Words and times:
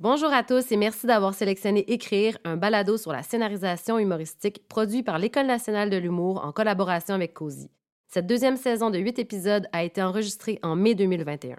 Bonjour 0.00 0.32
à 0.32 0.44
tous 0.44 0.70
et 0.70 0.76
merci 0.76 1.08
d'avoir 1.08 1.34
sélectionné 1.34 1.80
Écrire, 1.92 2.38
un 2.44 2.56
balado 2.56 2.96
sur 2.96 3.10
la 3.10 3.24
scénarisation 3.24 3.98
humoristique 3.98 4.62
produit 4.68 5.02
par 5.02 5.18
l'École 5.18 5.46
nationale 5.46 5.90
de 5.90 5.96
l'humour 5.96 6.44
en 6.44 6.52
collaboration 6.52 7.16
avec 7.16 7.34
COSI. 7.34 7.68
Cette 8.06 8.28
deuxième 8.28 8.56
saison 8.56 8.90
de 8.90 8.98
huit 9.00 9.18
épisodes 9.18 9.66
a 9.72 9.82
été 9.82 10.00
enregistrée 10.00 10.60
en 10.62 10.76
mai 10.76 10.94
2021. 10.94 11.56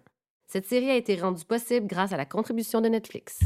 Cette 0.47 0.65
série 0.65 0.89
a 0.89 0.95
été 0.95 1.17
rendue 1.17 1.43
possible 1.43 1.85
grâce 1.85 2.13
à 2.13 2.17
la 2.17 2.25
contribution 2.25 2.79
de 2.79 2.87
Netflix. 2.87 3.39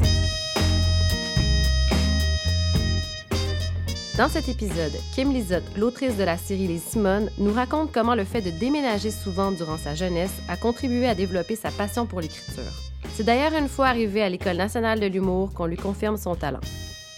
Dans 4.16 4.28
cet 4.28 4.48
épisode, 4.48 4.92
Kim 5.16 5.32
Lizotte, 5.32 5.76
l'autrice 5.76 6.16
de 6.16 6.22
la 6.22 6.36
série 6.36 6.68
Les 6.68 6.78
Simones, 6.78 7.30
nous 7.38 7.52
raconte 7.52 7.90
comment 7.90 8.14
le 8.14 8.22
fait 8.22 8.42
de 8.42 8.50
déménager 8.50 9.10
souvent 9.10 9.50
durant 9.50 9.76
sa 9.76 9.96
jeunesse 9.96 10.40
a 10.48 10.56
contribué 10.56 11.08
à 11.08 11.16
développer 11.16 11.56
sa 11.56 11.72
passion 11.72 12.06
pour 12.06 12.20
l'écriture. 12.20 12.93
C'est 13.12 13.24
d'ailleurs 13.24 13.54
une 13.54 13.68
fois 13.68 13.86
arrivée 13.86 14.22
à 14.22 14.28
l'École 14.28 14.56
nationale 14.56 15.00
de 15.00 15.06
l'humour 15.06 15.52
qu'on 15.52 15.66
lui 15.66 15.76
confirme 15.76 16.16
son 16.16 16.34
talent. 16.34 16.60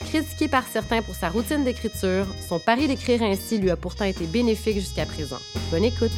Critiqué 0.00 0.46
par 0.48 0.64
certains 0.64 1.02
pour 1.02 1.14
sa 1.14 1.30
routine 1.30 1.64
d'écriture, 1.64 2.26
son 2.46 2.58
pari 2.58 2.86
d'écrire 2.86 3.22
ainsi 3.22 3.58
lui 3.58 3.70
a 3.70 3.76
pourtant 3.76 4.04
été 4.04 4.26
bénéfique 4.26 4.76
jusqu'à 4.76 5.06
présent. 5.06 5.38
Bonne 5.70 5.84
écoute! 5.84 6.12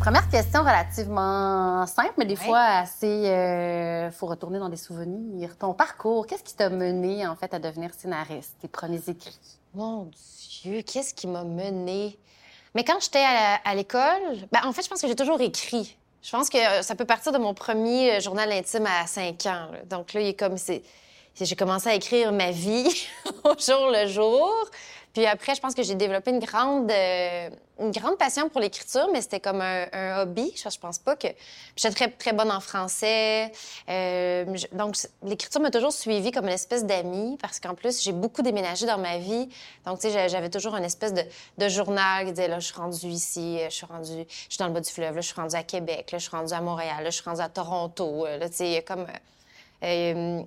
Première 0.00 0.28
question 0.28 0.60
relativement 0.60 1.84
simple, 1.86 2.12
mais 2.18 2.26
des 2.26 2.36
fois 2.36 2.60
assez. 2.60 3.24
Il 3.24 4.12
faut 4.12 4.26
retourner 4.26 4.60
dans 4.60 4.68
des 4.68 4.76
souvenirs. 4.76 5.56
Ton 5.58 5.74
parcours, 5.74 6.28
qu'est-ce 6.28 6.44
qui 6.44 6.54
t'a 6.54 6.70
mené 6.70 7.26
en 7.26 7.34
fait 7.34 7.52
à 7.52 7.58
devenir 7.58 7.90
scénariste, 7.92 8.54
tes 8.60 8.68
premiers 8.68 9.02
écrits? 9.08 9.58
Mon 9.74 10.08
Dieu, 10.62 10.82
qu'est-ce 10.82 11.12
qui 11.12 11.26
m'a 11.26 11.42
mené? 11.42 12.18
Mais 12.76 12.84
quand 12.84 13.00
j'étais 13.00 13.24
à, 13.64 13.74
l'école, 13.74 14.20
ben, 14.52 14.60
en 14.64 14.72
fait, 14.74 14.82
je 14.82 14.88
pense 14.90 15.00
que 15.00 15.08
j'ai 15.08 15.16
toujours 15.16 15.40
écrit. 15.40 15.96
Je 16.22 16.30
pense 16.30 16.50
que 16.50 16.58
ça 16.82 16.94
peut 16.94 17.06
partir 17.06 17.32
de 17.32 17.38
mon 17.38 17.54
premier 17.54 18.20
journal 18.20 18.52
intime 18.52 18.84
à 18.84 19.06
5 19.06 19.46
ans. 19.46 19.68
Donc 19.88 20.12
là, 20.12 20.20
il 20.20 20.26
est 20.26 20.38
comme 20.38 20.58
c'est 20.58 20.82
j'ai 21.40 21.56
commencé 21.56 21.88
à 21.88 21.94
écrire 21.94 22.32
ma 22.32 22.50
vie 22.50 23.08
au 23.44 23.54
jour 23.58 23.90
le 23.90 24.06
jour. 24.06 24.52
Puis 25.16 25.24
après, 25.24 25.54
je 25.54 25.62
pense 25.62 25.74
que 25.74 25.82
j'ai 25.82 25.94
développé 25.94 26.30
une 26.30 26.40
grande, 26.40 26.90
euh, 26.90 27.48
une 27.80 27.90
grande 27.90 28.18
passion 28.18 28.50
pour 28.50 28.60
l'écriture, 28.60 29.08
mais 29.14 29.22
c'était 29.22 29.40
comme 29.40 29.62
un, 29.62 30.20
hobby. 30.20 30.52
Je, 30.54 30.68
je 30.68 30.78
pense 30.78 30.98
pas 30.98 31.16
que. 31.16 31.28
J'étais 31.74 31.94
très, 31.94 32.10
très 32.10 32.32
bonne 32.34 32.50
en 32.50 32.60
français. 32.60 33.50
Euh, 33.88 34.44
donc, 34.72 34.94
l'écriture 35.22 35.62
m'a 35.62 35.70
toujours 35.70 35.94
suivie 35.94 36.32
comme 36.32 36.44
une 36.44 36.52
espèce 36.52 36.84
d'amie, 36.84 37.38
parce 37.40 37.60
qu'en 37.60 37.74
plus, 37.74 38.02
j'ai 38.02 38.12
beaucoup 38.12 38.42
déménagé 38.42 38.84
dans 38.84 38.98
ma 38.98 39.16
vie. 39.16 39.48
Donc, 39.86 40.00
tu 40.00 40.10
sais, 40.10 40.28
j'avais 40.28 40.50
toujours 40.50 40.76
une 40.76 40.84
espèce 40.84 41.14
de, 41.14 41.68
journal 41.70 42.26
qui 42.26 42.32
disait 42.32 42.48
là, 42.48 42.60
je 42.60 42.66
suis 42.66 42.76
rendue 42.76 43.06
ici, 43.06 43.58
je 43.64 43.74
suis 43.74 43.86
rendue, 43.86 44.26
je 44.28 44.54
suis 44.54 44.58
dans 44.58 44.66
le 44.66 44.74
bas 44.74 44.80
du 44.80 44.90
fleuve, 44.90 45.14
là, 45.14 45.22
je 45.22 45.28
suis 45.28 45.40
rendue 45.40 45.56
à 45.56 45.62
Québec, 45.62 46.12
là, 46.12 46.18
je 46.18 46.28
suis 46.28 46.36
rendue 46.36 46.52
à 46.52 46.60
Montréal, 46.60 47.02
là, 47.02 47.08
je 47.08 47.14
suis 47.14 47.24
rendue 47.24 47.40
à 47.40 47.48
Toronto. 47.48 48.26
Là, 48.26 48.50
tu 48.50 48.56
sais, 48.56 48.84
comme. 48.86 49.06
Euh, 49.82 50.42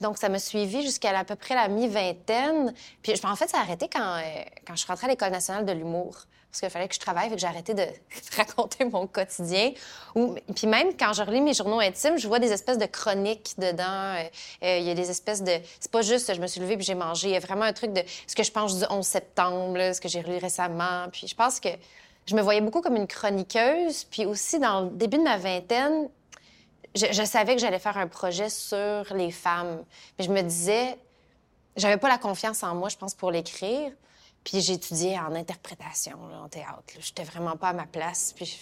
donc, 0.00 0.18
ça 0.18 0.28
m'a 0.28 0.38
suivi 0.38 0.82
jusqu'à 0.82 1.16
à 1.18 1.24
peu 1.24 1.36
près 1.36 1.54
la 1.54 1.68
mi-vingtaine. 1.68 2.74
Puis, 3.02 3.14
en 3.24 3.36
fait, 3.36 3.48
ça 3.48 3.58
a 3.58 3.60
arrêté 3.60 3.88
quand, 3.88 4.16
euh, 4.16 4.20
quand 4.66 4.74
je 4.74 4.80
suis 4.80 4.88
rentrée 4.88 5.06
à 5.06 5.10
l'École 5.10 5.30
nationale 5.30 5.64
de 5.64 5.72
l'humour. 5.72 6.26
Parce 6.50 6.60
qu'il 6.60 6.68
fallait 6.68 6.88
que 6.88 6.94
je 6.94 7.00
travaille, 7.00 7.32
et 7.32 7.34
que 7.36 7.46
arrêté 7.46 7.72
de 7.72 7.86
raconter 8.36 8.84
mon 8.84 9.06
quotidien. 9.06 9.72
Ou, 10.14 10.34
puis 10.54 10.66
même 10.66 10.88
quand 10.98 11.14
je 11.14 11.22
relis 11.22 11.40
mes 11.40 11.54
journaux 11.54 11.80
intimes, 11.80 12.18
je 12.18 12.28
vois 12.28 12.40
des 12.40 12.52
espèces 12.52 12.76
de 12.76 12.84
chroniques 12.84 13.54
dedans. 13.56 14.16
Euh, 14.16 14.24
euh, 14.62 14.78
il 14.78 14.84
y 14.84 14.90
a 14.90 14.94
des 14.94 15.10
espèces 15.10 15.42
de... 15.42 15.52
C'est 15.80 15.90
pas 15.90 16.02
juste 16.02 16.34
je 16.34 16.40
me 16.40 16.46
suis 16.46 16.60
levée 16.60 16.76
puis 16.76 16.84
j'ai 16.84 16.94
mangé. 16.94 17.28
Il 17.28 17.32
y 17.32 17.36
a 17.36 17.40
vraiment 17.40 17.64
un 17.64 17.72
truc 17.72 17.94
de 17.94 18.02
ce 18.26 18.36
que 18.36 18.42
je 18.42 18.52
pense 18.52 18.78
du 18.78 18.84
11 18.90 19.04
septembre, 19.04 19.94
ce 19.94 20.00
que 20.00 20.08
j'ai 20.08 20.20
relu 20.20 20.36
récemment. 20.36 21.06
Puis 21.10 21.26
je 21.26 21.34
pense 21.34 21.58
que 21.58 21.70
je 22.26 22.34
me 22.34 22.42
voyais 22.42 22.60
beaucoup 22.60 22.82
comme 22.82 22.96
une 22.96 23.06
chroniqueuse. 23.06 24.04
Puis 24.04 24.26
aussi, 24.26 24.58
dans 24.58 24.82
le 24.82 24.90
début 24.90 25.16
de 25.16 25.22
ma 25.22 25.38
vingtaine, 25.38 26.10
je, 26.94 27.24
savais 27.24 27.54
que 27.54 27.60
j'allais 27.60 27.78
faire 27.78 27.96
un 27.96 28.06
projet 28.06 28.48
sur 28.48 29.14
les 29.14 29.30
femmes. 29.30 29.84
Mais 30.18 30.24
je 30.24 30.30
me 30.30 30.42
disais, 30.42 30.98
j'avais 31.76 31.96
pas 31.96 32.08
la 32.08 32.18
confiance 32.18 32.62
en 32.62 32.74
moi, 32.74 32.88
je 32.88 32.96
pense, 32.96 33.14
pour 33.14 33.30
l'écrire. 33.30 33.92
Puis 34.44 34.60
j'étudiais 34.60 35.18
en 35.18 35.34
interprétation, 35.34 36.18
en 36.42 36.48
théâtre. 36.48 36.94
J'étais 36.98 37.24
vraiment 37.24 37.56
pas 37.56 37.68
à 37.68 37.72
ma 37.72 37.86
place. 37.86 38.32
Puis 38.36 38.58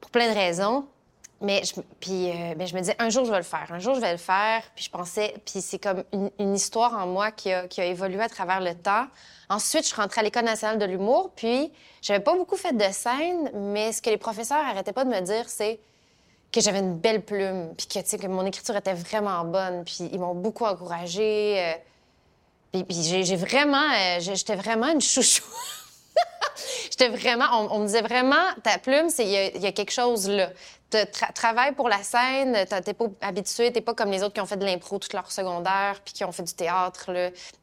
pour 0.00 0.10
plein 0.10 0.28
de 0.28 0.34
raisons. 0.34 0.86
Mais 1.40 1.62
je, 1.64 1.80
puis, 2.00 2.30
euh, 2.30 2.54
je 2.66 2.74
me 2.74 2.80
disais, 2.80 2.94
un 2.98 3.10
jour, 3.10 3.24
je 3.24 3.30
vais 3.30 3.38
le 3.38 3.42
faire. 3.42 3.66
Un 3.70 3.78
jour, 3.78 3.94
je 3.94 4.00
vais 4.00 4.12
le 4.12 4.18
faire. 4.18 4.62
Puis 4.74 4.84
je 4.84 4.90
pensais, 4.90 5.34
puis 5.44 5.60
c'est 5.60 5.78
comme 5.78 6.04
une, 6.38 6.54
histoire 6.54 6.94
en 6.94 7.06
moi 7.06 7.32
qui 7.32 7.52
a, 7.52 7.66
qui 7.66 7.80
a, 7.80 7.86
évolué 7.86 8.20
à 8.20 8.28
travers 8.28 8.60
le 8.60 8.74
temps. 8.74 9.06
Ensuite, 9.48 9.88
je 9.88 9.94
rentrée 9.94 10.20
à 10.20 10.24
l'École 10.24 10.44
nationale 10.44 10.78
de 10.78 10.84
l'humour. 10.84 11.32
Puis 11.34 11.72
j'avais 12.02 12.22
pas 12.22 12.34
beaucoup 12.36 12.56
fait 12.56 12.72
de 12.72 12.92
scène, 12.92 13.50
mais 13.54 13.92
ce 13.92 14.00
que 14.00 14.10
les 14.10 14.16
professeurs 14.16 14.64
arrêtaient 14.64 14.92
pas 14.92 15.04
de 15.04 15.10
me 15.10 15.20
dire, 15.20 15.48
c'est 15.48 15.80
que 16.54 16.60
j'avais 16.60 16.78
une 16.78 16.96
belle 16.96 17.22
plume, 17.22 17.74
puis 17.76 17.88
que, 17.88 18.16
que 18.16 18.26
mon 18.28 18.46
écriture 18.46 18.76
était 18.76 18.94
vraiment 18.94 19.44
bonne, 19.44 19.84
puis 19.84 20.08
ils 20.12 20.20
m'ont 20.20 20.36
beaucoup 20.36 20.64
encouragée. 20.64 21.56
Euh, 21.58 22.84
puis, 22.84 23.24
j'ai 23.24 23.36
vraiment... 23.36 23.90
Euh, 23.92 24.20
j'étais 24.20 24.54
vraiment 24.54 24.88
une 24.88 25.00
chouchou. 25.00 25.42
j'étais 26.90 27.08
vraiment... 27.08 27.46
On, 27.72 27.80
me 27.80 27.86
disait 27.86 28.02
vraiment, 28.02 28.52
ta 28.62 28.78
plume, 28.78 29.08
il 29.18 29.28
y, 29.28 29.66
a 29.66 29.72
quelque 29.72 29.90
chose 29.90 30.28
là. 30.28 30.50
Tu 30.90 30.98
travailles 31.34 31.72
pour 31.72 31.88
la 31.88 32.00
scène, 32.04 32.56
t'es 32.84 32.94
pas 32.94 33.06
habitué, 33.20 33.72
t'es 33.72 33.80
pas 33.80 33.94
comme 33.94 34.12
les 34.12 34.22
autres 34.22 34.34
qui 34.34 34.40
ont 34.40 34.46
fait 34.46 34.56
de 34.56 34.64
l'impro 34.64 35.00
toute 35.00 35.12
leur 35.12 35.32
secondaire, 35.32 36.00
puis 36.04 36.14
qui 36.14 36.24
ont 36.24 36.30
fait 36.30 36.44
du 36.44 36.54
théâtre. 36.54 37.10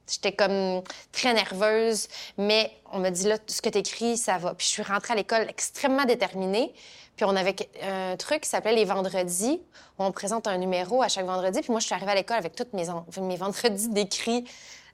J'étais 0.05 0.33
comme 0.33 0.81
très 1.13 1.33
nerveuse, 1.33 2.09
mais 2.37 2.73
on 2.91 2.99
me 2.99 3.09
dit, 3.09 3.29
là, 3.29 3.37
ce 3.47 3.61
que 3.61 3.69
t'écris, 3.69 4.17
ça 4.17 4.37
va. 4.37 4.53
Puis 4.53 4.67
je 4.67 4.71
suis 4.71 4.83
rentrée 4.83 5.13
à 5.13 5.15
l'école 5.15 5.45
extrêmement 5.47 6.03
déterminée. 6.03 6.73
Puis 7.15 7.25
on 7.25 7.35
avait 7.35 7.55
un 7.83 8.15
truc 8.17 8.41
qui 8.41 8.49
s'appelait 8.49 8.73
les 8.73 8.85
vendredis, 8.85 9.61
où 9.99 10.03
on 10.03 10.11
présente 10.11 10.47
un 10.47 10.57
numéro 10.57 11.01
à 11.01 11.07
chaque 11.07 11.25
vendredi. 11.25 11.61
Puis 11.61 11.71
moi, 11.71 11.79
je 11.79 11.85
suis 11.85 11.95
arrivée 11.95 12.11
à 12.11 12.15
l'école 12.15 12.37
avec 12.37 12.55
tous 12.55 12.67
mes, 12.73 12.85
mes 13.21 13.35
vendredis 13.35 13.89
décrits 13.89 14.45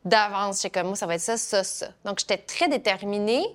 d'avance. 0.03 0.61
J'étais 0.61 0.79
comme, 0.79 0.87
moi, 0.87 0.95
ça 0.95 1.05
va 1.05 1.15
être 1.15 1.21
ça, 1.21 1.37
ça, 1.37 1.63
ça. 1.63 1.87
Donc, 2.05 2.19
j'étais 2.19 2.37
très 2.37 2.67
déterminée. 2.67 3.45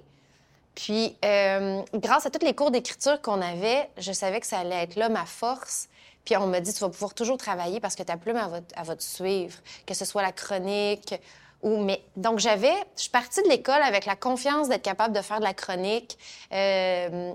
Puis, 0.75 1.17
euh, 1.25 1.83
grâce 1.95 2.27
à 2.27 2.31
tous 2.31 2.45
les 2.45 2.55
cours 2.55 2.71
d'écriture 2.71 3.21
qu'on 3.21 3.43
avait, 3.43 3.91
je 3.99 4.13
savais 4.13 4.41
que 4.41 4.47
ça 4.47 4.61
allait 4.61 4.83
être 4.85 4.97
là 4.97 5.09
ma 5.09 5.27
force. 5.27 5.89
Puis 6.25 6.37
on 6.37 6.47
m'a 6.47 6.61
dit, 6.61 6.73
tu 6.73 6.81
vas 6.81 6.89
pouvoir 6.89 7.15
toujours 7.15 7.37
travailler 7.37 7.81
parce 7.81 7.97
que 7.97 8.03
ta 8.03 8.17
plume, 8.17 8.37
elle 8.37 8.85
va, 8.85 8.97
te 8.97 9.03
suivre, 9.03 9.59
que 9.87 9.95
ce 9.95 10.05
soit 10.05 10.23
la 10.23 10.33
chronique 10.33 11.15
ou... 11.63 11.83
Mais... 11.83 12.03
Donc, 12.17 12.39
j'avais... 12.39 12.75
Je 12.97 13.03
suis 13.03 13.11
partie 13.11 13.43
de 13.43 13.49
l'école 13.49 13.83
avec 13.83 14.07
la 14.07 14.17
confiance 14.17 14.69
d'être 14.69 14.83
capable 14.83 15.15
de 15.15 15.21
faire 15.21 15.41
de 15.41 15.45
la 15.45 15.55
chronique. 15.55 16.17
Euh, 16.53 17.35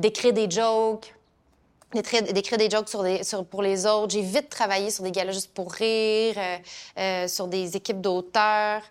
d'écrire 0.00 0.32
des 0.32 0.50
jokes, 0.50 1.14
d'écrire 1.92 2.58
des 2.58 2.70
jokes 2.70 2.88
sur 2.88 3.02
des, 3.02 3.22
sur, 3.24 3.44
pour 3.44 3.62
les 3.62 3.86
autres. 3.86 4.12
J'ai 4.12 4.22
vite 4.22 4.48
travaillé 4.48 4.90
sur 4.90 5.04
des 5.04 5.12
galas 5.12 5.32
juste 5.32 5.52
pour 5.52 5.72
rire, 5.72 6.34
euh, 6.36 6.56
euh, 6.98 7.28
sur 7.28 7.46
des 7.46 7.76
équipes 7.76 8.00
d'auteurs. 8.00 8.82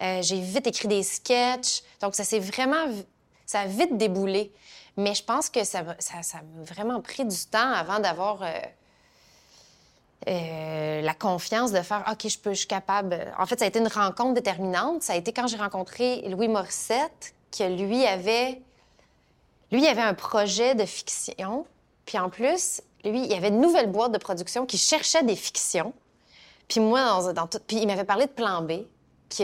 Euh, 0.00 0.22
j'ai 0.22 0.40
vite 0.40 0.66
écrit 0.66 0.88
des 0.88 1.02
sketchs. 1.02 1.82
Donc, 2.00 2.14
ça 2.14 2.24
s'est 2.24 2.38
vraiment... 2.38 2.86
Ça 3.46 3.60
a 3.60 3.66
vite 3.66 3.96
déboulé. 3.96 4.52
Mais 4.96 5.14
je 5.14 5.24
pense 5.24 5.48
que 5.48 5.64
ça, 5.64 5.84
ça, 5.98 6.22
ça 6.22 6.38
m'a 6.38 6.64
vraiment 6.64 7.00
pris 7.00 7.24
du 7.24 7.46
temps 7.46 7.72
avant 7.72 7.98
d'avoir... 7.98 8.44
la 10.26 11.14
confiance 11.14 11.72
de 11.72 11.80
faire 11.80 12.04
OK, 12.10 12.28
je 12.28 12.38
peux, 12.38 12.50
je 12.50 12.58
suis 12.58 12.66
capable. 12.66 13.16
En 13.38 13.46
fait, 13.46 13.58
ça 13.58 13.64
a 13.64 13.68
été 13.68 13.78
une 13.78 13.88
rencontre 13.88 14.34
déterminante. 14.34 15.02
Ça 15.02 15.14
a 15.14 15.16
été 15.16 15.32
quand 15.32 15.46
j'ai 15.46 15.56
rencontré 15.56 16.22
Louis 16.28 16.48
Morissette, 16.48 17.34
que 17.56 17.64
lui 17.64 18.04
avait 18.04 18.60
lui, 19.70 19.82
il 19.82 19.86
avait 19.86 20.02
un 20.02 20.14
projet 20.14 20.74
de 20.74 20.84
fiction. 20.84 21.66
Puis 22.06 22.18
en 22.18 22.30
plus, 22.30 22.80
lui, 23.04 23.20
il 23.24 23.30
y 23.30 23.34
avait 23.34 23.48
une 23.48 23.60
nouvelle 23.60 23.90
boîte 23.90 24.12
de 24.12 24.18
production 24.18 24.66
qui 24.66 24.78
cherchait 24.78 25.22
des 25.22 25.36
fictions. 25.36 25.92
Puis 26.68 26.80
moi, 26.80 27.32
dans, 27.32 27.46
tout... 27.46 27.58
Puis 27.66 27.78
il 27.78 27.86
m'avait 27.86 28.04
parlé 28.04 28.26
de 28.26 28.30
Plan 28.30 28.62
B, 28.62 28.84
qui, 29.28 29.42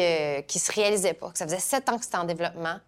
se 0.58 0.72
réalisait 0.72 1.14
pas, 1.14 1.30
que 1.30 1.38
ça 1.38 1.44
faisait 1.46 1.58
sept 1.58 1.88
ans 1.88 1.98
que 1.98 2.04
c'était 2.04 2.16
en 2.16 2.24
développement. 2.24 2.78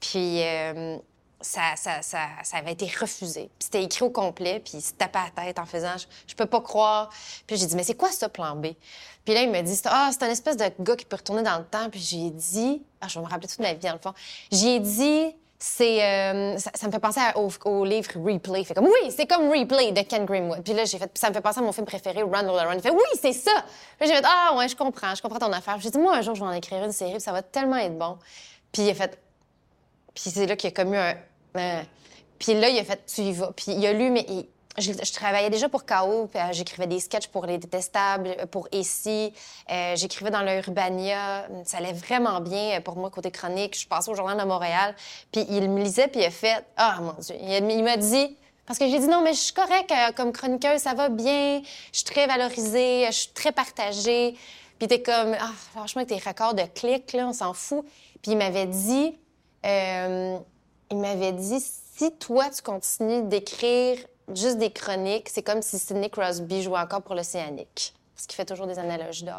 Puis 0.00 0.42
euh, 0.42 0.96
ça, 1.40 1.74
ça, 1.76 2.18
avait 2.52 2.72
été 2.72 2.90
refusé. 3.00 3.50
Puis 3.58 3.66
c'était 3.66 3.82
écrit 3.82 4.04
au 4.04 4.10
complet, 4.10 4.60
puis 4.60 4.78
il 4.78 4.82
se 4.82 4.92
tapait 4.92 5.18
à 5.18 5.24
la 5.36 5.44
tête 5.44 5.58
en 5.58 5.66
faisant 5.66 5.94
«Je 6.26 6.34
peux 6.34 6.46
pas 6.46 6.60
croire». 6.60 7.10
Puis 7.46 7.56
j'ai 7.56 7.66
dit 7.66 7.74
«Mais 7.76 7.84
c'est 7.84 7.94
quoi 7.94 8.10
ça, 8.10 8.28
Plan 8.28 8.56
B?» 8.56 8.66
Puis 9.24 9.34
là, 9.34 9.42
il 9.42 9.50
m'a 9.50 9.62
dit 9.62 9.80
«Ah, 9.86 10.10
c'est 10.12 10.22
un 10.22 10.30
espèce 10.30 10.56
de 10.56 10.70
gars 10.80 10.96
qui 10.96 11.04
peut 11.04 11.16
retourner 11.16 11.42
dans 11.42 11.58
le 11.58 11.64
temps.» 11.64 11.88
Puis 11.90 12.00
j'ai 12.00 12.30
dit... 12.30 12.82
Ah, 13.00 13.08
je 13.08 13.18
vais 13.18 13.24
me 13.24 13.30
rappeler 13.30 13.48
toute 13.48 13.58
ma 13.58 13.72
vie, 13.74 13.80
dans 13.80 13.92
le 13.92 13.98
fond. 13.98 14.14
J'ai 14.52 14.78
dit 14.78 15.34
c'est 15.68 16.00
euh, 16.00 16.56
ça, 16.58 16.86
me 16.86 16.92
fait 16.92 17.00
penser 17.00 17.20
au, 17.64 17.84
livre 17.84 18.08
Replay. 18.24 18.62
Fait 18.62 18.74
comme 18.74 18.84
oui, 18.84 19.10
c'est 19.10 19.26
comme 19.26 19.50
Replay 19.50 19.90
de 19.90 20.00
Ken 20.02 20.24
Greenwood. 20.24 20.62
Puis 20.62 20.74
là 20.74 20.84
j'ai 20.84 20.96
fait 20.96 21.10
ça 21.14 21.28
me 21.28 21.34
fait 21.34 21.40
penser 21.40 21.58
à 21.58 21.62
mon 21.62 21.72
film 21.72 21.84
préféré 21.84 22.22
Run 22.22 22.42
Lola 22.42 22.66
Run. 22.66 22.74
Il 22.76 22.80
fait 22.80 22.90
oui, 22.90 23.02
c'est 23.20 23.32
ça. 23.32 23.50
Puis 23.98 24.08
j'ai 24.08 24.14
fait 24.14 24.24
ah 24.24 24.54
ouais, 24.56 24.68
je 24.68 24.76
comprends, 24.76 25.12
je 25.16 25.20
comprends 25.20 25.40
ton 25.40 25.52
affaire. 25.52 25.80
J'ai 25.80 25.90
dit 25.90 25.98
moi 25.98 26.14
un 26.14 26.22
jour 26.22 26.36
je 26.36 26.40
vais 26.40 26.46
en 26.46 26.52
écrire 26.52 26.84
une 26.84 26.92
série, 26.92 27.12
puis 27.12 27.20
ça 27.20 27.32
va 27.32 27.42
tellement 27.42 27.78
être 27.78 27.98
bon. 27.98 28.16
Puis 28.70 28.82
il 28.82 28.90
a 28.90 28.94
fait 28.94 29.18
puis 30.14 30.30
c'est 30.30 30.46
là 30.46 30.54
qu'il 30.54 30.68
a 30.68 30.70
commis 30.70 30.96
un 30.96 31.16
puis 32.38 32.54
là 32.54 32.68
il 32.68 32.78
a 32.78 32.84
fait 32.84 33.04
tu 33.04 33.22
y 33.22 33.32
vas. 33.32 33.50
Puis 33.56 33.72
il 33.72 33.84
a 33.86 33.92
lu 33.92 34.10
mais 34.10 34.24
je, 34.78 35.12
travaillais 35.12 35.50
déjà 35.50 35.68
pour 35.68 35.84
KO, 35.84 36.26
puis 36.26 36.40
euh, 36.40 36.52
j'écrivais 36.52 36.86
des 36.86 37.00
sketchs 37.00 37.28
pour 37.28 37.46
Les 37.46 37.58
Détestables, 37.58 38.34
euh, 38.40 38.46
pour 38.46 38.68
Essie, 38.72 39.32
euh, 39.70 39.96
j'écrivais 39.96 40.30
dans 40.30 40.42
le 40.42 40.58
Urbania. 40.58 41.46
Ça 41.64 41.78
allait 41.78 41.92
vraiment 41.92 42.40
bien 42.40 42.80
pour 42.80 42.96
moi 42.96 43.10
côté 43.10 43.30
chronique. 43.30 43.78
Je 43.78 43.86
passais 43.86 44.10
au 44.10 44.14
Journal 44.14 44.38
de 44.38 44.44
Montréal, 44.44 44.94
puis 45.32 45.46
il 45.48 45.70
me 45.70 45.82
lisait, 45.82 46.08
puis 46.08 46.20
il 46.20 46.26
a 46.26 46.30
fait 46.30 46.64
«Ah, 46.76 46.98
mon 47.00 47.14
Dieu!» 47.14 47.34
Il 47.40 47.84
m'a 47.84 47.96
dit 47.96 48.36
Parce 48.66 48.78
que 48.78 48.88
j'ai 48.88 48.98
dit 48.98 49.08
non, 49.08 49.22
mais 49.22 49.32
je 49.32 49.40
suis 49.40 49.54
correcte 49.54 49.92
comme 50.16 50.32
chroniqueuse, 50.32 50.80
ça 50.80 50.94
va 50.94 51.08
bien, 51.08 51.62
je 51.92 51.98
suis 51.98 52.04
très 52.04 52.26
valorisée, 52.26 53.06
je 53.06 53.12
suis 53.12 53.32
très 53.32 53.52
partagée. 53.52 54.36
Puis 54.78 54.88
t'es 54.88 55.00
comme, 55.00 55.34
ah, 55.40 55.52
franchement, 55.72 56.04
tes 56.04 56.16
records 56.16 56.54
de 56.54 56.64
clics, 56.74 57.12
là, 57.14 57.28
on 57.28 57.32
s'en 57.32 57.54
fout. 57.54 57.84
Puis 58.20 58.32
il 58.32 58.36
m'avait 58.36 58.66
dit, 58.66 59.18
il 59.64 60.96
m'avait 60.98 61.32
dit, 61.32 61.60
si 61.60 62.12
toi, 62.18 62.50
tu 62.50 62.60
continues 62.62 63.22
d'écrire 63.22 63.98
juste 64.34 64.58
des 64.58 64.70
chroniques, 64.70 65.28
c'est 65.28 65.42
comme 65.42 65.62
si 65.62 65.78
Sidney 65.78 66.10
Crosby 66.10 66.62
jouait 66.62 66.78
encore 66.78 67.02
pour 67.02 67.14
l'Océanique. 67.14 67.94
Parce 68.14 68.26
qu'il 68.26 68.36
fait 68.36 68.44
toujours 68.44 68.66
des 68.66 68.78
analogies 68.78 69.24
de. 69.24 69.30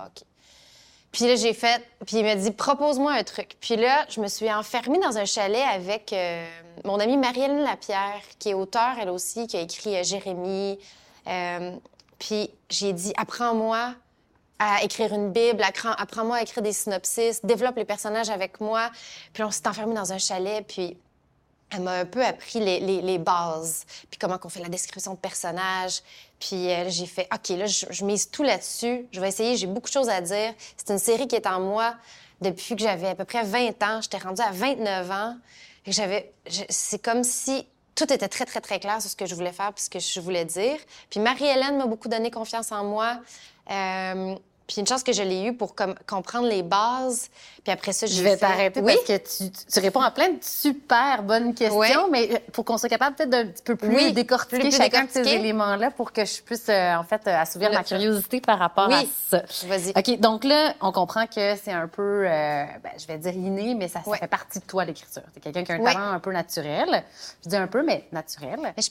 Puis 1.12 1.26
là, 1.26 1.36
j'ai 1.36 1.54
fait. 1.54 1.82
Puis 2.06 2.18
il 2.18 2.24
m'a 2.24 2.36
dit, 2.36 2.52
propose-moi 2.52 3.12
un 3.12 3.24
truc. 3.24 3.56
Puis 3.60 3.76
là, 3.76 4.06
je 4.10 4.22
me 4.22 4.28
suis 4.28 4.52
enfermée 4.52 5.00
dans 5.00 5.18
un 5.18 5.26
chalet 5.26 5.64
avec 5.74 6.14
euh, 6.14 6.46
mon 6.84 7.00
amie 7.00 7.18
Marielle 7.18 7.64
Lapierre, 7.64 8.22
qui 8.40 8.50
est 8.50 8.54
auteure, 8.54 8.96
elle 9.02 9.10
aussi, 9.10 9.48
qui 9.48 9.58
a 9.58 9.62
écrit 9.62 9.96
euh, 9.96 10.04
Jérémie. 10.04 10.78
Euh, 11.28 11.76
puis 12.20 12.52
j'ai 12.70 12.94
dit, 12.94 13.14
apprends-moi 13.18 13.96
à 14.60 14.84
écrire 14.84 15.14
une 15.14 15.32
Bible, 15.32 15.64
apprends-moi 15.98 16.38
à 16.38 16.42
écrire 16.42 16.64
des 16.64 16.74
synopsis, 16.74 17.44
développe 17.44 17.76
les 17.76 17.86
personnages 17.86 18.30
avec 18.30 18.60
moi. 18.60 18.90
Puis 19.34 19.44
on 19.44 19.52
s'est 19.52 19.68
enfermé 19.68 19.94
dans 19.94 20.14
un 20.14 20.18
chalet, 20.18 20.66
puis 20.68 20.98
elle 21.70 21.82
m'a 21.82 22.00
un 22.00 22.06
peu 22.06 22.24
appris 22.24 22.60
les, 22.60 22.80
les, 22.80 23.18
bases, 23.18 23.86
puis 24.10 24.18
comment 24.18 24.38
qu'on 24.38 24.50
fait 24.50 24.62
la 24.62 24.70
description 24.70 25.14
de 25.14 25.18
personnages. 25.18 26.02
Puis 26.40 26.72
euh, 26.72 26.90
j'ai 26.90 27.06
fait, 27.06 27.28
OK, 27.34 27.50
là, 27.58 27.66
je, 27.66 28.06
mise 28.06 28.30
tout 28.30 28.44
là-dessus. 28.44 29.06
Je 29.12 29.20
vais 29.20 29.28
essayer, 29.28 29.58
j'ai 29.58 29.68
beaucoup 29.68 29.88
de 29.88 29.94
choses 29.94 30.10
à 30.10 30.22
dire. 30.22 30.54
C'est 30.78 30.92
une 30.92 31.00
série 31.00 31.28
qui 31.28 31.36
est 31.36 31.48
en 31.48 31.60
moi 31.60 31.96
depuis 32.40 32.76
que 32.76 32.82
j'avais 32.82 33.10
à 33.10 33.16
peu 33.16 33.26
près 33.26 33.44
20 33.44 33.84
ans. 33.84 34.02
J'étais 34.02 34.18
rendue 34.18 34.42
à 34.42 34.52
29 34.52 35.12
ans. 35.12 35.38
Et 35.86 35.92
j'avais, 35.92 36.32
c'est 36.70 37.02
comme 37.02 37.24
si 37.24 37.68
tout 37.96 38.12
était 38.14 38.28
très, 38.28 38.46
très, 38.46 38.62
très 38.62 38.80
clair 38.80 39.02
sur 39.02 39.10
ce 39.10 39.16
que 39.16 39.26
je 39.26 39.36
voulais 39.36 39.52
faire 39.52 39.74
puis 39.74 39.84
ce 39.84 39.90
que 39.90 40.00
je 40.00 40.20
voulais 40.20 40.46
dire. 40.46 40.78
Puis 41.10 41.20
Marie-Hélène 41.20 41.78
m'a 41.78 41.86
beaucoup 41.86 42.08
donné 42.08 42.32
confiance 42.32 42.72
en 42.72 42.84
moi. 42.86 43.20
Euh, 43.72 44.36
puis 44.68 44.82
une 44.82 44.88
chance 44.88 45.02
que 45.02 45.14
je 45.14 45.24
l'ai 45.24 45.46
eu 45.46 45.54
pour 45.54 45.76
comprendre 46.06 46.48
les 46.48 46.62
bases. 46.62 47.30
Puis 47.64 47.72
après 47.72 47.94
ça, 47.94 48.06
je 48.06 48.22
vais 48.22 48.36
t'arrêter 48.38 48.82
parce 48.82 49.04
que 49.04 49.18
tu, 49.18 49.52
tu, 49.52 49.80
réponds 49.80 50.02
à 50.02 50.12
plein 50.12 50.30
de 50.30 50.40
super 50.42 51.24
bonnes 51.24 51.54
questions, 51.54 52.10
mais 52.12 52.44
pour 52.52 52.66
qu'on 52.66 52.78
soit 52.78 52.90
capable 52.90 53.16
peut-être 53.16 53.30
d'un 53.30 53.48
petit 53.48 53.64
peu 53.64 53.76
plus 53.76 54.12
décortiquer 54.12 54.72
chacun 54.72 55.06
de 55.06 55.10
ces 55.10 55.28
éléments-là 55.28 55.92
pour 55.92 56.12
que 56.12 56.26
je 56.26 56.42
puisse 56.42 56.68
euh, 56.70 56.96
en 56.96 57.04
fait 57.04 57.26
assouvir 57.28 57.72
ma 57.72 57.84
curiosité 57.84 58.42
par 58.42 58.60
rapport 58.60 58.92
à 58.92 59.02
ça. 59.30 59.44
Vas-y. 59.68 59.90
OK, 59.96 60.20
donc 60.20 60.44
là, 60.44 60.74
on 60.82 60.92
comprend 60.92 61.28
que 61.28 61.56
c'est 61.56 61.72
un 61.72 61.88
peu, 61.88 62.26
euh, 62.26 62.66
ben, 62.84 62.92
je 62.98 63.08
vais 63.08 63.18
dire 63.18 63.34
inné, 63.34 63.74
mais 63.74 63.88
ça, 63.88 64.02
ça 64.04 64.18
fait 64.18 64.28
partie 64.28 64.60
de 64.60 64.66
toi, 64.66 64.84
l'écriture. 64.86 65.24
Tu 65.34 65.40
es 65.40 65.42
quelqu'un 65.42 65.64
qui 65.64 65.72
a 65.72 65.76
un 65.76 65.94
talent 65.94 66.12
un 66.12 66.20
peu 66.20 66.32
naturel. 66.32 67.04
Je 67.44 67.50
dis 67.50 67.56
un 67.56 67.68
peu, 67.68 67.84
mais 67.84 68.06
naturel. 68.12 68.60
Mais 68.62 68.74
je, 68.78 68.90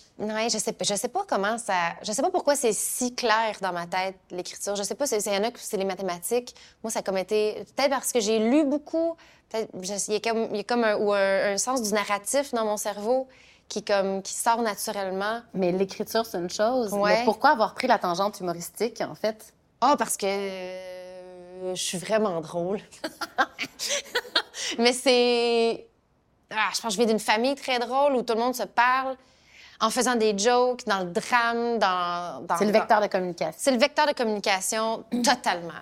je 0.48 0.58
sais, 0.58 0.74
je 0.80 0.94
sais 0.94 1.08
pas 1.08 1.24
comment 1.28 1.58
ça... 1.58 1.74
Je 2.02 2.12
sais 2.12 2.22
pas 2.22 2.30
pourquoi 2.30 2.56
c'est 2.56 2.72
si 2.72 3.14
clair 3.14 3.56
dans 3.60 3.72
ma 3.72 3.86
tête, 3.86 4.16
l'écriture. 4.30 4.76
Je 4.76 4.82
sais 4.82 4.94
pas, 4.94 5.04
il 5.10 5.32
y 5.32 5.36
en 5.36 5.44
a 5.44 5.50
c'est 5.66 5.76
les 5.76 5.84
mathématiques. 5.84 6.54
Moi, 6.82 6.90
ça 6.90 7.00
a 7.00 7.02
comme 7.02 7.18
été... 7.18 7.64
Peut-être 7.76 7.90
parce 7.90 8.12
que 8.12 8.20
j'ai 8.20 8.38
lu 8.38 8.64
beaucoup. 8.64 9.16
Peut-être 9.48 9.70
il 10.08 10.14
y 10.14 10.16
a 10.16 10.20
comme, 10.20 10.48
il 10.50 10.56
y 10.56 10.60
a 10.60 10.64
comme 10.64 10.84
un, 10.84 10.96
ou 10.96 11.12
un, 11.12 11.58
sens 11.58 11.82
du 11.82 11.92
narratif 11.92 12.52
dans 12.52 12.64
mon 12.64 12.76
cerveau 12.76 13.28
qui, 13.68 13.82
comme, 13.82 14.22
qui 14.22 14.32
sort 14.32 14.62
naturellement. 14.62 15.40
Mais 15.54 15.72
l'écriture, 15.72 16.24
c'est 16.24 16.38
une 16.38 16.50
chose. 16.50 16.94
Mais 17.04 17.24
pourquoi 17.24 17.50
avoir 17.50 17.74
pris 17.74 17.86
la 17.86 17.98
tangente 17.98 18.40
humoristique, 18.40 19.00
en 19.00 19.14
fait? 19.14 19.52
Ah, 19.80 19.90
oh, 19.92 19.96
parce 19.96 20.16
que 20.16 20.26
euh, 20.26 21.74
je 21.74 21.82
suis 21.82 21.98
vraiment 21.98 22.40
drôle. 22.40 22.80
Mais 24.78 24.92
c'est... 24.92 25.86
Ah, 26.50 26.70
je 26.74 26.80
pense 26.80 26.82
que 26.82 26.90
je 26.90 26.96
viens 26.96 27.06
d'une 27.06 27.18
famille 27.18 27.56
très 27.56 27.78
drôle 27.78 28.14
où 28.14 28.22
tout 28.22 28.34
le 28.34 28.40
monde 28.40 28.54
se 28.54 28.62
parle 28.62 29.16
en 29.80 29.90
faisant 29.90 30.16
des 30.16 30.36
jokes, 30.36 30.86
dans 30.86 31.00
le 31.00 31.10
drame, 31.10 31.78
dans... 31.78 32.46
c'est 32.58 32.64
le 32.64 32.72
vecteur 32.72 33.00
de 33.00 33.06
communication. 33.06 33.54
C'est 33.56 33.72
le 33.72 33.78
vecteur 33.78 34.06
de 34.06 34.12
communication 34.12 35.04
totalement. 35.10 35.74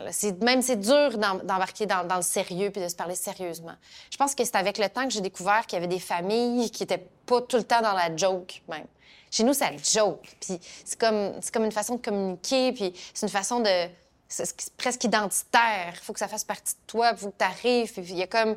Même 0.43 0.63
c'est 0.63 0.77
dur 0.77 1.19
d'embarquer 1.19 1.87
dans, 1.87 2.17
le 2.17 2.23
sérieux 2.23 2.71
puis 2.71 2.83
de 2.83 2.89
se 2.89 2.97
parler 2.97 3.15
sérieusement. 3.15 3.75
Je 4.11 4.17
pense 4.17 4.35
que 4.35 4.45
c'est 4.45 4.57
avec 4.57 4.79
le 4.79 4.89
temps 4.89 5.05
que 5.05 5.11
j'ai 5.11 5.21
découvert 5.21 5.67
qu'il 5.67 5.79
y 5.79 5.83
avait 5.83 5.93
des 5.93 6.01
familles 6.01 6.71
qui 6.71 6.83
étaient 6.83 7.07
pas 7.27 7.41
tout 7.43 7.57
le 7.57 7.65
temps 7.65 7.81
dans 7.81 7.93
la 7.95 8.15
joke 8.15 8.63
même. 8.69 8.87
Chez 9.31 9.43
nous, 9.43 9.53
c'est 9.53 9.71
la 9.71 9.77
joke. 9.77 10.37
Puis 10.41 10.61
c'est 10.85 10.99
comme, 10.99 11.33
comme 11.53 11.65
une 11.65 11.73
façon 11.73 11.97
de 11.97 12.01
communiquer, 12.01 12.73
puis 12.73 12.93
c'est 13.13 13.27
une 13.27 13.33
façon 13.33 13.61
de... 13.61 13.89
C'est 14.29 14.75
presque 14.77 15.03
identitaire. 15.05 15.93
Il 15.95 16.01
faut 16.01 16.13
que 16.13 16.19
ça 16.19 16.29
fasse 16.29 16.45
partie 16.45 16.75
de 16.75 16.81
toi, 16.87 17.11
il 17.13 17.19
faut 17.19 17.31
que 17.31 17.39
tu 17.39 17.45
arrives. 17.45 17.93
Il 17.97 18.17
y 18.17 18.23
a 18.23 18.27
comme 18.27 18.57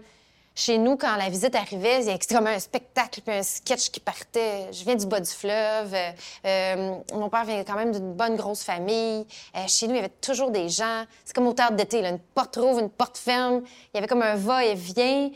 chez 0.57 0.79
nous, 0.79 0.97
quand 0.97 1.15
la 1.17 1.29
visite 1.29 1.53
arrivait, 1.53 2.01
c'était 2.01 2.33
comme 2.33 2.47
un 2.47 2.57
spectacle 2.57 3.21
puis 3.21 3.31
un 3.31 3.43
sketch 3.43 3.91
qui 3.91 3.99
partait. 3.99 4.67
Je 4.71 4.83
viens 4.83 4.95
du 4.95 5.05
bas 5.05 5.19
du 5.19 5.29
fleuve. 5.29 5.93
Euh, 5.93 6.11
euh, 6.45 6.95
mon 7.13 7.29
père 7.29 7.45
vient 7.45 7.63
quand 7.63 7.75
même 7.75 7.91
d'une 7.91 8.13
bonne 8.13 8.35
grosse 8.35 8.63
famille. 8.63 9.27
Euh, 9.55 9.67
chez 9.67 9.85
nous, 9.85 9.93
il 9.93 9.97
y 9.97 9.99
avait 9.99 10.09
toujours 10.09 10.49
des 10.49 10.67
gens. 10.67 11.05
C'est 11.23 11.35
comme 11.35 11.45
au 11.45 11.53
théâtre 11.53 11.75
d'été, 11.75 12.03
une 12.03 12.17
porte 12.17 12.55
rouvre, 12.55 12.79
une 12.79 12.89
porte 12.89 13.19
ferme. 13.19 13.61
Il 13.93 13.97
y 13.97 13.99
avait 13.99 14.07
comme 14.07 14.23
un 14.23 14.33
va-et-vient. 14.33 15.29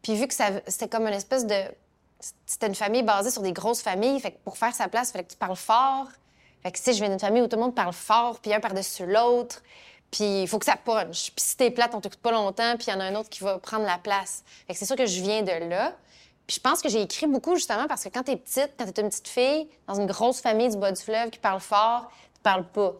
Puis 0.00 0.14
vu 0.14 0.28
que 0.28 0.34
c'était 0.34 0.88
comme 0.88 1.08
une 1.08 1.14
espèce 1.14 1.44
de... 1.44 1.56
C'était 2.46 2.68
une 2.68 2.76
famille 2.76 3.02
basée 3.02 3.32
sur 3.32 3.42
des 3.42 3.52
grosses 3.52 3.82
familles. 3.82 4.20
Fait 4.20 4.30
que 4.30 4.38
pour 4.44 4.58
faire 4.58 4.76
sa 4.76 4.86
place, 4.86 5.08
il 5.08 5.12
fallait 5.12 5.24
que 5.24 5.32
tu 5.32 5.38
parles 5.38 5.56
fort. 5.56 6.06
Fait 6.62 6.70
que 6.70 6.78
si 6.78 6.92
je 6.92 6.98
viens 6.98 7.08
d'une 7.08 7.18
famille 7.18 7.42
où 7.42 7.48
tout 7.48 7.56
le 7.56 7.62
monde 7.62 7.74
parle 7.74 7.92
fort, 7.92 8.38
puis 8.38 8.54
un 8.54 8.60
par-dessus 8.60 9.06
l'autre. 9.06 9.60
Puis 10.10 10.42
il 10.42 10.48
faut 10.48 10.58
que 10.58 10.64
ça 10.64 10.76
punch. 10.76 11.32
Puis 11.32 11.44
si 11.44 11.56
t'es 11.56 11.70
plate, 11.70 11.94
on 11.94 12.00
t'écoute 12.00 12.20
pas 12.20 12.32
longtemps, 12.32 12.76
puis 12.76 12.86
il 12.88 12.90
y 12.90 12.96
en 12.96 13.00
a 13.00 13.04
un 13.04 13.14
autre 13.14 13.28
qui 13.28 13.44
va 13.44 13.58
prendre 13.58 13.84
la 13.84 13.98
place. 13.98 14.42
Fait 14.66 14.72
que 14.72 14.78
c'est 14.78 14.86
sûr 14.86 14.96
que 14.96 15.06
je 15.06 15.20
viens 15.20 15.42
de 15.42 15.68
là. 15.68 15.92
Puis 16.46 16.56
je 16.56 16.60
pense 16.60 16.80
que 16.80 16.88
j'ai 16.88 17.02
écrit 17.02 17.26
beaucoup 17.26 17.56
justement 17.56 17.86
parce 17.86 18.04
que 18.04 18.08
quand 18.08 18.22
t'es 18.22 18.36
petite, 18.36 18.72
quand 18.78 18.90
t'es 18.90 19.02
une 19.02 19.10
petite 19.10 19.28
fille, 19.28 19.68
dans 19.86 19.94
une 19.94 20.06
grosse 20.06 20.40
famille 20.40 20.70
du 20.70 20.78
bas 20.78 20.90
du 20.92 21.02
fleuve 21.02 21.28
qui 21.28 21.38
parle 21.38 21.60
fort, 21.60 22.10
tu 22.34 22.40
parles 22.42 22.66
pas. 22.66 22.94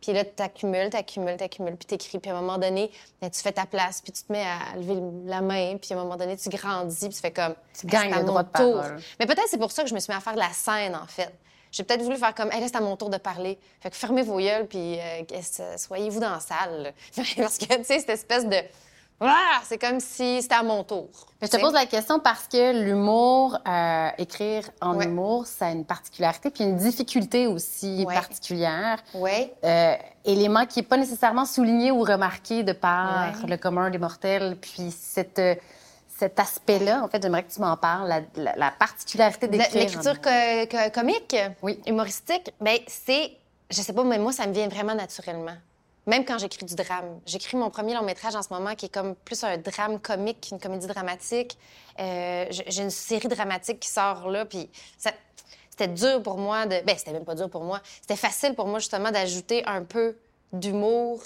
Puis 0.00 0.12
là, 0.12 0.24
t'accumules, 0.24 0.90
t'accumules, 0.90 1.36
t'accumules, 1.36 1.76
puis 1.76 1.86
t'écris. 1.86 2.18
Puis 2.18 2.30
à 2.30 2.36
un 2.36 2.40
moment 2.40 2.58
donné, 2.58 2.90
ben, 3.22 3.30
tu 3.30 3.40
fais 3.40 3.52
ta 3.52 3.64
place, 3.64 4.02
puis 4.02 4.12
tu 4.12 4.22
te 4.22 4.32
mets 4.32 4.44
à 4.44 4.76
lever 4.76 5.00
la 5.24 5.40
main, 5.40 5.76
puis 5.78 5.94
à 5.94 5.96
un 5.96 6.02
moment 6.02 6.16
donné, 6.16 6.36
tu 6.36 6.50
grandis, 6.50 7.06
puis 7.08 7.14
tu 7.14 7.20
fais 7.20 7.30
comme... 7.30 7.54
Tu 7.78 7.86
gagnes 7.86 8.14
le 8.14 8.24
droit 8.24 8.42
de 8.42 8.48
parole. 8.48 8.98
Mais 9.18 9.24
peut-être 9.24 9.48
c'est 9.48 9.58
pour 9.58 9.72
ça 9.72 9.82
que 9.82 9.88
je 9.88 9.94
me 9.94 10.00
suis 10.00 10.10
mis 10.12 10.16
à 10.16 10.20
faire 10.20 10.34
de 10.34 10.38
la 10.38 10.52
scène, 10.52 10.94
en 10.94 11.06
fait. 11.06 11.32
J'ai 11.74 11.82
peut-être 11.82 12.02
voulu 12.02 12.16
faire 12.16 12.32
comme, 12.36 12.52
hey, 12.52 12.60
là, 12.60 12.68
c'est 12.68 12.76
à 12.76 12.80
mon 12.80 12.94
tour 12.94 13.10
de 13.10 13.16
parler. 13.16 13.58
Fait 13.80 13.90
que 13.90 13.96
fermez 13.96 14.22
vos 14.22 14.38
yeux, 14.38 14.64
puis 14.68 14.96
euh, 15.00 15.76
soyez-vous 15.76 16.20
dans 16.20 16.30
la 16.30 16.38
salle. 16.38 16.94
parce 17.36 17.58
que, 17.58 17.64
tu 17.64 17.84
sais, 17.84 17.98
cette 17.98 18.10
espèce 18.10 18.46
de. 18.46 18.56
Ah, 19.20 19.60
c'est 19.64 19.78
comme 19.78 19.98
si 19.98 20.40
c'était 20.40 20.54
à 20.54 20.62
mon 20.62 20.84
tour. 20.84 21.08
je 21.42 21.48
te 21.48 21.56
pose 21.56 21.72
la 21.72 21.86
question 21.86 22.20
parce 22.20 22.46
que 22.46 22.84
l'humour, 22.84 23.58
euh, 23.66 24.08
écrire 24.18 24.70
en 24.80 25.00
humour, 25.00 25.46
ça 25.46 25.66
a 25.66 25.70
une 25.70 25.84
particularité, 25.84 26.50
puis 26.50 26.64
une 26.64 26.76
difficulté 26.76 27.46
aussi 27.48 28.06
particulière. 28.06 29.02
Oui. 29.14 29.50
Euh, 29.64 29.94
élément 30.24 30.66
qui 30.66 30.80
n'est 30.80 30.86
pas 30.86 30.96
nécessairement 30.96 31.46
souligné 31.46 31.90
ou 31.90 32.02
remarqué 32.02 32.62
de 32.62 32.72
par 32.72 33.46
le 33.48 33.56
commun 33.56 33.90
des 33.90 33.98
mortels. 33.98 34.56
Puis 34.60 34.92
cette 34.92 35.40
cet 36.16 36.38
aspect-là, 36.38 37.02
en 37.02 37.08
fait, 37.08 37.20
j'aimerais 37.22 37.42
que 37.42 37.52
tu 37.52 37.60
m'en 37.60 37.76
parles, 37.76 38.24
la, 38.36 38.70
particularité 38.70 39.48
d'écrire. 39.48 39.74
L'écriture 39.74 40.20
comique, 40.92 41.36
oui. 41.62 41.80
humoristique, 41.86 42.52
bien, 42.60 42.76
c'est, 42.86 43.32
je 43.70 43.80
sais 43.82 43.92
pas, 43.92 44.04
mais 44.04 44.18
moi, 44.18 44.32
ça 44.32 44.46
me 44.46 44.52
vient 44.52 44.68
vraiment 44.68 44.94
naturellement. 44.94 45.56
Même 46.06 46.24
quand 46.24 46.38
j'écris 46.38 46.66
du 46.66 46.74
drame. 46.74 47.18
J'écris 47.24 47.56
mon 47.56 47.70
premier 47.70 47.94
long 47.94 48.02
métrage 48.02 48.36
en 48.36 48.42
ce 48.42 48.52
moment 48.52 48.74
qui 48.74 48.86
est 48.86 48.90
comme 48.90 49.14
plus 49.14 49.42
un 49.42 49.56
drame 49.56 49.98
comique 49.98 50.42
qu'une 50.42 50.60
comédie 50.60 50.86
dramatique. 50.86 51.58
Euh, 51.98 52.44
j'ai 52.50 52.82
une 52.82 52.90
série 52.90 53.28
dramatique 53.28 53.80
qui 53.80 53.88
sort 53.88 54.28
là, 54.28 54.44
puis 54.44 54.70
c'était 55.70 55.88
dur 55.88 56.22
pour 56.22 56.36
moi 56.36 56.66
de... 56.66 56.80
Ben, 56.84 56.94
c'était 56.96 57.12
même 57.12 57.24
pas 57.24 57.34
dur 57.34 57.48
pour 57.48 57.64
moi. 57.64 57.80
C'était 58.02 58.16
facile 58.16 58.54
pour 58.54 58.66
moi, 58.66 58.80
justement, 58.80 59.10
d'ajouter 59.10 59.64
un 59.66 59.82
peu 59.82 60.16
d'humour 60.52 61.22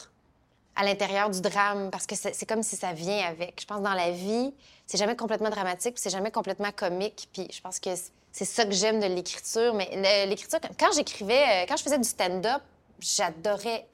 à 0.79 0.85
l'intérieur 0.85 1.29
du 1.29 1.41
drame 1.41 1.91
parce 1.91 2.07
que 2.07 2.15
c'est 2.15 2.47
comme 2.47 2.63
si 2.63 2.77
ça 2.77 2.93
vient 2.93 3.27
avec. 3.27 3.61
Je 3.61 3.67
pense 3.67 3.83
dans 3.83 3.95
la 3.95 4.13
vie, 4.13 4.55
c'est 4.87 4.97
jamais 4.97 5.17
complètement 5.17 5.51
dramatique, 5.51 5.99
c'est 5.99 6.09
jamais 6.09 6.31
complètement 6.31 6.71
comique. 6.71 7.29
Puis 7.33 7.49
je 7.53 7.61
pense 7.61 7.81
que 7.81 7.91
c'est 8.31 8.45
ça 8.45 8.65
que 8.65 8.71
j'aime 8.71 9.01
de 9.01 9.07
l'écriture. 9.07 9.75
Mais 9.75 10.27
l'écriture, 10.27 10.61
quand 10.79 10.93
j'écrivais, 10.95 11.43
euh, 11.43 11.67
quand 11.69 11.77
je 11.77 11.83
faisais 11.83 11.99
du 11.99 12.09
stand-up, 12.09 12.63
j'adorais 13.01 13.89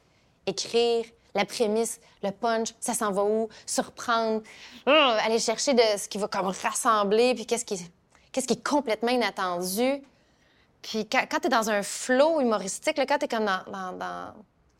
écrire 0.46 1.06
la 1.34 1.46
prémisse, 1.46 2.00
le 2.22 2.30
punch, 2.30 2.74
ça 2.80 2.92
s'en 2.92 3.10
va 3.12 3.24
où, 3.24 3.48
surprendre, 3.64 4.42
euh, 4.86 5.18
aller 5.24 5.38
chercher 5.38 5.72
de 5.72 5.82
ce 5.96 6.06
qui 6.06 6.18
va 6.18 6.28
comme 6.28 6.46
rassembler, 6.46 7.34
puis 7.34 7.46
qu'est-ce 7.46 7.64
qui, 7.64 7.80
qu'est-ce 8.30 8.46
qui 8.46 8.52
est 8.52 8.62
complètement 8.62 9.10
inattendu. 9.10 10.02
Puis 10.82 11.08
quand, 11.08 11.24
quand 11.30 11.40
tu 11.40 11.46
es 11.46 11.50
dans 11.50 11.70
un 11.70 11.82
flow 11.82 12.40
humoristique, 12.40 12.98
là, 12.98 13.06
quand 13.06 13.18
tu 13.18 13.24
es 13.24 13.28
comme 13.28 13.46
dans 13.46 14.34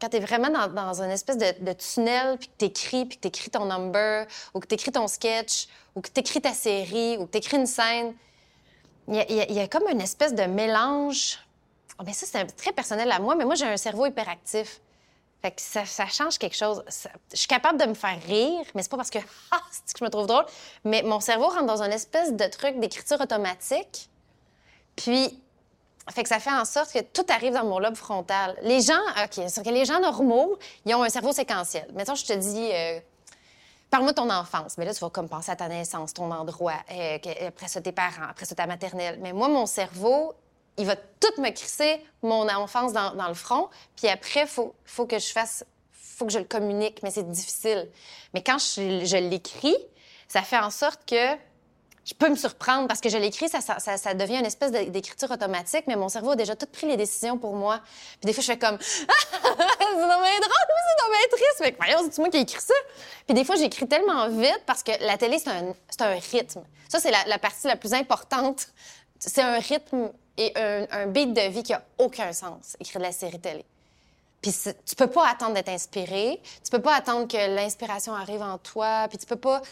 quand 0.05 0.11
tu 0.11 0.17
es 0.19 0.21
vraiment 0.21 0.51
dans, 0.51 0.69
dans 0.69 1.03
une 1.03 1.11
espèce 1.11 1.39
de, 1.39 1.73
tunnel, 1.73 2.37
puis 2.37 2.49
que 2.49 2.53
tu 2.59 2.65
écris, 2.67 3.05
puis 3.07 3.17
que 3.17 3.23
tu 3.23 3.29
écris 3.29 3.51
ton 3.51 3.65
number, 3.65 4.27
ou 4.53 4.61
que 4.61 4.67
tu 4.67 4.75
écris 4.75 4.93
ton 4.93 5.09
sketch, 5.09 5.67
ou 5.95 6.03
que 6.03 6.11
tu 6.11 6.21
écris 6.21 6.43
ta 6.43 6.53
série, 6.53 7.17
ou 7.17 7.27
que 7.27 7.33
tu 7.33 7.39
écris 7.39 7.57
une 7.57 7.67
scène, 7.67 8.15
il 9.09 9.17
y, 9.17 9.61
a 9.61 9.69
comme 9.69 9.89
une 9.91 10.01
espèce 10.01 10.35
de 10.35 10.45
mélange. 10.45 11.39
Oh, 11.99 12.05
ça, 12.13 12.27
c'est 12.27 12.45
très 12.57 12.73
personnel 12.73 13.11
à 13.13 13.19
moi, 13.19 13.35
mais 13.35 13.45
moi, 13.45 13.55
j'ai 13.55 13.67
un 13.67 13.77
cerveau 13.77 14.07
hyperactif. 14.07 14.81
Fait 15.41 15.53
que 15.53 15.61
ça, 15.61 15.85
change 16.07 16.39
quelque 16.39 16.57
chose. 16.57 16.83
je 17.33 17.37
suis 17.37 17.49
capable 17.49 17.79
de 17.79 17.87
me 17.87 17.95
faire 17.95 18.19
rire, 18.27 18.65
mais 18.75 18.83
c'est 18.83 18.91
pas 18.91 18.97
parce 18.97 19.11
que, 19.11 19.19
ah, 19.53 19.61
que 19.61 19.99
je 19.99 20.05
me 20.05 20.11
trouve 20.11 20.27
drôle, 20.27 20.45
mais 20.85 21.03
mon 21.03 21.21
cerveau 21.21 21.49
rentre 21.49 21.67
dans 21.67 21.83
une 21.83 21.93
espèce 21.93 22.33
de 22.33 22.47
truc 22.47 22.79
d'écriture 22.79 23.21
automatique. 23.21 24.11
Puis 24.97 25.43
fait 26.13 26.23
que 26.23 26.29
ça 26.29 26.39
fait 26.39 26.53
en 26.53 26.65
sorte 26.65 26.93
que 26.93 27.01
tout 27.01 27.25
arrive 27.29 27.55
dans 27.55 27.65
mon 27.65 27.79
lobe 27.79 27.95
frontal. 27.95 28.57
Les 28.63 28.81
gens, 28.83 29.01
OK, 29.23 29.45
c'est 29.49 29.65
que 29.65 29.71
les 29.71 29.85
gens 29.85 30.01
normaux, 30.01 30.59
ils 30.85 30.95
ont 30.95 31.03
un 31.03 31.09
cerveau 31.09 31.33
séquentiel. 31.33 31.87
Mettons, 31.95 32.15
je 32.15 32.27
te 32.27 32.33
dis, 32.35 32.71
euh, 32.73 33.01
parle-moi 33.91 34.13
de 34.13 34.17
ton 34.17 34.29
enfance. 34.29 34.77
Mais 34.77 34.85
là, 34.85 34.93
tu 34.93 35.01
vas 35.01 35.09
comme 35.09 35.29
penser 35.29 35.51
à 35.51 35.57
ta 35.57 35.69
naissance, 35.69 36.13
ton 36.13 36.31
endroit, 36.31 36.77
euh, 36.91 37.19
après 37.47 37.69
ça, 37.69 37.81
tes 37.81 37.93
parents, 37.93 38.29
après 38.29 38.45
ça, 38.45 38.55
ta 38.55 38.67
maternelle. 38.67 39.19
Mais 39.23 39.33
moi, 39.33 39.49
mon 39.49 39.65
cerveau, 39.65 40.35
il 40.77 40.87
va 40.87 40.97
tout 40.97 41.41
me 41.41 41.51
crisser 41.51 42.05
mon 42.23 42.49
enfance 42.49 42.93
dans, 42.93 43.29
le 43.29 43.35
front. 43.35 43.71
Puis 43.97 44.09
après, 44.09 44.43
il 44.43 44.47
faut, 44.47 44.75
faut 44.85 45.07
que 45.07 45.19
je 45.19 45.33
fasse, 45.33 45.65
faut 45.93 46.27
que 46.27 46.33
je 46.33 46.39
le 46.39 46.45
communique, 46.45 47.01
mais 47.03 47.11
c'est 47.11 47.31
difficile. 47.31 47.89
Mais 48.35 48.43
quand 48.43 48.59
je 48.59 49.17
l'écris, 49.17 49.77
ça 50.29 50.43
fait 50.43 50.59
en 50.59 50.71
sorte 50.71 51.01
que 51.07 51.37
je 52.05 52.13
peux 52.13 52.29
me 52.29 52.37
surprendre 52.37 52.87
parce 52.87 53.01
que 53.01 53.09
je 53.09 53.17
l'écris, 53.17 53.49
ça, 53.49 54.15
devient 54.15 54.39
une 54.39 54.47
espèce 54.47 54.71
d'écriture 54.71 55.31
automatique, 55.31 55.85
mais 55.87 55.97
mon 55.97 56.11
cerveau 56.11 56.33
a 56.33 56.37
déjà 56.37 56.55
tout 56.55 56.67
pris 56.67 56.87
les 56.87 56.99
décisions 56.99 57.39
pour 57.39 57.55
moi. 57.55 57.81
Puis 58.21 58.27
des 58.27 58.33
fois, 58.35 58.43
je 58.43 58.47
fais 58.47 58.59
comme 58.59 58.79
c'est 58.81 59.01
drôle, 59.97 60.65
c'est 60.89 61.11
mes 61.11 61.29
triste. 61.31 61.61
Mais 61.61 61.75
voyons, 61.79 62.09
c'est 62.11 62.19
moi 62.19 62.29
qui 62.29 62.37
ai 62.37 62.41
écrit 62.41 62.61
ça? 62.61 62.75
Puis 63.27 63.35
des 63.35 63.45
fois, 63.45 63.57
j'écris 63.57 63.89
tellement 63.89 64.29
vite 64.29 64.63
parce 64.67 64.83
que 64.83 64.93
la 65.01 65.17
télé, 65.17 65.39
c'est 65.39 66.03
un, 66.03 66.19
rythme. 66.33 66.63
Ça, 66.89 67.01
c'est 67.01 67.11
la, 67.11 67.39
partie 67.39 67.67
la 67.67 67.77
plus 67.77 67.95
importante. 67.95 68.69
C'est 69.19 69.41
un 69.41 69.59
rythme 69.59 70.11
et 70.37 70.53
un, 70.57 70.87
un, 70.91 71.07
beat 71.07 71.33
de 71.33 71.49
vie 71.49 71.63
qui 71.63 71.73
a 71.73 71.83
aucun 71.97 72.33
sens, 72.35 72.77
écrire 72.81 73.01
de 73.01 73.07
la 73.07 73.13
série 73.13 73.41
télé. 73.41 73.65
Puis 74.43 74.53
tu 74.85 74.95
peux 74.95 75.07
pas 75.07 75.27
attendre 75.27 75.55
d'être 75.55 75.71
inspiré, 75.71 76.39
tu 76.63 76.71
peux 76.71 76.83
pas 76.83 76.97
attendre 76.97 77.27
que 77.27 77.55
l'inspiration 77.57 78.15
arrive 78.15 78.43
en 78.43 78.59
toi, 78.59 79.07
puis 79.09 79.17
tu 79.17 79.25
peux 79.25 79.37
pas 79.37 79.63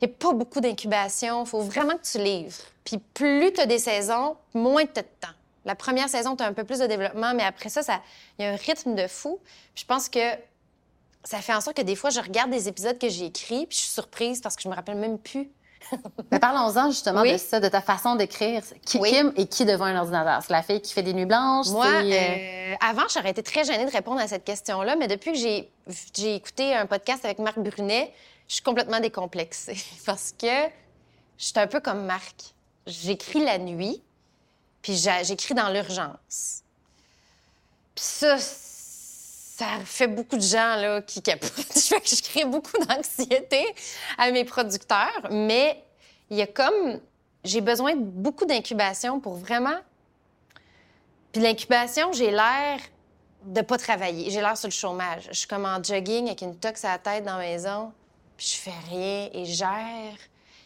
il 0.00 0.08
n'y 0.08 0.12
a 0.12 0.16
pas 0.16 0.32
beaucoup 0.32 0.60
d'incubation. 0.60 1.44
Il 1.44 1.48
faut 1.48 1.60
vraiment 1.60 1.96
que 1.96 2.10
tu 2.10 2.18
livres. 2.18 2.56
Puis 2.84 2.98
plus 2.98 3.52
tu 3.52 3.60
as 3.60 3.66
des 3.66 3.78
saisons, 3.78 4.36
moins 4.54 4.84
tu 4.84 4.98
as 5.00 5.02
de 5.02 5.08
temps. 5.20 5.34
La 5.64 5.74
première 5.74 6.08
saison, 6.08 6.36
tu 6.36 6.42
as 6.42 6.46
un 6.46 6.54
peu 6.54 6.64
plus 6.64 6.78
de 6.78 6.86
développement, 6.86 7.34
mais 7.34 7.42
après 7.42 7.68
ça, 7.68 7.82
il 8.38 8.44
y 8.44 8.48
a 8.48 8.52
un 8.52 8.56
rythme 8.56 8.94
de 8.94 9.06
fou. 9.06 9.38
Puis 9.74 9.82
je 9.82 9.86
pense 9.86 10.08
que 10.08 10.20
ça 11.22 11.38
fait 11.38 11.52
en 11.52 11.60
sorte 11.60 11.76
que 11.76 11.82
des 11.82 11.96
fois, 11.96 12.10
je 12.10 12.20
regarde 12.20 12.50
des 12.50 12.68
épisodes 12.68 12.98
que 12.98 13.08
j'ai 13.08 13.26
écrits, 13.26 13.66
puis 13.66 13.76
je 13.76 13.82
suis 13.82 13.90
surprise 13.90 14.40
parce 14.40 14.56
que 14.56 14.62
je 14.62 14.68
me 14.68 14.74
rappelle 14.74 14.96
même 14.96 15.18
plus. 15.18 15.50
Mais 16.30 16.38
parlons-en 16.38 16.90
justement 16.90 17.22
de 17.22 17.36
ça, 17.36 17.60
de 17.60 17.68
ta 17.68 17.80
façon 17.80 18.14
d'écrire. 18.14 18.62
Qui, 18.84 19.00
Kim 19.00 19.32
et 19.36 19.46
qui 19.46 19.64
devant 19.64 19.86
un 19.86 19.98
ordinateur? 19.98 20.40
C'est 20.42 20.52
la 20.52 20.62
fille 20.62 20.80
qui 20.80 20.92
fait 20.92 21.02
des 21.02 21.14
nuits 21.14 21.26
blanches? 21.26 21.68
Moi, 21.68 21.86
euh, 21.86 22.12
euh, 22.12 22.74
avant, 22.80 23.02
j'aurais 23.12 23.30
été 23.30 23.42
très 23.42 23.64
gênée 23.64 23.84
de 23.84 23.90
répondre 23.90 24.20
à 24.20 24.28
cette 24.28 24.44
question-là, 24.44 24.96
mais 24.96 25.08
depuis 25.08 25.32
que 25.32 25.38
j'ai 25.38 26.34
écouté 26.34 26.74
un 26.74 26.86
podcast 26.86 27.24
avec 27.24 27.38
Marc 27.38 27.58
Brunet, 27.58 28.12
je 28.50 28.54
suis 28.54 28.64
complètement 28.64 28.98
décomplexée 28.98 29.76
parce 30.04 30.34
que 30.36 30.66
je 31.38 31.44
suis 31.44 31.58
un 31.58 31.68
peu 31.68 31.78
comme 31.78 32.04
Marc. 32.04 32.52
J'écris 32.84 33.44
la 33.44 33.58
nuit, 33.58 34.02
puis 34.82 34.96
j'écris 34.96 35.54
dans 35.54 35.68
l'urgence. 35.68 36.64
Puis 37.94 38.04
ça, 38.04 38.38
ça 38.38 39.66
fait 39.84 40.08
beaucoup 40.08 40.36
de 40.36 40.42
gens 40.42 40.74
là, 40.74 41.00
qui 41.00 41.22
capotent. 41.22 41.52
je 41.74 42.22
crée 42.22 42.44
beaucoup 42.44 42.76
d'anxiété 42.78 43.64
à 44.18 44.32
mes 44.32 44.44
producteurs, 44.44 45.28
mais 45.30 45.84
il 46.28 46.36
y 46.36 46.42
a 46.42 46.48
comme... 46.48 47.00
J'ai 47.44 47.60
besoin 47.60 47.94
de 47.94 48.02
beaucoup 48.02 48.46
d'incubation 48.46 49.20
pour 49.20 49.36
vraiment... 49.36 49.78
Puis 51.30 51.40
l'incubation, 51.40 52.12
j'ai 52.12 52.32
l'air 52.32 52.80
de 53.44 53.60
pas 53.60 53.78
travailler. 53.78 54.28
J'ai 54.30 54.40
l'air 54.40 54.56
sur 54.56 54.68
le 54.68 54.72
chômage. 54.72 55.28
Je 55.28 55.38
suis 55.38 55.48
comme 55.48 55.64
en 55.64 55.80
jogging 55.82 56.26
avec 56.26 56.42
une 56.42 56.56
tox 56.56 56.84
à 56.84 56.92
la 56.92 56.98
tête 56.98 57.24
dans 57.24 57.36
la 57.36 57.44
maison 57.44 57.92
puis 58.40 58.48
je 58.48 58.56
fais 58.56 58.72
rien 58.88 59.28
et 59.34 59.44
gère 59.44 60.16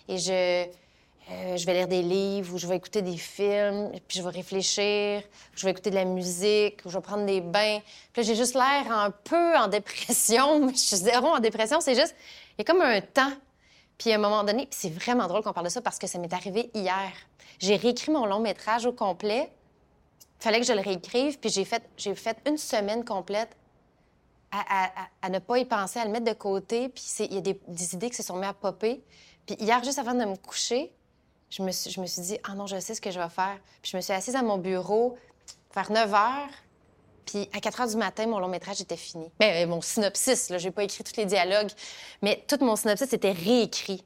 et 0.06 0.16
je, 0.16 0.30
euh, 0.30 1.56
je 1.56 1.66
vais 1.66 1.74
lire 1.74 1.88
des 1.88 2.02
livres 2.02 2.54
ou 2.54 2.58
je 2.58 2.68
vais 2.68 2.76
écouter 2.76 3.02
des 3.02 3.16
films, 3.16 3.90
puis 4.06 4.18
je 4.18 4.22
vais 4.22 4.30
réfléchir, 4.30 5.24
je 5.56 5.64
vais 5.64 5.72
écouter 5.72 5.90
de 5.90 5.96
la 5.96 6.04
musique, 6.04 6.82
ou 6.84 6.90
je 6.90 6.96
vais 6.96 7.02
prendre 7.02 7.26
des 7.26 7.40
bains. 7.40 7.80
Puis 8.12 8.22
j'ai 8.22 8.36
juste 8.36 8.54
l'air 8.54 8.92
un 8.92 9.10
peu 9.10 9.56
en 9.56 9.66
dépression, 9.66 10.68
je 10.72 10.76
suis 10.76 10.98
zéro 10.98 11.26
en 11.26 11.40
dépression. 11.40 11.80
C'est 11.80 11.96
juste, 11.96 12.14
il 12.56 12.58
y 12.58 12.60
a 12.60 12.64
comme 12.64 12.80
un 12.80 13.00
temps. 13.00 13.32
Puis 13.98 14.12
à 14.12 14.14
un 14.14 14.18
moment 14.18 14.44
donné, 14.44 14.68
c'est 14.70 14.90
vraiment 14.90 15.26
drôle 15.26 15.42
qu'on 15.42 15.52
parle 15.52 15.66
de 15.66 15.72
ça 15.72 15.80
parce 15.80 15.98
que 15.98 16.06
ça 16.06 16.20
m'est 16.20 16.32
arrivé 16.32 16.70
hier. 16.74 17.10
J'ai 17.58 17.74
réécrit 17.74 18.12
mon 18.12 18.24
long 18.24 18.38
métrage 18.38 18.86
au 18.86 18.92
complet. 18.92 19.50
Fallait 20.38 20.60
que 20.60 20.66
je 20.66 20.74
le 20.74 20.80
réécrive, 20.80 21.40
puis 21.40 21.50
j'ai 21.50 21.64
fait, 21.64 21.82
j'ai 21.96 22.14
fait 22.14 22.36
une 22.46 22.56
semaine 22.56 23.04
complète 23.04 23.56
à, 25.22 25.28
ne 25.28 25.38
pas 25.38 25.58
y 25.58 25.64
penser, 25.64 25.98
à 25.98 26.04
le 26.04 26.10
mettre 26.10 26.26
de 26.26 26.32
côté. 26.32 26.88
Puis 26.88 27.04
il 27.20 27.34
y 27.34 27.38
a 27.38 27.40
des, 27.40 27.94
idées 27.94 28.10
qui 28.10 28.16
se 28.16 28.22
sont 28.22 28.36
mises 28.36 28.48
à 28.48 28.54
popper. 28.54 29.02
Puis 29.46 29.56
hier, 29.58 29.82
juste 29.82 29.98
avant 29.98 30.14
de 30.14 30.24
me 30.24 30.36
coucher, 30.36 30.92
je 31.50 31.62
me 31.62 31.70
suis, 31.70 31.90
je 31.90 32.00
me 32.00 32.06
suis 32.06 32.22
dit, 32.22 32.38
ah 32.44 32.54
non, 32.54 32.66
je 32.66 32.78
sais 32.80 32.94
ce 32.94 33.00
que 33.00 33.10
je 33.10 33.18
vais 33.18 33.28
faire. 33.28 33.58
Puis 33.82 33.92
je 33.92 33.96
me 33.96 34.02
suis 34.02 34.12
assise 34.12 34.36
à 34.36 34.42
mon 34.42 34.58
bureau 34.58 35.16
vers 35.74 35.90
9 35.90 36.10
h. 36.10 36.48
Puis 37.26 37.48
à 37.52 37.60
4 37.60 37.82
h 37.82 37.90
du 37.90 37.96
matin, 37.96 38.26
mon 38.26 38.38
long 38.38 38.48
métrage 38.48 38.80
était 38.80 38.96
fini. 38.96 39.30
Mais 39.40 39.64
euh, 39.64 39.66
mon 39.68 39.80
synopsis, 39.80 40.50
là, 40.50 40.58
j'ai 40.58 40.70
pas 40.70 40.84
écrit 40.84 41.04
tous 41.04 41.16
les 41.16 41.26
dialogues, 41.26 41.70
mais 42.22 42.44
tout 42.46 42.62
mon 42.62 42.76
synopsis 42.76 43.12
était 43.12 43.32
réécrit. 43.32 44.04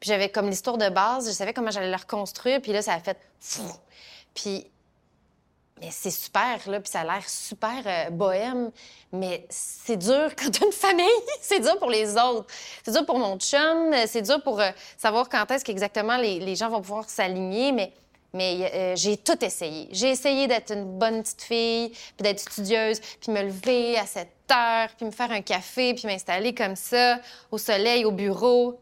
Puis 0.00 0.08
j'avais 0.08 0.28
comme 0.30 0.48
l'histoire 0.48 0.78
de 0.78 0.88
base, 0.88 1.26
je 1.28 1.32
savais 1.32 1.52
comment 1.52 1.70
j'allais 1.70 1.90
la 1.90 1.96
reconstruire, 1.96 2.60
puis 2.60 2.72
là, 2.72 2.82
ça 2.82 2.94
a 2.94 3.00
fait... 3.00 3.18
Puis 4.34 4.66
c'est 5.90 6.10
super, 6.10 6.58
là, 6.68 6.80
puis 6.80 6.90
ça 6.90 7.00
a 7.00 7.04
l'air 7.04 7.28
super 7.28 7.82
euh, 7.86 8.10
bohème. 8.10 8.70
Mais 9.12 9.46
c'est 9.48 9.96
dur 9.96 10.30
quand 10.36 10.50
t'as 10.50 10.66
une 10.66 10.72
famille. 10.72 11.06
c'est 11.40 11.60
dur 11.60 11.78
pour 11.78 11.90
les 11.90 12.12
autres. 12.16 12.46
C'est 12.84 12.92
dur 12.92 13.06
pour 13.06 13.18
mon 13.18 13.38
chum. 13.38 13.94
C'est 14.06 14.22
dur 14.22 14.42
pour 14.42 14.60
euh, 14.60 14.70
savoir 14.96 15.28
quand 15.28 15.50
est-ce 15.50 15.64
qu'exactement 15.64 16.16
les, 16.16 16.40
les, 16.40 16.56
gens 16.56 16.68
vont 16.68 16.80
pouvoir 16.80 17.08
s'aligner. 17.08 17.72
Mais, 17.72 17.92
mais 18.32 18.70
euh, 18.74 18.96
j'ai 18.96 19.16
tout 19.16 19.42
essayé. 19.44 19.88
J'ai 19.92 20.10
essayé 20.10 20.46
d'être 20.46 20.72
une 20.72 20.98
bonne 20.98 21.22
petite 21.22 21.42
fille, 21.42 21.88
puis 21.90 22.22
d'être 22.22 22.40
studieuse, 22.40 23.00
puis 23.20 23.32
me 23.32 23.42
lever 23.42 23.96
à 23.98 24.06
cette 24.06 24.32
heure, 24.50 24.88
puis 24.96 25.06
me 25.06 25.10
faire 25.10 25.30
un 25.30 25.42
café, 25.42 25.94
puis 25.94 26.06
m'installer 26.06 26.54
comme 26.54 26.76
ça, 26.76 27.18
au 27.50 27.58
soleil, 27.58 28.04
au 28.04 28.10
bureau. 28.10 28.80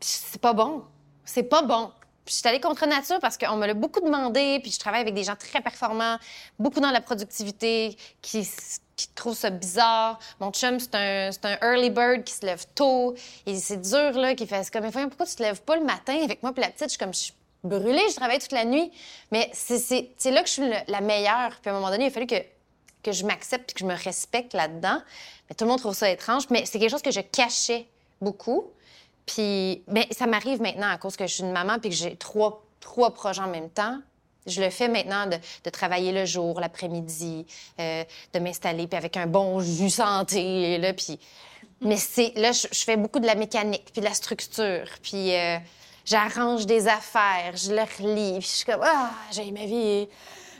C'est 0.00 0.40
pas 0.40 0.52
bon. 0.52 0.84
C'est 1.24 1.44
pas 1.44 1.62
bon. 1.62 1.90
Puis 2.24 2.34
je 2.34 2.38
suis 2.40 2.48
allée 2.48 2.60
contre 2.60 2.86
nature 2.86 3.18
parce 3.20 3.36
qu'on 3.36 3.56
me 3.56 3.66
l'a 3.66 3.74
beaucoup 3.74 4.00
demandé, 4.00 4.60
puis 4.62 4.70
je 4.70 4.78
travaille 4.78 5.00
avec 5.00 5.14
des 5.14 5.24
gens 5.24 5.34
très 5.34 5.60
performants, 5.60 6.18
beaucoup 6.58 6.80
dans 6.80 6.92
la 6.92 7.00
productivité, 7.00 7.96
qui, 8.20 8.48
qui 8.96 9.08
trouvent 9.08 9.36
ça 9.36 9.50
bizarre. 9.50 10.18
Mon 10.38 10.52
chum, 10.52 10.78
c'est 10.78 10.94
un, 10.94 11.30
un, 11.42 11.58
early 11.62 11.90
bird 11.90 12.24
qui 12.24 12.34
se 12.34 12.46
lève 12.46 12.64
tôt. 12.74 13.14
Et 13.46 13.56
c'est 13.56 13.80
dur, 13.80 14.12
là, 14.12 14.34
qui 14.34 14.46
fait 14.46 14.70
comme, 14.70 14.90
pourquoi 14.90 15.26
tu 15.26 15.34
te 15.34 15.42
lèves 15.42 15.62
pas 15.62 15.76
le 15.76 15.84
matin 15.84 16.16
avec 16.22 16.42
moi? 16.42 16.52
Puis 16.52 16.62
la 16.62 16.70
petite, 16.70 16.84
je 16.84 16.90
suis 16.90 16.98
comme, 16.98 17.14
je 17.14 17.18
suis 17.18 17.34
brûlée, 17.64 18.02
je 18.10 18.16
travaille 18.16 18.38
toute 18.38 18.52
la 18.52 18.64
nuit. 18.64 18.92
Mais 19.30 19.50
c'est 19.52 20.30
là 20.30 20.42
que 20.42 20.48
je 20.48 20.52
suis 20.52 20.70
la 20.86 21.00
meilleure. 21.00 21.58
Puis 21.60 21.70
à 21.70 21.72
un 21.72 21.74
moment 21.74 21.90
donné, 21.90 22.04
il 22.04 22.08
a 22.08 22.10
fallu 22.10 22.26
que, 22.26 22.42
que 23.02 23.12
je 23.12 23.24
m'accepte 23.24 23.66
puis 23.66 23.74
que 23.74 23.80
je 23.80 23.86
me 23.86 23.96
respecte 24.04 24.52
là-dedans. 24.52 25.02
Mais 25.48 25.56
tout 25.56 25.64
le 25.64 25.70
monde 25.70 25.80
trouve 25.80 25.94
ça 25.94 26.10
étrange. 26.10 26.44
Mais 26.50 26.66
c'est 26.66 26.78
quelque 26.78 26.90
chose 26.90 27.02
que 27.02 27.10
je 27.10 27.20
cachais 27.20 27.86
beaucoup. 28.20 28.70
Puis, 29.26 29.82
mais 29.88 30.08
ça 30.10 30.26
m'arrive 30.26 30.60
maintenant 30.60 30.90
à 30.90 30.98
cause 30.98 31.16
que 31.16 31.26
je 31.26 31.34
suis 31.34 31.42
une 31.42 31.52
maman 31.52 31.78
puis 31.78 31.90
que 31.90 31.96
j'ai 31.96 32.16
trois, 32.16 32.64
trois 32.80 33.12
projets 33.12 33.42
en 33.42 33.48
même 33.48 33.70
temps. 33.70 33.98
Je 34.46 34.60
le 34.60 34.70
fais 34.70 34.88
maintenant 34.88 35.26
de, 35.26 35.70
travailler 35.70 36.10
le 36.10 36.24
jour, 36.24 36.58
l'après-midi, 36.58 37.46
euh, 37.78 38.04
de 38.32 38.38
m'installer 38.40 38.88
puis 38.88 38.96
avec 38.96 39.16
un 39.16 39.26
bon 39.26 39.60
jus 39.60 39.90
santé 39.90 40.78
là. 40.78 40.92
Puis, 40.92 41.20
mais 41.80 41.96
c'est 41.96 42.32
là, 42.34 42.50
je, 42.52 42.66
fais 42.72 42.96
beaucoup 42.96 43.20
de 43.20 43.26
la 43.26 43.36
mécanique 43.36 43.90
puis 43.92 44.00
de 44.00 44.06
la 44.06 44.14
structure 44.14 44.86
puis. 45.02 45.34
Euh, 45.34 45.58
j'arrange 46.04 46.66
des 46.66 46.88
affaires, 46.88 47.54
je 47.54 47.72
leur 47.72 47.86
relis, 47.98 48.38
puis 48.40 48.48
je 48.48 48.56
suis 48.56 48.64
comme 48.64 48.82
ah, 48.82 49.10
j'ai 49.30 49.50
ma 49.52 49.64
vie 49.64 50.08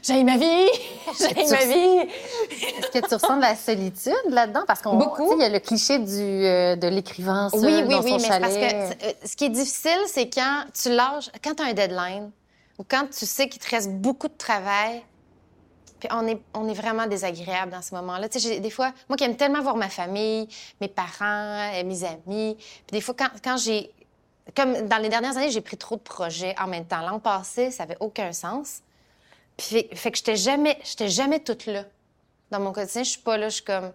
j'ai 0.03 0.25
ma 0.25 0.37
vie, 0.37 0.69
j'ai 1.19 1.47
ma 1.47 1.65
vie. 1.65 2.09
Est-ce 2.51 2.91
que 2.91 3.07
tu 3.07 3.15
ressens 3.15 3.37
de 3.37 3.43
la 3.43 3.55
solitude 3.55 4.13
là-dedans? 4.29 4.65
Parce 4.67 4.83
qu'on 4.83 4.97
Beaucoup. 4.97 5.35
Il 5.35 5.41
y 5.41 5.45
a 5.45 5.49
le 5.49 5.61
cliché 5.61 5.99
du, 5.99 6.11
euh, 6.11 6.77
de 6.77 6.89
l'écrivain 6.89 7.49
seul 7.51 7.61
oui, 7.61 7.83
oui, 7.87 7.95
dans 7.95 8.03
oui, 8.03 8.11
son 8.11 8.17
mais 8.17 8.29
chalet. 8.29 8.41
parce 8.43 8.55
que 8.55 9.07
euh, 9.07 9.13
ce 9.25 9.37
qui 9.37 9.45
est 9.45 9.51
difficile, 9.51 10.01
c'est 10.07 10.29
quand 10.29 10.65
tu 10.75 10.91
lâches, 10.91 11.31
quand 11.43 11.55
tu 11.55 11.63
as 11.63 11.67
un 11.67 11.73
deadline 11.73 12.31
ou 12.79 12.85
quand 12.89 13.07
tu 13.17 13.27
sais 13.27 13.49
qu'il 13.49 13.63
te 13.63 13.71
reste 13.71 13.91
beaucoup 13.91 14.29
de 14.29 14.37
travail, 14.37 15.03
puis 16.01 16.09
on 16.13 16.27
est, 16.27 16.41
on 16.55 16.69
est 16.69 16.75
vraiment 16.75 17.07
désagréable 17.07 17.71
dans 17.71 17.81
ces 17.81 17.95
moments-là. 17.95 18.29
Tu 18.29 18.41
sais, 18.41 18.59
des 18.59 18.71
fois, 18.71 18.93
moi 19.09 19.17
qui 19.17 19.23
aime 19.23 19.37
tellement 19.37 19.63
voir 19.63 19.77
ma 19.77 19.89
famille, 19.89 20.49
mes 20.81 20.89
parents, 20.89 21.71
euh, 21.75 21.85
mes 21.85 22.03
amis, 22.03 22.57
puis 22.57 22.93
des 22.93 23.01
fois, 23.01 23.15
quand, 23.17 23.29
quand 23.43 23.57
j'ai... 23.57 23.93
Comme 24.57 24.89
dans 24.89 24.97
les 24.97 25.09
dernières 25.09 25.37
années, 25.37 25.53
j'ai 25.53 25.61
pris 25.61 25.77
trop 25.77 25.95
de 25.95 26.01
projets 26.01 26.57
en 26.61 26.67
même 26.67 26.85
temps. 26.85 27.01
L'an 27.03 27.21
passé, 27.21 27.71
ça 27.71 27.85
avait 27.85 27.97
aucun 28.01 28.33
sens. 28.33 28.81
Puis 29.57 29.89
fait 29.95 30.11
que 30.11 30.19
j'étais 30.19 30.37
jamais, 30.37 30.79
j'étais 30.85 31.09
jamais 31.09 31.41
toute 31.41 31.67
là. 31.67 31.85
Dans 32.51 32.61
mon 32.61 32.73
quotidien, 32.73 33.03
je 33.03 33.11
suis 33.11 33.21
pas 33.21 33.37
là, 33.37 33.49
je 33.49 33.55
suis 33.57 33.65
comme. 33.65 33.93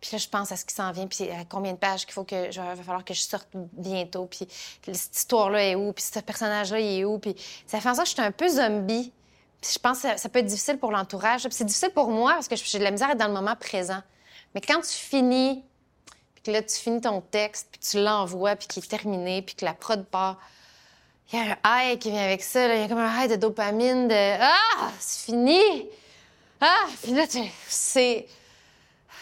Puis 0.00 0.10
là, 0.12 0.18
je 0.18 0.28
pense 0.28 0.50
à 0.50 0.56
ce 0.56 0.64
qui 0.64 0.74
s'en 0.74 0.90
vient, 0.90 1.06
puis 1.06 1.30
à 1.30 1.44
combien 1.44 1.72
de 1.72 1.78
pages 1.78 2.04
qu'il 2.04 2.12
faut 2.12 2.24
que, 2.24 2.50
il 2.50 2.58
va 2.58 2.74
falloir 2.74 3.04
que 3.04 3.14
je 3.14 3.20
sorte 3.20 3.48
bientôt, 3.54 4.26
puis 4.26 4.48
cette 4.92 5.16
histoire-là 5.16 5.64
est 5.64 5.74
où, 5.76 5.92
puis 5.92 6.02
ce 6.02 6.18
personnage-là 6.18 6.80
est 6.80 7.04
où, 7.04 7.20
puis 7.20 7.36
ça 7.68 7.80
fait 7.80 7.88
en 7.88 7.94
sorte 7.94 8.06
que 8.06 8.10
je 8.10 8.14
suis 8.14 8.22
un 8.22 8.32
peu 8.32 8.48
zombie. 8.48 9.12
Puis 9.62 9.70
je 9.74 9.78
pense 9.78 10.02
que 10.02 10.16
ça, 10.18 10.28
peut 10.28 10.40
être 10.40 10.46
difficile 10.46 10.76
pour 10.76 10.90
l'entourage. 10.90 11.42
Puis 11.42 11.52
c'est 11.52 11.64
difficile 11.64 11.90
pour 11.90 12.08
moi 12.08 12.32
parce 12.34 12.48
que 12.48 12.56
j'ai 12.56 12.78
de 12.78 12.84
la 12.84 12.90
misère 12.90 13.10
à 13.10 13.12
être 13.12 13.18
dans 13.18 13.28
le 13.28 13.32
moment 13.32 13.54
présent. 13.54 14.02
Mais 14.54 14.60
quand 14.60 14.80
tu 14.80 14.88
finis, 14.88 15.64
puis 16.34 16.42
que 16.42 16.50
là, 16.50 16.62
tu 16.62 16.74
finis 16.74 17.00
ton 17.00 17.20
texte, 17.20 17.68
puis 17.70 17.80
tu 17.80 18.02
l'envoies, 18.02 18.56
puis 18.56 18.66
qu'il 18.66 18.82
est 18.82 18.88
terminé, 18.88 19.40
puis 19.40 19.54
que 19.54 19.64
la 19.64 19.72
prod 19.72 20.04
part, 20.04 20.40
il 21.32 21.38
y 21.38 21.42
a 21.42 21.56
un 21.62 21.90
high 21.92 21.98
qui 21.98 22.10
vient 22.10 22.24
avec 22.24 22.42
ça. 22.42 22.74
Il 22.74 22.80
y 22.80 22.84
a 22.84 22.88
comme 22.88 22.98
un 22.98 23.22
high 23.22 23.30
de 23.30 23.36
dopamine, 23.36 24.08
de 24.08 24.40
Ah, 24.40 24.90
c'est 24.98 25.26
fini! 25.26 25.88
Ah! 26.60 26.86
Puis 27.02 27.12
là, 27.12 27.24
c'est. 27.68 28.26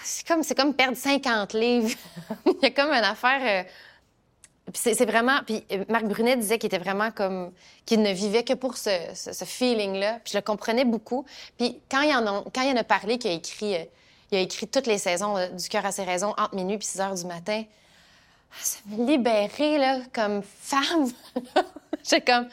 C'est 0.02 0.26
comme, 0.26 0.42
c'est 0.42 0.54
comme 0.54 0.74
perdre 0.74 0.96
50 0.96 1.52
livres. 1.52 1.96
il 2.46 2.54
y 2.62 2.66
a 2.66 2.70
comme 2.70 2.90
une 2.90 3.04
affaire. 3.04 3.64
Euh, 3.64 4.72
c'est 4.74 5.04
vraiment. 5.04 5.40
Puis 5.46 5.64
euh, 5.72 5.84
Marc 5.88 6.04
Brunet 6.04 6.36
disait 6.36 6.58
qu'il 6.58 6.66
était 6.66 6.78
vraiment 6.78 7.10
comme. 7.12 7.52
qu'il 7.86 8.02
ne 8.02 8.12
vivait 8.12 8.42
que 8.42 8.54
pour 8.54 8.76
ce, 8.76 8.90
ce, 9.14 9.44
feeling-là. 9.44 10.20
Puis 10.24 10.32
je 10.32 10.38
le 10.38 10.42
comprenais 10.42 10.84
beaucoup. 10.84 11.24
Puis 11.58 11.80
quand 11.88 12.02
il 12.02 12.14
en 12.14 12.26
a, 12.26 12.44
quand 12.52 12.62
il 12.62 12.72
en 12.72 12.80
a 12.80 12.84
parlé, 12.84 13.18
qu'il 13.18 13.30
a 13.30 13.34
écrit. 13.34 13.76
Euh, 13.76 13.84
il 14.32 14.38
a 14.38 14.40
écrit 14.42 14.68
toutes 14.68 14.86
les 14.86 14.98
saisons 14.98 15.34
du 15.56 15.68
cœur 15.68 15.84
à 15.84 15.90
ses 15.90 16.04
raisons 16.04 16.30
entre 16.38 16.54
minuit 16.54 16.76
et 16.76 16.80
6 16.80 17.00
heures 17.00 17.14
du 17.14 17.24
matin. 17.24 17.64
Ah, 18.52 18.56
ça 18.60 18.78
me 18.86 19.04
libérait, 19.04 19.76
là, 19.76 19.98
comme 20.12 20.42
femme. 20.42 21.10
J'ai 22.10 22.20
comme. 22.20 22.48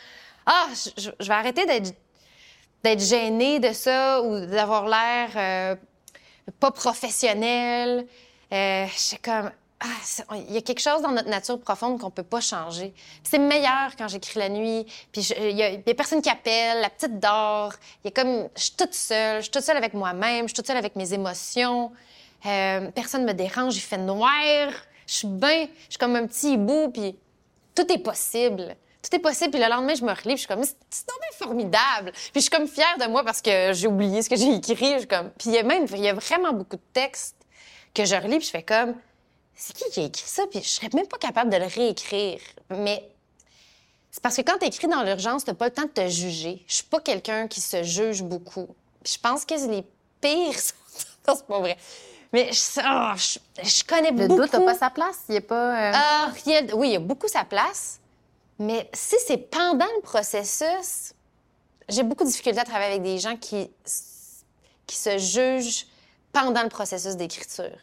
Ah, 0.46 0.68
je, 0.98 1.10
vais 1.26 1.34
arrêter 1.34 1.66
d'être, 1.66 1.94
d'être 2.84 3.02
gênée 3.02 3.60
de 3.60 3.74
ça 3.74 4.22
ou 4.22 4.46
d'avoir 4.46 4.88
l'air 4.88 5.78
pas 6.60 6.72
professionnel. 6.72 8.08
Euh, 8.52 8.86
J'étais 8.98 9.22
comme, 9.22 9.52
ah, 9.80 10.34
il 10.36 10.54
y 10.54 10.58
a 10.58 10.62
quelque 10.62 10.82
chose 10.82 11.02
dans 11.02 11.12
notre 11.12 11.30
nature 11.30 11.60
profonde 11.60 12.00
qu'on 12.00 12.10
peut 12.10 12.24
pas 12.24 12.42
changer. 12.42 12.94
C'est 13.24 13.40
meilleur 13.40 13.96
quand 13.98 14.08
j'écris 14.08 14.40
la 14.40 14.50
nuit. 14.50 14.86
Puis 15.12 15.22
il 15.40 15.58
y, 15.58 15.64
a 15.64 15.94
personne 15.94 16.22
qui 16.22 16.30
appelle, 16.30 16.82
la 16.82 16.90
petite 16.90 17.20
dort. 17.20 17.74
Il 18.04 18.08
y 18.08 18.12
a 18.12 18.12
comme, 18.12 18.50
je 18.56 18.62
suis 18.62 18.76
toute 18.76 18.94
seule, 18.94 19.38
je 19.38 19.44
suis 19.44 19.52
toute 19.52 19.64
seule 19.64 19.78
avec 19.78 19.94
moi-même, 19.94 20.44
je 20.44 20.48
suis 20.48 20.56
toute 20.56 20.68
seule 20.68 20.78
avec 20.78 20.96
mes 20.96 21.14
émotions. 21.14 21.92
Euh, 22.46 22.90
personne 22.92 23.26
me 23.26 23.34
dérange, 23.34 23.76
il 23.76 23.82
fait 23.82 23.98
noir. 23.98 24.70
Je 25.06 25.14
suis 25.14 25.28
bien, 25.28 25.68
je 25.86 25.92
suis 25.92 26.00
comme 26.00 26.16
un 26.16 26.28
petit 26.28 26.54
hibou, 26.54 26.90
puis 26.90 27.16
tout 27.76 27.92
est 27.92 28.00
possible 28.00 28.76
tout 29.08 29.16
est 29.16 29.20
possible. 29.20 29.52
Puis 29.52 29.62
le 29.62 29.70
lendemain, 29.70 29.96
je 29.96 30.04
me 30.04 30.12
relis, 30.12 30.32
je 30.32 30.36
suis 30.38 30.48
comme, 30.48 30.64
c'est 30.64 31.06
formidable. 31.38 32.12
Puis 32.12 32.32
je 32.36 32.40
suis 32.42 32.50
comme 32.50 32.68
fière 32.68 32.98
de 33.00 33.06
moi 33.08 33.24
parce 33.24 33.42
que 33.42 33.74
j'ai 33.74 33.88
oublié 33.88 34.22
ce 34.22 34.30
que 34.30 34.36
j'ai 34.36 34.54
écrit. 34.54 35.00
Je 35.00 35.06
comme... 35.06 35.30
Puis 35.32 35.50
il 35.50 35.54
y 35.54 35.58
a 35.58 35.64
même, 35.64 35.86
il 35.92 36.00
y 36.00 36.10
a 36.10 36.14
vraiment 36.14 36.54
beaucoup 36.54 36.76
de 36.76 36.82
textes 36.94 37.36
que 37.94 38.06
je 38.06 38.16
relis, 38.16 38.38
puis 38.38 38.48
je 38.48 38.52
fais 38.52 38.64
comme, 38.64 38.96
c'est 39.56 39.74
qui 39.74 39.90
qui 39.92 40.00
a 40.02 40.04
écrit 40.04 40.28
ça? 40.28 40.44
Puis 40.52 40.62
je 40.62 40.68
serais 40.68 40.90
même 40.94 41.08
pas 41.08 41.18
capable 41.18 41.52
de 41.52 41.58
le 41.58 41.66
réécrire. 41.66 42.40
Mais 42.70 43.10
c'est 44.12 44.22
parce 44.22 44.36
que 44.36 44.42
quand 44.42 44.58
tu 44.60 44.66
écris 44.66 44.88
dans 44.88 45.04
l'urgence, 45.04 45.46
tu 45.46 45.54
pas 45.54 45.66
le 45.66 45.74
temps 45.74 45.84
de 45.84 45.88
te 45.88 46.08
juger. 46.08 46.64
Je 46.68 46.76
suis 46.76 46.84
pas 46.84 47.00
quelqu'un 47.00 47.48
qui 47.48 47.62
se 47.62 47.84
juge 47.84 48.24
beaucoup. 48.24 48.68
Puis 49.04 49.14
je 49.14 49.20
pense 49.20 49.46
que 49.46 49.54
les 49.54 49.84
pires, 50.22 50.54
c'est 51.28 51.48
pas 51.48 51.60
vrai. 51.60 51.78
Mais 52.34 52.52
je, 52.52 52.82
oh, 52.82 53.40
je, 53.64 53.84
connais 53.86 54.12
beaucoup. 54.12 54.42
Le 54.42 54.46
doute 54.48 54.54
n'a 54.54 54.60
pas 54.60 54.76
sa 54.76 54.90
place? 54.90 55.24
Il 55.30 55.32
n'y 55.32 55.38
a 55.38 55.42
pas. 55.42 55.56
Euh... 55.56 55.92
Ah, 55.96 56.32
oui, 56.74 56.90
il 56.90 56.94
y 56.94 56.96
a 56.96 57.00
beaucoup 57.00 57.28
sa 57.28 57.46
place. 57.46 58.00
Mais 58.60 58.90
si 58.94 59.16
c'est 59.26 59.38
pendant 59.38 59.86
le 59.96 60.02
processus, 60.02 61.14
j'ai 61.90 62.04
beaucoup 62.04 62.24
de 62.24 62.30
difficultés 62.30 62.60
à 62.60 62.64
travailler 62.64 62.94
avec 62.94 63.04
des 63.04 63.20
gens 63.20 63.38
qui, 63.38 63.70
qui 64.86 64.96
se 64.96 65.18
jugent 65.18 65.86
pendant 66.34 66.64
le 66.64 66.70
processus 66.70 67.16
d'écriture. 67.16 67.78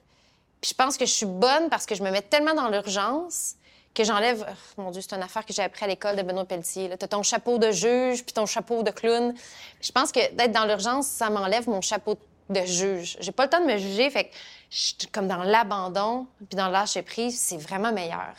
Puis 0.61 0.71
je 0.71 0.75
pense 0.75 0.97
que 0.97 1.07
je 1.07 1.13
suis 1.13 1.27
bonne 1.27 1.69
parce 1.71 1.87
que 1.87 1.95
je 1.95 2.03
me 2.03 2.11
mets 2.11 2.23
tellement 2.23 2.55
dans 2.55 2.69
l'urgence 2.69 3.55
que 3.95 4.03
j'enlève. 4.03 4.45
Oh, 4.77 4.83
mon 4.83 4.91
Dieu, 4.91 5.01
c'est 5.01 5.15
une 5.15 5.23
affaire 5.23 5.47
que 5.47 5.53
j'ai 5.53 5.63
appris 5.63 5.85
à 5.85 5.89
l'école 5.89 6.17
de 6.17 6.23
Benoît 6.23 6.45
Pelletier. 6.45 6.89
Tu 6.99 7.05
as 7.05 7.09
ton 7.09 7.23
chapeau 7.23 7.59
de 7.59 7.71
juge 7.71 8.25
puis 8.25 8.33
ton 8.33 8.47
chapeau 8.47 8.83
de 8.83 8.91
clown. 8.91 9.35
Je 9.81 9.93
pense 9.93 10.11
que 10.11 10.33
d'être 10.35 10.53
dans 10.53 10.65
l'urgence, 10.65 11.07
ça 11.07 11.31
m'enlève 11.31 11.69
mon 11.69 11.81
chapeau 11.81 12.17
de 12.51 12.61
juge. 12.65 13.17
J'ai 13.21 13.33
pas 13.33 13.45
le 13.45 13.51
temps 13.51 13.61
de 13.61 13.67
me 13.67 13.79
juger, 13.79 14.11
fait 14.11 14.25
que 14.25 14.35
je 14.71 14.79
suis 14.79 14.97
comme 15.13 15.29
dans 15.29 15.43
l'abandon 15.43 16.27
puis 16.49 16.57
dans 16.57 16.69
lâcher 16.69 17.03
prise, 17.03 17.39
c'est 17.39 17.57
vraiment 17.57 17.93
meilleur 17.93 18.35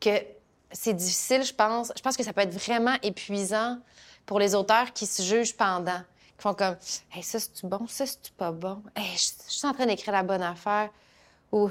que 0.00 0.10
c'est 0.72 0.94
difficile, 0.94 1.44
je 1.44 1.54
pense. 1.54 1.92
Je 1.96 2.02
pense 2.02 2.16
que 2.16 2.22
ça 2.22 2.32
peut 2.32 2.42
être 2.42 2.54
vraiment 2.54 2.96
épuisant 3.02 3.78
pour 4.24 4.38
les 4.40 4.54
auteurs 4.54 4.92
qui 4.92 5.06
se 5.06 5.22
jugent 5.22 5.56
pendant, 5.56 6.00
qui 6.36 6.42
font 6.42 6.54
comme 6.54 6.76
hey, 7.14 7.22
ça 7.22 7.38
c'est 7.38 7.64
bon, 7.64 7.86
ça 7.86 8.06
c'est 8.06 8.30
pas 8.32 8.50
bon, 8.50 8.82
hey, 8.96 9.16
je, 9.16 9.52
suis 9.52 9.66
en 9.66 9.72
train 9.72 9.86
d'écrire 9.86 10.12
la 10.12 10.22
bonne 10.22 10.42
affaire 10.42 10.90
ou 11.52 11.70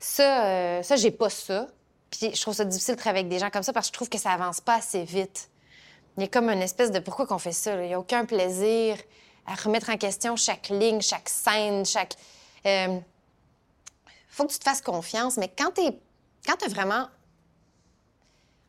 ça, 0.00 0.44
euh, 0.46 0.82
ça 0.82 0.96
j'ai 0.96 1.12
pas 1.12 1.30
ça. 1.30 1.68
Puis 2.10 2.34
je 2.34 2.40
trouve 2.40 2.54
ça 2.54 2.64
difficile 2.64 2.94
de 2.94 3.00
travailler 3.00 3.20
avec 3.20 3.30
des 3.30 3.38
gens 3.38 3.50
comme 3.50 3.62
ça 3.62 3.72
parce 3.72 3.88
que 3.88 3.92
je 3.92 3.98
trouve 3.98 4.08
que 4.08 4.18
ça 4.18 4.32
avance 4.32 4.60
pas 4.60 4.76
assez 4.76 5.04
vite. 5.04 5.50
Il 6.16 6.22
y 6.22 6.24
a 6.24 6.28
comme 6.28 6.48
une 6.48 6.62
espèce 6.62 6.90
de 6.90 6.98
pourquoi 6.98 7.26
qu'on 7.26 7.38
fait 7.38 7.52
ça. 7.52 7.80
Il 7.82 7.88
n'y 7.88 7.94
a 7.94 8.00
aucun 8.00 8.24
plaisir 8.24 8.96
à 9.46 9.54
remettre 9.54 9.90
en 9.90 9.96
question 9.96 10.34
chaque 10.36 10.68
ligne, 10.68 11.00
chaque 11.00 11.28
scène, 11.28 11.86
chaque. 11.86 12.14
Euh... 12.66 12.98
Faut 14.28 14.46
que 14.46 14.52
tu 14.52 14.58
te 14.58 14.64
fasses 14.64 14.82
confiance, 14.82 15.36
mais 15.36 15.48
quand 15.48 15.70
tu 15.74 15.82
quand 16.46 16.62
as 16.62 16.68
vraiment 16.68 17.08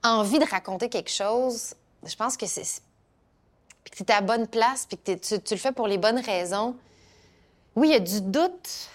envie 0.04 0.40
de 0.40 0.46
raconter 0.46 0.90
quelque 0.90 1.12
chose, 1.12 1.74
je 2.06 2.16
pense 2.16 2.38
que 2.38 2.46
c'est. 2.46 2.82
Puis 3.84 3.92
que 3.92 3.98
tu 3.98 4.04
es 4.04 4.12
à 4.12 4.22
la 4.22 4.22
bonne 4.22 4.48
place, 4.48 4.86
puis 4.86 4.98
que 4.98 5.14
tu, 5.14 5.54
le 5.54 5.58
fais 5.58 5.72
pour 5.72 5.88
les 5.88 5.98
bonnes 5.98 6.20
raisons. 6.20 6.76
Oui, 7.76 7.90
il 7.90 7.92
y 7.92 7.96
a 7.96 8.00
du 8.00 8.22
doute. 8.22 8.90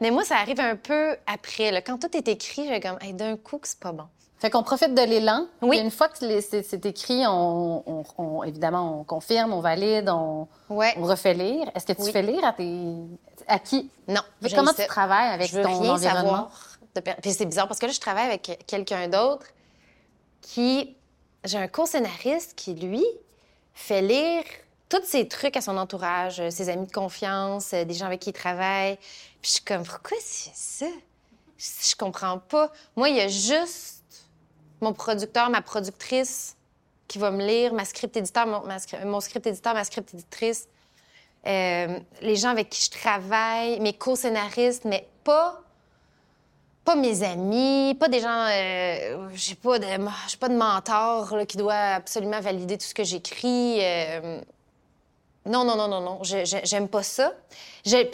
Mais 0.00 0.10
moi, 0.10 0.24
ça 0.24 0.36
arrive 0.36 0.60
un 0.60 0.76
peu 0.76 1.16
après. 1.26 1.70
Là. 1.70 1.80
Quand 1.80 1.98
tout 1.98 2.14
est 2.16 2.28
écrit, 2.28 2.68
j'ai 2.68 2.80
comme, 2.80 2.98
d'un 3.12 3.36
coup, 3.36 3.58
que 3.58 3.68
c'est 3.68 3.80
pas 3.80 3.92
bon. 3.92 4.06
Fait 4.38 4.50
qu'on 4.50 4.62
profite 4.62 4.94
de 4.94 5.00
l'élan. 5.00 5.46
Oui. 5.62 5.78
une 5.78 5.90
fois 5.90 6.08
que 6.08 6.18
c'est 6.18 6.86
écrit, 6.86 7.22
on, 7.26 8.42
évidemment, 8.44 9.00
on 9.00 9.04
confirme, 9.04 9.54
on 9.54 9.60
valide, 9.60 10.10
on, 10.10 10.46
refait 10.68 11.32
lire. 11.32 11.70
Est-ce 11.74 11.86
que 11.86 11.92
tu 11.92 12.12
fais 12.12 12.22
lire 12.22 12.44
à 12.44 12.52
tes. 12.52 12.92
À 13.48 13.58
qui? 13.58 13.90
Non. 14.06 14.20
comment 14.54 14.74
tu 14.74 14.86
travailles 14.86 15.32
avec 15.32 15.50
je 15.50 15.56
veux 15.56 15.62
ton 15.62 15.80
rien 15.80 15.94
environnement? 15.94 16.50
Savoir 16.94 17.16
Puis 17.22 17.32
c'est 17.32 17.46
bizarre 17.46 17.66
parce 17.66 17.80
que 17.80 17.86
là, 17.86 17.92
je 17.92 18.00
travaille 18.00 18.26
avec 18.26 18.64
quelqu'un 18.66 19.08
d'autre 19.08 19.46
qui. 20.46 20.96
J'ai 21.44 21.58
un 21.58 21.68
co-scénariste 21.68 22.54
qui, 22.56 22.74
lui, 22.74 23.04
fait 23.74 24.02
lire 24.02 24.44
tous 24.88 25.04
ses 25.04 25.28
trucs 25.28 25.56
à 25.56 25.60
son 25.60 25.76
entourage, 25.76 26.40
euh, 26.40 26.50
ses 26.50 26.68
amis 26.68 26.86
de 26.86 26.92
confiance, 26.92 27.72
euh, 27.72 27.84
des 27.84 27.94
gens 27.94 28.06
avec 28.06 28.20
qui 28.20 28.30
il 28.30 28.32
travaille. 28.32 28.96
Puis 29.42 29.42
je 29.42 29.50
suis 29.52 29.64
comme, 29.64 29.84
pourquoi 29.84 30.16
c'est 30.20 30.54
ça? 30.54 30.86
Je, 31.58 31.96
comprends 31.96 32.38
pas. 32.38 32.72
Moi, 32.96 33.08
il 33.08 33.16
y 33.16 33.20
a 33.20 33.28
juste 33.28 34.02
mon 34.80 34.92
producteur, 34.92 35.50
ma 35.50 35.62
productrice 35.62 36.56
qui 37.08 37.18
va 37.18 37.30
me 37.30 37.44
lire, 37.44 37.72
ma 37.72 37.84
script 37.84 38.16
éditeur, 38.16 38.46
mon, 38.46 39.20
script 39.20 39.46
éditeur, 39.46 39.74
ma 39.74 39.84
script 39.84 40.12
éditrice, 40.14 40.68
euh, 41.46 41.98
les 42.20 42.36
gens 42.36 42.50
avec 42.50 42.68
qui 42.70 42.84
je 42.84 42.90
travaille, 42.90 43.80
mes 43.80 43.94
co-scénaristes, 43.94 44.84
mais 44.84 45.08
pas 45.24 45.62
pas 46.86 46.94
mes 46.94 47.22
amis, 47.24 47.94
pas 47.98 48.08
des 48.08 48.20
gens. 48.20 48.46
Euh, 48.48 49.28
j'ai 49.34 49.56
pas 49.56 49.78
de, 49.78 49.86
j'ai 50.28 50.36
pas 50.38 50.48
de 50.48 50.56
mentor 50.56 51.34
qui 51.46 51.56
doit 51.56 51.74
absolument 51.74 52.40
valider 52.40 52.78
tout 52.78 52.86
ce 52.86 52.94
que 52.94 53.04
j'écris. 53.04 53.78
Euh, 53.82 54.40
non, 55.44 55.64
non, 55.64 55.76
non, 55.76 55.88
non, 55.88 56.00
non. 56.00 56.20
j'aime 56.22 56.88
pas 56.88 57.02
ça. 57.02 57.32
J'ai, 57.84 58.10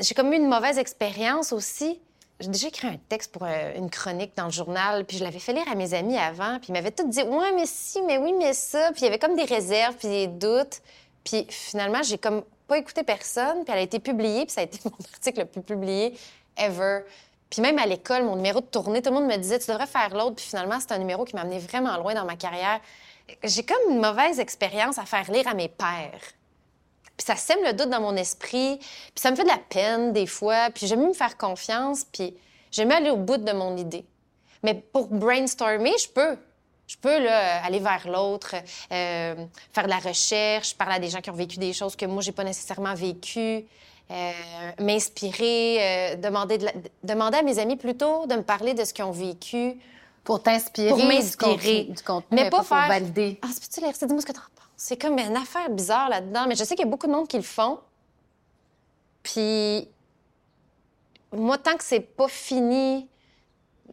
j'ai 0.00 0.14
comme 0.14 0.32
eu 0.32 0.36
une 0.36 0.48
mauvaise 0.48 0.78
expérience 0.78 1.52
aussi. 1.52 2.00
J'ai 2.40 2.48
déjà 2.48 2.68
écrit 2.68 2.88
un 2.88 2.96
texte 3.08 3.32
pour 3.32 3.42
euh, 3.44 3.76
une 3.76 3.90
chronique 3.90 4.32
dans 4.36 4.46
le 4.46 4.50
journal, 4.50 5.04
puis 5.04 5.18
je 5.18 5.24
l'avais 5.24 5.38
fait 5.38 5.52
lire 5.52 5.68
à 5.70 5.74
mes 5.74 5.92
amis 5.92 6.16
avant, 6.16 6.58
puis 6.58 6.68
ils 6.70 6.72
m'avaient 6.72 6.90
tout 6.90 7.08
dit 7.08 7.22
Ouais, 7.22 7.52
mais 7.52 7.66
si, 7.66 8.02
mais 8.02 8.18
oui, 8.18 8.32
mais 8.32 8.54
ça. 8.54 8.92
Puis 8.92 9.02
il 9.02 9.04
y 9.04 9.08
avait 9.08 9.18
comme 9.18 9.36
des 9.36 9.44
réserves, 9.44 9.96
puis 9.96 10.08
des 10.08 10.26
doutes. 10.28 10.80
Puis 11.24 11.46
finalement, 11.50 12.02
j'ai 12.02 12.18
comme 12.18 12.42
pas 12.68 12.78
écouté 12.78 13.02
personne, 13.02 13.64
puis 13.64 13.72
elle 13.72 13.80
a 13.80 13.82
été 13.82 13.98
publiée, 13.98 14.44
puis 14.46 14.54
ça 14.54 14.60
a 14.60 14.64
été 14.64 14.78
mon 14.84 14.96
article 15.12 15.40
le 15.40 15.46
plus 15.46 15.62
publié 15.62 16.16
ever. 16.56 17.00
Puis 17.52 17.60
même 17.60 17.78
à 17.78 17.84
l'école, 17.84 18.24
mon 18.24 18.36
numéro 18.36 18.62
de 18.62 18.66
tournée, 18.66 19.02
tout 19.02 19.10
le 19.10 19.16
monde 19.16 19.26
me 19.30 19.36
disait, 19.36 19.58
tu 19.58 19.70
devrais 19.70 19.86
faire 19.86 20.16
l'autre. 20.16 20.36
Puis 20.36 20.46
finalement, 20.46 20.80
c'est 20.80 20.92
un 20.92 20.98
numéro 20.98 21.26
qui 21.26 21.34
m'a 21.34 21.42
amené 21.42 21.58
vraiment 21.58 21.94
loin 21.98 22.14
dans 22.14 22.24
ma 22.24 22.34
carrière. 22.34 22.80
J'ai 23.44 23.62
comme 23.62 23.90
une 23.90 24.00
mauvaise 24.00 24.40
expérience 24.40 24.96
à 24.96 25.04
faire 25.04 25.30
lire 25.30 25.46
à 25.46 25.52
mes 25.52 25.68
pères. 25.68 26.22
Puis 27.14 27.26
ça 27.26 27.36
sème 27.36 27.58
le 27.62 27.74
doute 27.74 27.90
dans 27.90 28.00
mon 28.00 28.16
esprit. 28.16 28.78
Puis 28.78 29.12
ça 29.16 29.30
me 29.30 29.36
fait 29.36 29.42
de 29.42 29.48
la 29.48 29.58
peine 29.68 30.14
des 30.14 30.26
fois. 30.26 30.70
Puis 30.70 30.86
j'aime 30.86 31.00
mieux 31.00 31.08
me 31.08 31.12
faire 31.12 31.36
confiance. 31.36 32.06
Puis 32.10 32.34
j'aime 32.70 32.90
aller 32.90 33.10
au 33.10 33.18
bout 33.18 33.36
de 33.36 33.52
mon 33.52 33.76
idée. 33.76 34.06
Mais 34.62 34.72
pour 34.72 35.08
brainstormer, 35.08 35.92
je 35.98 36.08
peux. 36.08 36.38
Je 36.86 36.96
peux 36.96 37.22
là, 37.22 37.62
aller 37.64 37.80
vers 37.80 38.08
l'autre, 38.08 38.54
euh, 38.90 39.34
faire 39.74 39.84
de 39.84 39.90
la 39.90 39.98
recherche, 39.98 40.74
parler 40.74 40.94
à 40.94 40.98
des 40.98 41.10
gens 41.10 41.20
qui 41.20 41.28
ont 41.28 41.34
vécu 41.34 41.58
des 41.58 41.74
choses 41.74 41.96
que 41.96 42.06
moi, 42.06 42.22
j'ai 42.22 42.32
pas 42.32 42.44
nécessairement 42.44 42.94
vécues. 42.94 43.66
Euh, 44.10 44.32
m'inspirer, 44.78 45.78
euh, 45.80 46.16
demander, 46.16 46.58
demander 47.02 47.38
à 47.38 47.42
mes 47.42 47.58
amis 47.58 47.76
plutôt 47.76 48.26
de 48.26 48.34
me 48.34 48.42
parler 48.42 48.74
de 48.74 48.84
ce 48.84 48.92
qu'ils 48.92 49.04
ont 49.04 49.12
vécu. 49.12 49.80
Pour 50.22 50.42
t'inspirer. 50.42 50.90
Pour 50.90 50.98
m'inspirer. 50.98 51.84
Du, 51.84 52.02
contenu, 52.02 52.36
mais, 52.36 52.50
pas, 52.50 52.62
faire... 52.62 52.88
valider. 52.88 53.38
Ah, 53.42 53.46
peux-tu 53.48 53.80
lire 53.80 53.92
Dis-moi 53.92 54.20
ce 54.20 54.26
que 54.26 54.32
tu 54.32 54.38
en 54.38 54.42
penses? 54.42 54.68
C'est 54.76 55.00
comme 55.00 55.18
une 55.18 55.36
affaire 55.36 55.70
bizarre 55.70 56.10
là-dedans, 56.10 56.44
mais 56.46 56.54
je 56.54 56.64
sais 56.64 56.74
qu'il 56.74 56.84
y 56.84 56.88
a 56.88 56.90
beaucoup 56.90 57.06
de 57.06 57.12
monde 57.12 57.26
qui 57.26 57.38
le 57.38 57.42
font. 57.42 57.78
Puis, 59.22 59.88
moi, 61.32 61.56
tant 61.56 61.76
que 61.76 61.84
c'est 61.84 62.00
pas 62.00 62.28
fini, 62.28 63.08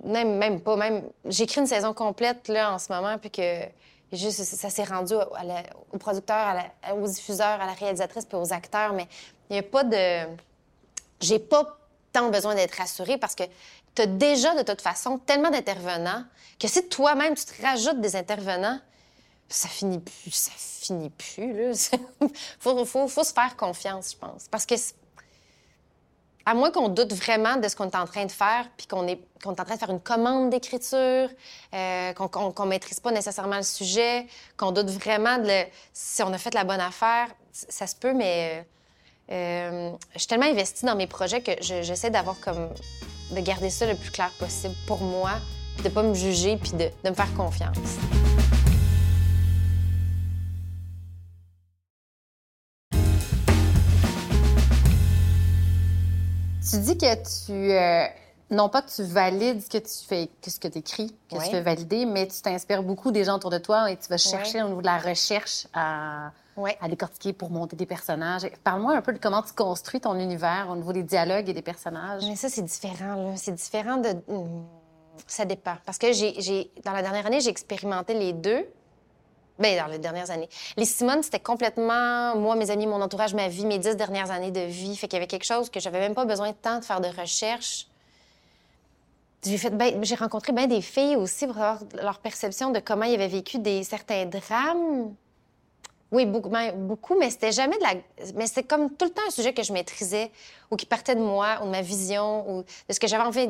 même, 0.03 0.37
même 0.37 0.59
pas, 0.59 0.75
même. 0.75 1.03
J'écris 1.25 1.61
une 1.61 1.67
saison 1.67 1.93
complète, 1.93 2.47
là, 2.49 2.73
en 2.73 2.79
ce 2.79 2.91
moment, 2.91 3.17
puis 3.17 3.31
que 3.31 3.61
juste, 4.11 4.43
ça 4.43 4.69
s'est 4.69 4.83
rendu 4.83 5.13
au 5.93 5.97
producteur, 5.97 6.57
aux 6.93 7.07
diffuseurs, 7.07 7.61
à 7.61 7.65
la 7.65 7.73
réalisatrice, 7.73 8.25
puis 8.25 8.37
aux 8.37 8.51
acteurs, 8.51 8.93
mais 8.93 9.07
il 9.49 9.53
n'y 9.53 9.59
a 9.59 9.63
pas 9.63 9.83
de. 9.83 10.27
J'ai 11.21 11.39
pas 11.39 11.77
tant 12.13 12.29
besoin 12.29 12.55
d'être 12.55 12.75
rassuré 12.75 13.17
parce 13.17 13.35
que 13.35 13.43
tu 13.95 14.01
as 14.01 14.05
déjà, 14.05 14.55
de 14.55 14.63
toute 14.63 14.81
façon, 14.81 15.17
tellement 15.17 15.49
d'intervenants 15.49 16.23
que 16.59 16.67
si 16.67 16.87
toi-même, 16.87 17.35
tu 17.35 17.45
te 17.45 17.61
rajoutes 17.61 18.01
des 18.01 18.15
intervenants, 18.15 18.79
ça 19.47 19.67
finit 19.67 19.99
plus, 19.99 20.31
ça 20.31 20.51
finit 20.55 21.09
plus, 21.09 21.53
là. 21.53 21.71
faut, 22.59 22.85
faut, 22.85 23.07
faut, 23.07 23.23
se 23.23 23.33
faire 23.33 23.55
confiance, 23.55 24.11
je 24.11 24.17
pense. 24.17 24.47
Parce 24.49 24.65
que, 24.65 24.75
à 26.45 26.53
moins 26.53 26.71
qu'on 26.71 26.89
doute 26.89 27.13
vraiment 27.13 27.57
de 27.57 27.67
ce 27.67 27.75
qu'on 27.75 27.89
est 27.89 27.95
en 27.95 28.05
train 28.05 28.25
de 28.25 28.31
faire, 28.31 28.69
puis 28.77 28.87
qu'on 28.87 29.07
est, 29.07 29.19
qu'on 29.43 29.53
est 29.53 29.59
en 29.59 29.65
train 29.65 29.75
de 29.75 29.79
faire 29.79 29.89
une 29.89 29.99
commande 29.99 30.49
d'écriture, 30.49 31.29
euh, 31.73 32.13
qu'on 32.13 32.65
ne 32.65 32.69
maîtrise 32.69 32.99
pas 32.99 33.11
nécessairement 33.11 33.57
le 33.57 33.63
sujet, 33.63 34.27
qu'on 34.57 34.71
doute 34.71 34.89
vraiment 34.89 35.37
de 35.37 35.63
si 35.93 36.23
on 36.23 36.31
a 36.31 36.37
fait 36.37 36.53
la 36.53 36.63
bonne 36.63 36.79
affaire, 36.79 37.27
ça 37.51 37.87
se 37.87 37.95
peut, 37.95 38.13
mais 38.13 38.65
euh, 39.31 39.91
je 40.13 40.19
suis 40.19 40.27
tellement 40.27 40.47
investie 40.47 40.85
dans 40.85 40.95
mes 40.95 41.07
projets 41.07 41.41
que 41.41 41.51
j'essaie 41.61 42.09
d'avoir 42.09 42.39
comme 42.39 42.69
de 43.31 43.39
garder 43.41 43.69
ça 43.69 43.85
le 43.85 43.95
plus 43.95 44.09
clair 44.09 44.31
possible 44.39 44.73
pour 44.87 45.01
moi, 45.01 45.31
de 45.79 45.83
ne 45.83 45.89
pas 45.89 46.01
me 46.01 46.15
juger, 46.15 46.57
puis 46.57 46.71
de, 46.71 46.89
de 47.03 47.09
me 47.09 47.13
faire 47.13 47.31
confiance. 47.35 47.77
Tu 56.71 56.77
dis 56.79 56.97
que 56.97 57.15
tu. 57.15 57.71
Euh, 57.71 58.07
non 58.51 58.69
pas 58.69 58.81
que 58.81 58.89
tu 58.89 59.03
valides 59.03 59.61
ce 59.61 59.69
que 59.69 59.77
tu 59.77 60.07
fais, 60.07 60.29
ce 60.45 60.59
que 60.59 60.67
tu 60.67 60.79
écris, 60.79 61.15
que 61.29 61.35
tu 61.35 61.51
fais 61.51 61.61
valider, 61.61 62.05
mais 62.05 62.27
tu 62.27 62.41
t'inspires 62.41 62.81
beaucoup 62.81 63.11
des 63.11 63.23
gens 63.23 63.35
autour 63.35 63.51
de 63.51 63.59
toi 63.59 63.91
et 63.91 63.97
tu 63.97 64.07
vas 64.09 64.17
chercher 64.17 64.63
au 64.63 64.69
niveau 64.69 64.81
de 64.81 64.87
la 64.87 64.97
recherche 64.97 65.67
à, 65.73 66.31
à 66.65 66.87
décortiquer 66.87 67.33
pour 67.33 67.49
monter 67.49 67.75
des 67.75 67.85
personnages. 67.85 68.49
Parle-moi 68.63 68.95
un 68.95 69.01
peu 69.01 69.13
de 69.13 69.19
comment 69.19 69.41
tu 69.41 69.53
construis 69.53 70.01
ton 70.01 70.15
univers 70.15 70.67
au 70.69 70.75
niveau 70.75 70.93
des 70.93 71.03
dialogues 71.03 71.49
et 71.49 71.53
des 71.53 71.61
personnages. 71.61 72.23
Mais 72.25 72.35
ça, 72.35 72.49
c'est 72.49 72.61
différent. 72.61 73.15
Là. 73.15 73.35
C'est 73.35 73.53
différent 73.53 73.97
de. 73.97 74.09
Hmm, 74.27 74.65
ça 75.27 75.45
dépend. 75.45 75.75
Parce 75.85 75.97
que 75.97 76.11
j'ai, 76.11 76.71
dans 76.83 76.91
la 76.91 77.01
dernière 77.01 77.25
année, 77.25 77.41
j'ai 77.41 77.49
expérimenté 77.49 78.13
les 78.13 78.33
deux. 78.33 78.65
Bien, 79.57 79.83
dans 79.83 79.91
les 79.91 79.99
dernières 79.99 80.31
années. 80.31 80.47
Les 80.77 80.85
Simone, 80.85 81.21
c'était 81.21 81.41
complètement 81.41 82.33
moi, 82.37 82.55
mes 82.55 82.71
amis, 82.71 82.87
mon 82.87 83.01
entourage, 83.01 83.33
ma 83.33 83.49
vie, 83.49 83.65
mes 83.65 83.77
dix 83.77 83.97
dernières 83.97 84.31
années 84.31 84.51
de 84.51 84.61
vie. 84.61 84.95
Fait 84.95 85.09
qu'il 85.09 85.17
y 85.17 85.21
avait 85.21 85.27
quelque 85.27 85.45
chose 85.45 85.69
que 85.69 85.81
j'avais 85.81 85.99
même 85.99 86.15
pas 86.15 86.23
besoin 86.23 86.51
de 86.51 86.55
temps 86.55 86.79
de 86.79 86.85
faire 86.85 87.01
de 87.01 87.09
recherche. 87.09 87.87
J'ai 89.43 89.57
fait 89.57 89.69
ben, 89.69 90.03
j'ai 90.03 90.15
rencontré 90.15 90.53
bien 90.53 90.67
des 90.67 90.81
filles 90.81 91.15
aussi 91.15 91.45
pour 91.47 91.57
avoir 91.57 91.79
leur 92.01 92.19
perception 92.19 92.71
de 92.71 92.79
comment 92.79 93.03
ils 93.03 93.15
avaient 93.15 93.27
vécu 93.27 93.59
des 93.59 93.83
certains 93.83 94.25
drames. 94.25 95.13
Oui, 96.11 96.25
beaucoup, 96.25 96.49
ben, 96.49 96.71
beaucoup 96.87 97.17
mais 97.17 97.29
c'était 97.29 97.51
jamais 97.51 97.77
de 97.77 97.83
la. 97.83 97.93
Mais 98.35 98.47
c'est 98.47 98.63
comme 98.63 98.95
tout 98.95 99.05
le 99.05 99.11
temps 99.11 99.21
un 99.27 99.31
sujet 99.31 99.53
que 99.53 99.61
je 99.61 99.71
maîtrisais 99.71 100.31
ou 100.71 100.75
qui 100.75 100.87
partait 100.87 101.15
de 101.15 101.21
moi 101.21 101.59
ou 101.61 101.65
de 101.65 101.71
ma 101.71 101.81
vision 101.81 102.49
ou 102.49 102.63
de 102.63 102.93
ce 102.93 102.99
que 102.99 103.07
j'avais 103.07 103.23
envie, 103.23 103.47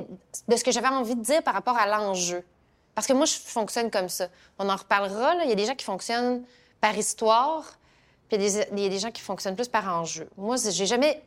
de 0.48 0.56
ce 0.56 0.64
que 0.64 0.72
j'avais 0.72 0.88
envie 0.88 1.16
de 1.16 1.22
dire 1.22 1.42
par 1.42 1.54
rapport 1.54 1.78
à 1.78 1.88
l'enjeu. 1.88 2.44
Parce 2.96 3.08
que 3.08 3.14
moi, 3.14 3.26
je 3.26 3.36
fonctionne 3.36 3.90
comme 3.90 4.10
ça. 4.10 4.28
On 4.58 4.68
en 4.68 4.76
reparlera. 4.76 5.36
Il 5.44 5.50
y 5.50 5.54
a 5.54 5.56
des 5.56 5.66
gens 5.66 5.76
qui 5.76 5.86
fonctionnent 5.86 6.44
par 6.82 6.98
histoire, 6.98 7.64
puis 8.28 8.38
il 8.38 8.44
y, 8.44 8.86
a 8.86 8.90
des, 8.90 9.00
gens 9.00 9.12
qui 9.12 9.22
fonctionnent 9.22 9.56
plus 9.56 9.68
par 9.68 9.88
enjeu. 9.88 10.30
Moi, 10.38 10.58
j'ai 10.58 10.86
jamais 10.86 11.22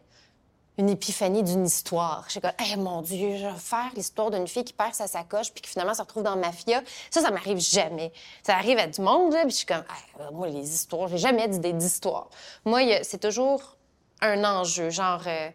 une 0.79 0.89
épiphanie 0.89 1.43
d'une 1.43 1.67
histoire. 1.67 2.25
Je 2.27 2.33
suis 2.33 2.41
comme, 2.41 2.53
hey, 2.59 2.77
mon 2.77 3.03
Dieu, 3.03 3.37
je 3.37 3.47
vais 3.47 3.59
faire 3.59 3.91
l'histoire 3.95 4.31
d'une 4.31 4.49
fille 4.49 4.65
qui 4.65 4.73
perd 4.73 4.95
sa 4.95 5.07
sacoche 5.07 5.53
puis 5.53 5.61
qui 5.61 5.71
finalement 5.71 5.95
se 5.95 6.01
retrouve 6.01 6.23
dans 6.23 6.37
ma 6.37 6.47
mafia. 6.47 6.83
Ça, 7.11 7.21
ça 7.21 7.31
m'arrive 7.31 7.59
jamais. 7.59 8.13
Ça 8.43 8.57
arrive 8.57 8.79
à 8.79 8.87
du 8.87 9.01
monde, 9.01 9.33
là, 9.33 9.43
puis 9.43 9.51
je 9.51 9.57
suis 9.57 9.67
comme, 9.67 9.85
moi, 10.33 10.49
les 10.49 10.75
histoires, 10.75 11.09
j'ai 11.09 11.19
jamais 11.19 11.47
d'idée 11.49 11.73
d'histoire. 11.75 12.31
Moi, 12.65 13.03
c'est 13.03 13.21
toujours 13.21 13.77
un 14.23 14.45
enjeu, 14.45 14.89
genre, 14.89 15.23
euh, 15.27 15.51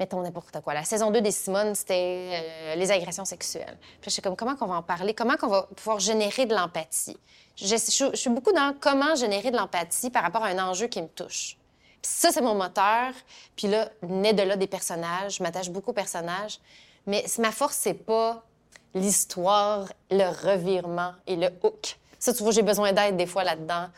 mettons 0.00 0.22
n'importe 0.22 0.60
quoi. 0.62 0.72
La 0.72 0.84
saison 0.84 1.10
2 1.10 1.20
des 1.20 1.30
Simone, 1.30 1.74
c'était 1.74 2.30
euh, 2.32 2.74
les 2.76 2.90
agressions 2.90 3.24
sexuelles. 3.26 3.76
Puis 4.00 4.06
je 4.06 4.10
suis 4.10 4.22
comme, 4.22 4.36
comment 4.36 4.56
qu'on 4.56 4.66
va 4.66 4.76
en 4.76 4.82
parler? 4.82 5.12
Comment 5.12 5.36
qu'on 5.36 5.48
va 5.48 5.64
pouvoir 5.76 5.98
générer 5.98 6.46
de 6.46 6.54
l'empathie? 6.54 7.18
Je, 7.56 7.76
suis 7.76 8.30
beaucoup 8.30 8.52
dans 8.52 8.74
comment 8.80 9.14
générer 9.16 9.50
de 9.50 9.56
l'empathie 9.56 10.10
par 10.10 10.22
rapport 10.22 10.44
à 10.44 10.48
un 10.48 10.58
enjeu 10.58 10.86
qui 10.86 11.02
me 11.02 11.08
touche. 11.08 11.57
Puis 12.02 12.12
ça, 12.12 12.30
c'est 12.32 12.40
mon 12.40 12.54
moteur. 12.54 13.12
Puis 13.56 13.68
là, 13.68 13.88
naît 14.02 14.34
de 14.34 14.42
là 14.42 14.56
des 14.56 14.66
personnages. 14.66 15.36
Je 15.36 15.42
m'attache 15.42 15.70
beaucoup 15.70 15.90
aux 15.90 15.94
personnages. 15.94 16.58
Mais 17.06 17.24
ma 17.38 17.52
force, 17.52 17.76
c'est 17.76 17.94
pas 17.94 18.42
l'histoire, 18.94 19.86
le 20.10 20.28
revirement 20.46 21.12
et 21.26 21.36
le 21.36 21.48
hook. 21.62 21.96
Ça, 22.18 22.32
tu 22.32 22.42
vois, 22.42 22.52
j'ai 22.52 22.62
besoin 22.62 22.92
d'aide 22.92 23.16
des 23.16 23.26
fois 23.26 23.44
là-dedans. 23.44 23.88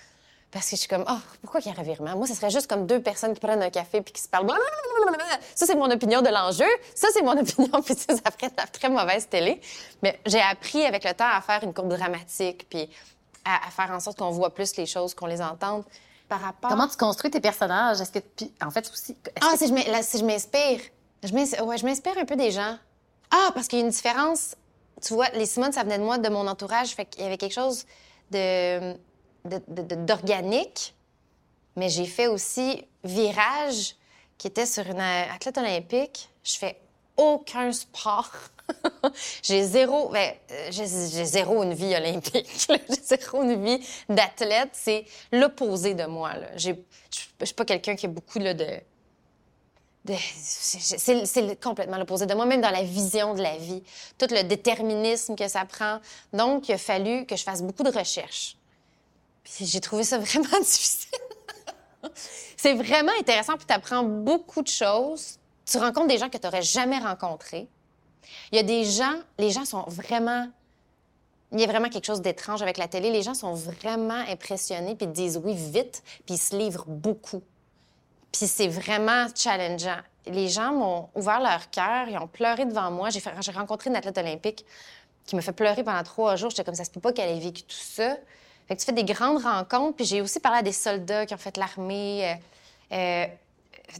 Parce 0.50 0.68
que 0.68 0.76
je 0.76 0.80
suis 0.80 0.88
comme, 0.88 1.04
oh, 1.08 1.18
pourquoi 1.42 1.60
qu'il 1.60 1.72
y 1.72 1.74
a 1.74 1.78
un 1.78 1.80
revirement? 1.80 2.16
Moi, 2.16 2.26
ce 2.26 2.34
serait 2.34 2.50
juste 2.50 2.66
comme 2.66 2.86
deux 2.86 3.00
personnes 3.00 3.34
qui 3.34 3.40
prennent 3.40 3.62
un 3.62 3.70
café 3.70 4.00
puis 4.00 4.12
qui 4.12 4.20
se 4.20 4.28
parlent. 4.28 4.50
Ça, 5.54 5.64
c'est 5.64 5.76
mon 5.76 5.88
opinion 5.90 6.22
de 6.22 6.28
l'enjeu. 6.28 6.66
Ça, 6.94 7.08
c'est 7.12 7.22
mon 7.22 7.32
opinion, 7.40 7.80
puis 7.82 7.94
ça, 7.94 8.14
ça 8.16 8.30
ferait 8.30 8.50
très 8.72 8.88
mauvaise 8.88 9.28
télé. 9.28 9.60
Mais 10.02 10.18
j'ai 10.26 10.40
appris 10.40 10.84
avec 10.84 11.04
le 11.04 11.14
temps 11.14 11.30
à 11.32 11.40
faire 11.40 11.62
une 11.62 11.72
courbe 11.72 11.88
dramatique, 11.88 12.68
puis 12.68 12.90
à, 13.44 13.70
faire 13.70 13.92
en 13.92 14.00
sorte 14.00 14.18
qu'on 14.18 14.30
voit 14.30 14.52
plus 14.52 14.76
les 14.76 14.86
choses, 14.86 15.14
qu'on 15.14 15.26
les 15.26 15.40
entende. 15.40 15.84
Par 16.30 16.40
rapport... 16.40 16.70
Comment 16.70 16.86
tu 16.86 16.96
construis 16.96 17.28
tes 17.28 17.40
personnages? 17.40 18.00
Est-ce 18.00 18.12
que, 18.12 18.20
puis, 18.20 18.52
en 18.64 18.70
fait, 18.70 18.88
aussi... 18.88 19.16
Ah, 19.40 19.56
si 19.56 19.66
je 19.66 20.24
m'inspire. 20.24 20.80
Je 21.24 21.84
m'inspire 21.84 22.16
un 22.16 22.24
peu 22.24 22.36
des 22.36 22.52
gens. 22.52 22.78
Ah, 23.32 23.50
parce 23.52 23.66
qu'il 23.66 23.80
y 23.80 23.82
a 23.82 23.84
une 23.84 23.90
différence. 23.90 24.54
Tu 25.02 25.12
vois, 25.12 25.28
les 25.30 25.46
Simone, 25.46 25.72
ça 25.72 25.82
venait 25.82 25.98
de 25.98 26.04
moi, 26.04 26.18
de 26.18 26.28
mon 26.28 26.46
entourage. 26.46 26.90
Fait 26.90 27.04
qu'il 27.04 27.24
y 27.24 27.26
avait 27.26 27.36
quelque 27.36 27.52
chose 27.52 27.84
de 28.30 28.94
d'organique, 29.44 30.94
mais 31.74 31.88
j'ai 31.88 32.04
fait 32.04 32.26
aussi 32.26 32.86
virage 33.02 33.96
qui 34.38 34.46
était 34.46 34.66
sur 34.66 34.86
une 34.86 35.00
athlète 35.00 35.58
olympique. 35.58 36.30
Je 36.44 36.58
fais 36.58 36.80
aucun 37.16 37.72
sport. 37.72 38.30
j'ai 39.42 39.64
zéro, 39.64 40.08
ben, 40.10 40.32
euh, 40.50 40.68
j'ai, 40.70 40.86
zéro 40.86 41.62
une 41.62 41.74
vie 41.74 41.94
olympique. 41.94 42.48
j'ai 42.68 43.02
zéro 43.02 43.42
une 43.42 43.64
vie 43.64 43.86
d'athlète. 44.08 44.70
C'est 44.72 45.04
l'opposé 45.32 45.94
de 45.94 46.06
moi. 46.06 46.32
Je 46.56 46.72
suis 47.44 47.54
pas 47.54 47.64
quelqu'un 47.64 47.96
qui 47.96 48.06
a 48.06 48.08
beaucoup 48.08 48.38
de, 48.38 48.80
c'est 50.06 51.60
complètement 51.60 51.98
l'opposé 51.98 52.26
de 52.26 52.34
moi, 52.34 52.46
même 52.46 52.60
dans 52.62 52.70
la 52.70 52.82
vision 52.82 53.34
de 53.34 53.42
la 53.42 53.56
vie, 53.56 53.82
tout 54.18 54.28
le 54.30 54.42
déterminisme 54.42 55.36
que 55.36 55.46
ça 55.46 55.64
prend. 55.64 56.00
Donc, 56.32 56.68
il 56.68 56.72
a 56.72 56.78
fallu 56.78 57.26
que 57.26 57.36
je 57.36 57.42
fasse 57.42 57.62
beaucoup 57.62 57.82
de 57.82 57.90
recherches 57.90 58.56
j'ai 59.60 59.80
trouvé 59.80 60.04
ça 60.04 60.18
vraiment 60.18 60.60
difficile. 60.60 61.18
c'est 62.56 62.74
vraiment 62.74 63.12
intéressant, 63.18 63.56
puis 63.56 63.66
tu 63.66 63.74
apprends 63.74 64.02
beaucoup 64.02 64.62
de 64.62 64.68
choses. 64.68 65.38
Tu 65.64 65.78
rencontres 65.78 66.08
des 66.08 66.18
gens 66.18 66.28
que 66.28 66.38
tu 66.38 66.46
n'aurais 66.46 66.62
jamais 66.62 66.98
rencontrés. 66.98 67.68
Il 68.52 68.56
y 68.56 68.58
a 68.58 68.62
des 68.62 68.84
gens, 68.84 69.14
les 69.38 69.50
gens 69.50 69.64
sont 69.64 69.84
vraiment. 69.86 70.48
Il 71.52 71.58
y 71.58 71.64
a 71.64 71.66
vraiment 71.66 71.88
quelque 71.88 72.04
chose 72.04 72.20
d'étrange 72.20 72.62
avec 72.62 72.78
la 72.78 72.86
télé. 72.86 73.10
Les 73.10 73.22
gens 73.22 73.34
sont 73.34 73.54
vraiment 73.54 74.22
impressionnés, 74.28 74.94
puis 74.94 75.06
disent 75.08 75.40
oui 75.42 75.54
vite, 75.54 76.02
puis 76.24 76.36
ils 76.36 76.38
se 76.38 76.56
livrent 76.56 76.84
beaucoup. 76.86 77.42
Puis 78.32 78.46
c'est 78.46 78.68
vraiment 78.68 79.26
challengeant. 79.34 79.98
Les 80.26 80.48
gens 80.48 80.72
m'ont 80.72 81.08
ouvert 81.14 81.40
leur 81.40 81.70
cœur, 81.70 82.08
ils 82.08 82.18
ont 82.18 82.28
pleuré 82.28 82.64
devant 82.66 82.90
moi. 82.90 83.08
J'ai, 83.10 83.20
rencontré 83.52 83.90
une 83.90 83.96
athlète 83.96 84.18
olympique 84.18 84.64
qui 85.26 85.34
me 85.34 85.40
fait 85.40 85.52
pleurer 85.52 85.82
pendant 85.82 86.02
trois 86.02 86.36
jours. 86.36 86.50
J'étais 86.50 86.64
comme 86.64 86.74
ça, 86.74 86.84
se 86.84 86.90
peut 86.90 87.00
pas 87.00 87.12
qu'elle 87.12 87.36
ait 87.36 87.40
vécu 87.40 87.62
tout 87.62 87.76
ça. 87.76 88.16
Fait 88.68 88.76
que 88.76 88.80
tu 88.80 88.86
fais 88.86 88.92
des 88.92 89.04
grandes 89.04 89.42
rencontres. 89.42 89.96
Puis 89.96 90.04
j'ai 90.04 90.20
aussi 90.20 90.38
parlé 90.38 90.58
à 90.58 90.62
des 90.62 90.72
soldats 90.72 91.26
qui 91.26 91.34
ont 91.34 91.38
fait 91.38 91.56
l'armée. 91.56 92.30
Euh, 92.30 92.34
euh, 92.92 93.26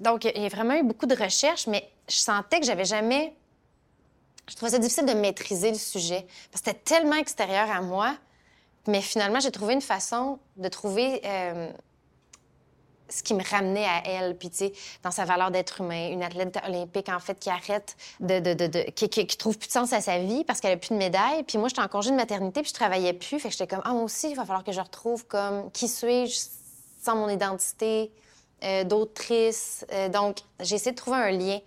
donc, 0.01 0.25
il 0.25 0.41
y 0.41 0.47
a 0.47 0.49
vraiment 0.49 0.75
eu 0.75 0.85
beaucoup 0.85 1.07
de 1.07 1.17
recherches, 1.17 1.67
mais 1.67 1.89
je 2.09 2.17
sentais 2.17 2.61
que 2.61 2.67
j'avais 2.67 2.85
jamais. 2.85 3.35
Je 4.51 4.57
trouvais 4.57 4.73
ça 4.73 4.79
difficile 4.79 5.07
de 5.07 5.15
maîtriser 5.15 5.71
le 5.71 5.79
sujet 5.79 6.27
parce 6.51 6.63
que 6.63 6.71
c'était 6.71 6.81
tellement 6.81 7.17
extérieur 7.17 7.71
à 7.71 7.81
moi. 7.81 8.17
Mais 8.89 9.01
finalement, 9.01 9.39
j'ai 9.41 9.53
trouvé 9.53 9.75
une 9.75 9.81
façon 9.81 10.41
de 10.57 10.69
trouver 10.69 11.21
euh, 11.25 11.71
ce 13.09 13.23
qui 13.23 13.35
me 13.35 13.43
ramenait 13.49 13.85
à 13.85 14.03
elle, 14.05 14.37
puis 14.37 14.51
tu 14.51 14.57
sais, 14.57 14.73
dans 15.05 15.13
sa 15.13 15.25
valeur 15.25 15.51
d'être 15.51 15.81
humain, 15.81 16.11
une 16.11 16.23
athlète 16.23 16.59
olympique 16.67 17.09
en 17.09 17.21
fait 17.21 17.39
qui 17.39 17.51
arrête 17.51 17.97
de, 18.19 18.41
de, 18.41 18.55
de, 18.55 18.91
qui, 18.91 19.27
trouve 19.37 19.57
plus 19.57 19.69
de 19.69 19.73
sens 19.73 19.93
à 19.93 20.01
sa 20.01 20.19
vie 20.19 20.45
parce 20.45 20.61
qu'elle 20.61 20.73
a 20.73 20.77
plus 20.77 20.91
de 20.91 20.99
médaille. 20.99 21.45
Puis 21.45 21.59
moi, 21.59 21.69
j'étais 21.69 21.83
en 21.83 21.89
congé 21.89 22.11
de 22.11 22.17
maternité, 22.17 22.63
puis 22.63 22.71
je 22.71 22.75
travaillais 22.75 23.13
plus, 23.13 23.39
fait 23.39 23.49
que 23.49 23.53
j'étais 23.53 23.69
comme 23.69 23.83
ah 23.85 23.93
moi 23.93 24.03
aussi, 24.03 24.31
il 24.31 24.37
va 24.37 24.45
falloir 24.45 24.65
que 24.65 24.73
je 24.73 24.81
retrouve 24.81 25.27
comme 25.27 25.71
qui 25.71 25.87
suis-je 25.87 26.41
sans 27.03 27.15
mon 27.15 27.29
identité 27.29 28.11
euh, 28.65 28.85
d'autrice. 28.85 29.87
Euh, 29.93 30.09
donc 30.09 30.39
j'ai 30.61 30.77
essayé 30.77 30.93
de 30.93 30.97
trouver 30.97 31.19
un 31.19 31.31
lien, 31.31 31.61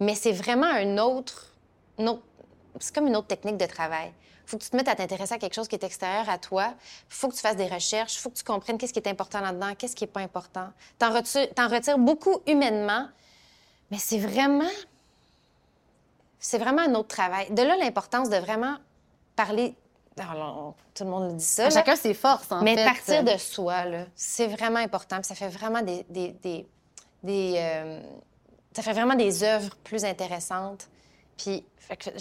mais 0.00 0.14
c'est 0.14 0.32
vraiment 0.32 0.66
un 0.66 0.98
autre, 0.98 1.53
autre 1.98 2.22
c'est 2.80 2.94
comme 2.94 3.06
une 3.06 3.16
autre 3.16 3.28
technique 3.28 3.56
de 3.56 3.66
travail 3.66 4.12
faut 4.46 4.58
que 4.58 4.64
tu 4.64 4.70
te 4.70 4.76
mettes 4.76 4.88
à 4.88 4.94
t'intéresser 4.94 5.34
à 5.34 5.38
quelque 5.38 5.54
chose 5.54 5.68
qui 5.68 5.74
est 5.74 5.84
extérieur 5.84 6.28
à 6.28 6.38
toi. 6.38 6.74
faut 7.08 7.28
que 7.28 7.34
tu 7.34 7.40
fasses 7.40 7.56
des 7.56 7.66
recherches. 7.66 8.16
faut 8.18 8.30
que 8.30 8.36
tu 8.36 8.44
comprennes 8.44 8.78
qu'est-ce 8.78 8.92
qui 8.92 8.98
est 8.98 9.08
important 9.08 9.40
là-dedans, 9.40 9.74
qu'est-ce 9.76 9.96
qui 9.96 10.04
n'est 10.04 10.10
pas 10.10 10.20
important. 10.20 10.68
T'en 10.98 11.12
retires, 11.12 11.48
en 11.58 11.68
retires 11.68 11.98
beaucoup 11.98 12.40
humainement, 12.46 13.08
mais 13.90 13.98
c'est 13.98 14.18
vraiment... 14.18 14.70
C'est 16.38 16.58
vraiment 16.58 16.82
un 16.82 16.94
autre 16.94 17.08
travail. 17.08 17.50
De 17.50 17.62
là, 17.62 17.76
l'importance 17.78 18.28
de 18.28 18.36
vraiment 18.36 18.76
parler... 19.34 19.74
Alors, 20.18 20.74
tout 20.94 21.04
le 21.04 21.10
monde 21.10 21.36
dit 21.36 21.44
ça. 21.44 21.70
chacun 21.70 21.96
ses 21.96 22.12
forces, 22.12 22.52
en 22.52 22.62
mais 22.62 22.76
fait. 22.76 22.84
Mais 22.84 22.84
partir 22.84 23.24
de 23.24 23.38
soi, 23.38 23.84
c'est 24.14 24.46
vraiment 24.46 24.78
important. 24.78 25.22
ça 25.22 25.34
fait 25.34 25.48
vraiment 25.48 25.80
des... 25.80 26.04
des, 26.10 26.32
des, 26.42 26.66
des, 27.22 27.54
euh, 27.56 28.00
ça 28.76 28.82
fait 28.82 28.92
vraiment 28.92 29.14
des 29.14 29.42
œuvres 29.42 29.74
plus 29.76 30.04
intéressantes. 30.04 30.88
Puis, 31.36 31.64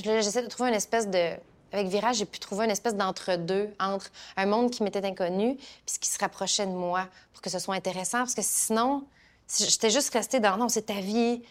j'essaie 0.04 0.44
de 0.44 0.48
trouver 0.48 0.70
une 0.70 0.76
espèce 0.76 1.08
de. 1.08 1.34
Avec 1.72 1.88
Virage, 1.88 2.18
j'ai 2.18 2.26
pu 2.26 2.38
trouver 2.38 2.66
une 2.66 2.72
espèce 2.72 2.94
d'entre-deux 2.94 3.74
entre 3.80 4.12
un 4.38 4.46
monde 4.46 4.70
qui 4.70 4.84
m'était 4.84 5.04
inconnu 5.04 5.56
puis 5.56 5.66
ce 5.88 5.98
qui 5.98 6.08
se 6.08 6.20
rapprochait 6.20 6.68
de 6.68 6.72
moi 6.72 7.08
pour 7.32 7.42
que 7.42 7.50
ce 7.50 7.58
soit 7.58 7.74
intéressant. 7.74 8.20
Parce 8.20 8.36
que 8.36 8.44
sinon, 8.44 9.06
si 9.48 9.66
j'étais 9.68 9.90
juste 9.90 10.14
restée 10.14 10.40
dans 10.40 10.58
non, 10.58 10.70
c'est 10.70 10.84
ta 10.84 10.94
vie. 10.94 11.42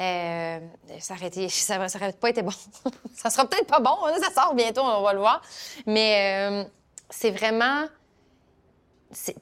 Euh, 0.00 0.58
ça 0.98 1.14
aurait 1.14 1.30
ça, 1.48 1.88
ça 1.88 2.12
pas 2.12 2.30
été 2.30 2.42
bon. 2.42 2.52
ça 3.14 3.30
sera 3.30 3.46
peut-être 3.46 3.66
pas 3.66 3.80
bon. 3.80 3.96
Hein, 4.06 4.16
ça 4.22 4.32
sort 4.42 4.54
bientôt, 4.54 4.82
on 4.82 5.02
va 5.02 5.12
le 5.12 5.18
voir. 5.18 5.42
Mais 5.86 6.48
euh, 6.50 6.64
c'est 7.10 7.30
vraiment. 7.30 7.86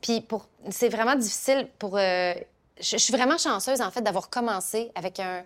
Puis 0.00 0.20
pour, 0.20 0.48
c'est 0.70 0.88
vraiment 0.88 1.14
difficile 1.14 1.68
pour. 1.78 1.96
Euh, 1.96 2.34
je, 2.80 2.96
suis 2.96 3.12
vraiment 3.12 3.38
chanceuse 3.38 3.80
en 3.80 3.90
fait 3.90 4.02
d'avoir 4.02 4.30
commencé 4.30 4.90
avec 4.94 5.20
un 5.20 5.44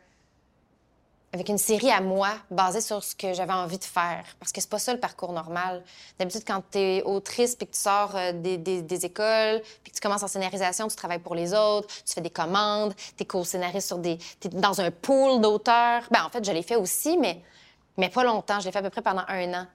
avec 1.33 1.49
une 1.49 1.59
série 1.59 1.90
à 1.90 2.01
moi 2.01 2.31
basée 2.51 2.83
sur 2.83 3.03
ce 3.03 3.14
que 3.14 3.33
j'avais 3.33 3.55
envie 3.55 3.79
de 3.79 3.85
faire. 3.85 4.25
Parce 4.38 4.53
que 4.53 4.61
c'est 4.61 4.68
pas 4.68 4.79
ça 4.79 4.92
le 4.92 5.01
parcours 5.01 5.33
normal. 5.33 5.83
D'habitude, 6.18 6.42
quand 6.47 6.62
tu 6.71 6.79
es 6.79 7.03
autrice 7.03 7.57
puis 7.57 7.66
que 7.66 7.73
tu 7.73 7.81
sors 7.81 8.14
euh, 8.14 8.33
des, 8.33 9.07
écoles 9.07 9.62
puis 9.83 9.90
que 9.90 9.97
tu 9.97 10.01
commences 10.01 10.23
en 10.23 10.29
scénarisation, 10.29 10.88
tu 10.88 10.97
travailles 10.97 11.21
pour 11.21 11.35
les 11.35 11.55
autres, 11.55 11.88
tu 12.05 12.12
fais 12.12 12.21
des 12.21 12.31
commandes, 12.31 12.95
tu 13.16 13.23
es 13.23 13.27
co-scénariste 13.27 13.87
sur 13.87 13.99
des... 13.99 14.18
Tu 14.40 14.51
dans 14.51 14.79
un 14.83 14.90
pool 14.90 15.40
d'auteurs. 15.40 16.03
Ben 16.11 16.23
en 16.23 16.29
fait, 16.29 16.45
je 16.45 16.53
l'ai 16.53 16.62
fait 16.62 16.77
aussi, 16.77 17.16
mais, 17.16 17.40
mais 17.97 18.11
pas 18.11 18.25
longtemps. 18.25 18.61
Je 18.61 18.66
l'ai 18.66 18.73
fait 18.73 18.81
à 18.81 18.83
peu 18.83 18.90
près 18.90 19.03
pendant 19.03 19.25
un 19.27 19.55
an. 19.55 19.66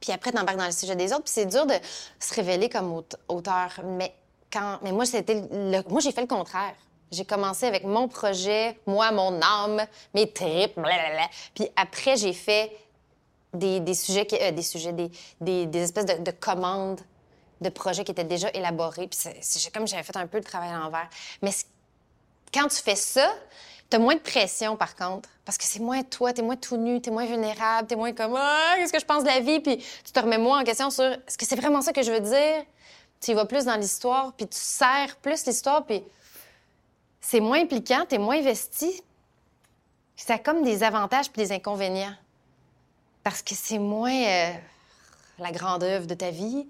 Puis 0.00 0.12
après, 0.12 0.32
tu 0.32 0.38
embarques 0.38 0.58
dans 0.58 0.66
le 0.66 0.72
sujet 0.72 0.96
des 0.96 1.12
autres. 1.12 1.22
Puis 1.22 1.32
c'est 1.32 1.46
dur 1.46 1.64
de 1.66 1.74
se 2.18 2.34
révéler 2.34 2.68
comme 2.68 3.02
auteur. 3.28 3.80
Mais, 3.84 4.12
quand... 4.52 4.80
mais 4.82 4.90
moi, 4.90 5.06
c'était 5.06 5.42
moi, 5.88 6.00
j'ai 6.00 6.10
fait 6.10 6.22
le 6.22 6.26
contraire. 6.26 6.74
J'ai 7.16 7.24
commencé 7.24 7.66
avec 7.66 7.84
mon 7.84 8.08
projet, 8.08 8.78
moi, 8.86 9.10
mon 9.10 9.40
âme, 9.40 9.86
mes 10.14 10.30
tripes, 10.30 10.74
blablabla. 10.76 11.28
Puis 11.54 11.68
après, 11.74 12.16
j'ai 12.16 12.34
fait 12.34 12.70
des, 13.54 13.80
des 13.80 13.94
sujets, 13.94 14.26
euh, 14.34 14.50
des 14.50 14.62
sujets, 14.62 14.92
des, 14.92 15.66
des 15.66 15.82
espèces 15.82 16.04
de, 16.04 16.22
de, 16.22 16.30
commandes 16.30 17.00
de 17.62 17.68
projets 17.70 18.04
qui 18.04 18.12
étaient 18.12 18.24
déjà 18.24 18.50
élaborés. 18.52 19.08
Puis 19.08 19.18
c'est 19.40 19.72
comme 19.72 19.88
j'avais 19.88 20.02
fait 20.02 20.16
un 20.16 20.26
peu 20.26 20.36
le 20.36 20.44
travail 20.44 20.68
à 20.68 20.78
l'envers. 20.78 21.08
Mais 21.40 21.50
quand 22.52 22.68
tu 22.68 22.76
fais 22.76 22.96
ça, 22.96 23.32
t'as 23.88 23.98
moins 23.98 24.14
de 24.14 24.20
pression, 24.20 24.76
par 24.76 24.94
contre. 24.94 25.28
Parce 25.44 25.56
que 25.56 25.64
c'est 25.64 25.80
moins 25.80 26.02
toi, 26.02 26.32
t'es 26.32 26.42
moins 26.42 26.56
tout 26.56 26.76
nu, 26.76 27.00
t'es 27.00 27.10
moins 27.10 27.24
vulnérable, 27.24 27.88
t'es 27.88 27.96
moins 27.96 28.12
comme 28.12 28.36
ah, 28.36 28.74
qu'est-ce 28.76 28.92
que 28.92 29.00
je 29.00 29.06
pense 29.06 29.22
de 29.22 29.28
la 29.28 29.40
vie, 29.40 29.60
puis 29.60 29.78
tu 30.04 30.12
te 30.12 30.20
remets 30.20 30.38
moins 30.38 30.60
en 30.60 30.64
question 30.64 30.90
sur 30.90 31.04
est-ce 31.04 31.38
que 31.38 31.46
c'est 31.46 31.56
vraiment 31.56 31.80
ça 31.80 31.92
que 31.92 32.02
je 32.02 32.10
veux 32.10 32.20
dire? 32.20 32.64
Tu 33.20 33.30
y 33.30 33.34
vas 33.34 33.46
plus 33.46 33.64
dans 33.64 33.76
l'histoire, 33.76 34.32
puis 34.36 34.46
tu 34.46 34.58
sers 34.58 35.16
plus 35.22 35.46
l'histoire, 35.46 35.86
puis 35.86 36.02
c'est 37.28 37.40
moins 37.40 37.60
impliquant, 37.60 38.06
tu 38.08 38.14
es 38.14 38.18
moins 38.18 38.38
investi. 38.38 39.02
Ça 40.14 40.34
a 40.34 40.38
comme 40.38 40.62
des 40.62 40.84
avantages 40.84 41.28
puis 41.28 41.42
des 41.42 41.50
inconvénients. 41.52 42.14
Parce 43.24 43.42
que 43.42 43.52
c'est 43.56 43.80
moins 43.80 44.14
euh, 44.14 44.52
la 45.40 45.50
grande 45.50 45.82
œuvre 45.82 46.06
de 46.06 46.14
ta 46.14 46.30
vie. 46.30 46.68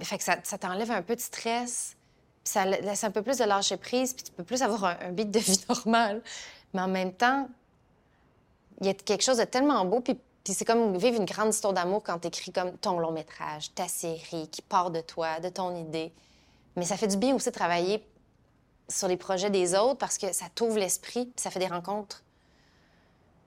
Fait 0.00 0.16
que 0.16 0.24
ça, 0.24 0.58
t'enlève 0.58 0.90
un 0.90 1.02
peu 1.02 1.14
de 1.14 1.20
stress. 1.20 1.96
Ça 2.44 2.64
laisse 2.64 3.04
un 3.04 3.10
peu 3.10 3.20
plus 3.20 3.36
de 3.36 3.44
lâcher 3.44 3.76
prise, 3.76 4.14
puis 4.14 4.24
tu 4.24 4.32
peux 4.32 4.42
plus 4.42 4.62
avoir 4.62 4.84
un, 4.84 5.12
beat 5.12 5.30
de 5.30 5.38
vie 5.38 5.62
normal. 5.68 6.22
Mais 6.72 6.80
en 6.80 6.88
même 6.88 7.12
temps, 7.12 7.46
il 8.80 8.86
y 8.86 8.90
a 8.90 8.94
quelque 8.94 9.22
chose 9.22 9.36
de 9.36 9.44
tellement 9.44 9.84
beau, 9.84 10.00
puis, 10.00 10.18
c'est 10.46 10.64
comme 10.64 10.96
vivre 10.96 11.20
une 11.20 11.26
grande 11.26 11.52
histoire 11.52 11.74
d'amour 11.74 12.02
quand 12.02 12.18
tu 12.20 12.28
écris 12.28 12.52
comme 12.52 12.72
ton 12.78 12.98
long 12.98 13.12
métrage, 13.12 13.74
ta 13.74 13.88
série, 13.88 14.48
qui 14.48 14.62
part 14.62 14.90
de 14.90 15.02
toi, 15.02 15.40
de 15.40 15.50
ton 15.50 15.76
idée. 15.76 16.10
Mais 16.76 16.86
ça 16.86 16.96
fait 16.96 17.06
du 17.06 17.18
bien 17.18 17.34
aussi 17.34 17.50
de 17.50 17.54
travailler 17.54 18.02
sur 18.88 19.08
les 19.08 19.16
projets 19.16 19.50
des 19.50 19.74
autres 19.74 19.98
parce 19.98 20.18
que 20.18 20.32
ça 20.32 20.46
t'ouvre 20.54 20.78
l'esprit, 20.78 21.32
ça 21.36 21.50
fait 21.50 21.60
des 21.60 21.66
rencontres 21.66 22.22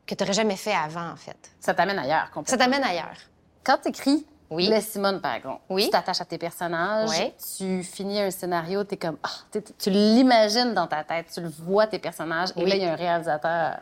que 0.06 0.16
tu 0.16 0.24
n'aurais 0.24 0.34
jamais 0.34 0.56
fait 0.56 0.74
avant, 0.74 1.10
en 1.10 1.16
fait. 1.16 1.38
Ça 1.60 1.74
t'amène 1.74 2.00
ailleurs, 2.00 2.32
complètement. 2.32 2.58
Ça 2.58 2.58
t'amène 2.58 2.84
ailleurs. 2.84 3.18
Quand 3.64 3.78
tu 3.82 3.90
écris 3.90 4.26
oui. 4.50 4.72
Simone, 4.82 5.20
par 5.20 5.36
exemple, 5.36 5.62
oui. 5.70 5.86
tu 5.86 5.90
t'attaches 5.90 6.22
à 6.22 6.26
tes 6.26 6.38
personnages, 6.38 7.34
tu 7.58 7.84
finis 7.84 8.22
un 8.22 8.32
scénario, 8.32 8.84
es 8.90 8.96
comme, 8.96 9.18
oh, 9.22 9.60
tu 9.78 9.90
l'imagines 9.90 10.74
dans 10.74 10.88
ta 10.88 11.04
tête, 11.04 11.28
tu 11.34 11.42
le 11.42 11.50
vois, 11.50 11.86
tes 11.88 12.00
personnages, 12.00 12.50
et 12.56 12.66
là, 12.66 12.76
il 12.76 12.82
y 12.82 12.86
a 12.86 12.94
un 12.94 12.96
réalisateur 12.96 13.80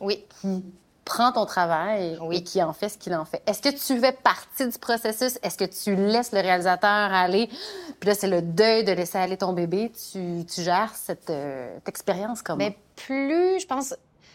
oui. 0.00 0.24
qui 0.40 0.64
prend 1.08 1.32
ton 1.32 1.46
travail 1.46 2.18
et 2.32 2.42
qui 2.44 2.62
en 2.62 2.74
fait 2.74 2.90
ce 2.90 2.98
qu'il 2.98 3.14
en 3.14 3.24
fait. 3.24 3.42
Est-ce 3.46 3.62
que 3.62 3.70
tu 3.70 3.98
fais 3.98 4.12
partie 4.12 4.68
du 4.68 4.78
processus? 4.78 5.38
Est-ce 5.42 5.56
que 5.56 5.64
tu 5.64 5.96
laisses 5.96 6.32
le 6.32 6.40
réalisateur 6.40 6.90
aller? 6.90 7.48
Puis 7.98 8.08
là, 8.10 8.14
c'est 8.14 8.28
le 8.28 8.42
deuil 8.42 8.84
de 8.84 8.92
laisser 8.92 9.16
aller 9.16 9.38
ton 9.38 9.54
bébé. 9.54 9.90
Tu, 10.12 10.44
gères 10.58 10.94
cette, 10.94 11.30
euh, 11.30 11.78
expérience 11.86 12.42
comment? 12.42 12.58
Mais 12.58 12.76
plus, 12.94 13.58
je 13.58 13.66
pense, 13.66 13.94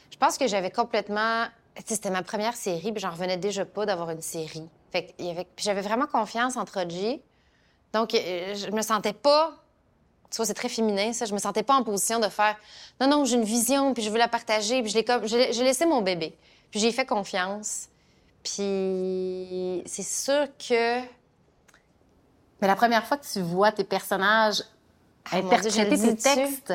je 0.09 0.17
pense 0.17 0.39
que 0.39 0.47
j'avais 0.47 0.71
complètement... 0.71 1.45
C'était 1.85 2.09
ma 2.09 2.23
première 2.23 2.55
série, 2.55 2.91
puis 2.91 3.01
j'en 3.01 3.11
revenais 3.11 3.37
déjà 3.37 3.65
pas 3.65 3.85
d'avoir 3.85 4.09
une 4.09 4.21
série. 4.21 4.67
Fait 4.91 5.13
j'avais 5.57 5.81
vraiment 5.81 6.07
confiance 6.07 6.57
en 6.57 6.65
Troji. 6.65 7.21
Donc, 7.93 8.15
euh, 8.15 8.55
je 8.55 8.71
me 8.71 8.81
sentais 8.81 9.13
pas 9.13 9.53
tu 10.31 10.37
vois, 10.37 10.47
c'est 10.47 10.55
très 10.55 10.69
féminin, 10.69 11.13
ça. 11.13 11.25
Je 11.25 11.33
me 11.35 11.37
sentais 11.37 11.61
pas 11.61 11.75
en 11.75 11.83
position 11.83 12.19
de 12.19 12.27
faire 12.27 12.55
non, 12.99 13.07
non, 13.07 13.23
j'ai 13.23 13.35
une 13.35 13.43
vision, 13.43 13.93
puis 13.93 14.01
je 14.01 14.09
veux 14.09 14.17
la 14.17 14.27
partager, 14.27 14.81
puis 14.81 14.91
je 14.91 15.51
j'ai 15.51 15.63
laissé 15.63 15.85
mon 15.85 16.01
bébé. 16.01 16.35
Puis 16.73 16.79
j'ai 16.79 16.91
fait 16.91 17.05
confiance. 17.05 17.87
Puis 18.43 19.83
c'est 19.85 20.01
sûr 20.01 20.47
que. 20.57 21.01
Mais 22.59 22.67
la 22.67 22.75
première 22.75 23.05
fois 23.05 23.17
que 23.17 23.27
tu 23.31 23.41
vois 23.41 23.71
tes 23.71 23.83
personnages 23.83 24.63
ah, 25.31 25.37
interpréter 25.37 25.99
tes 25.99 26.15
textes. 26.15 26.73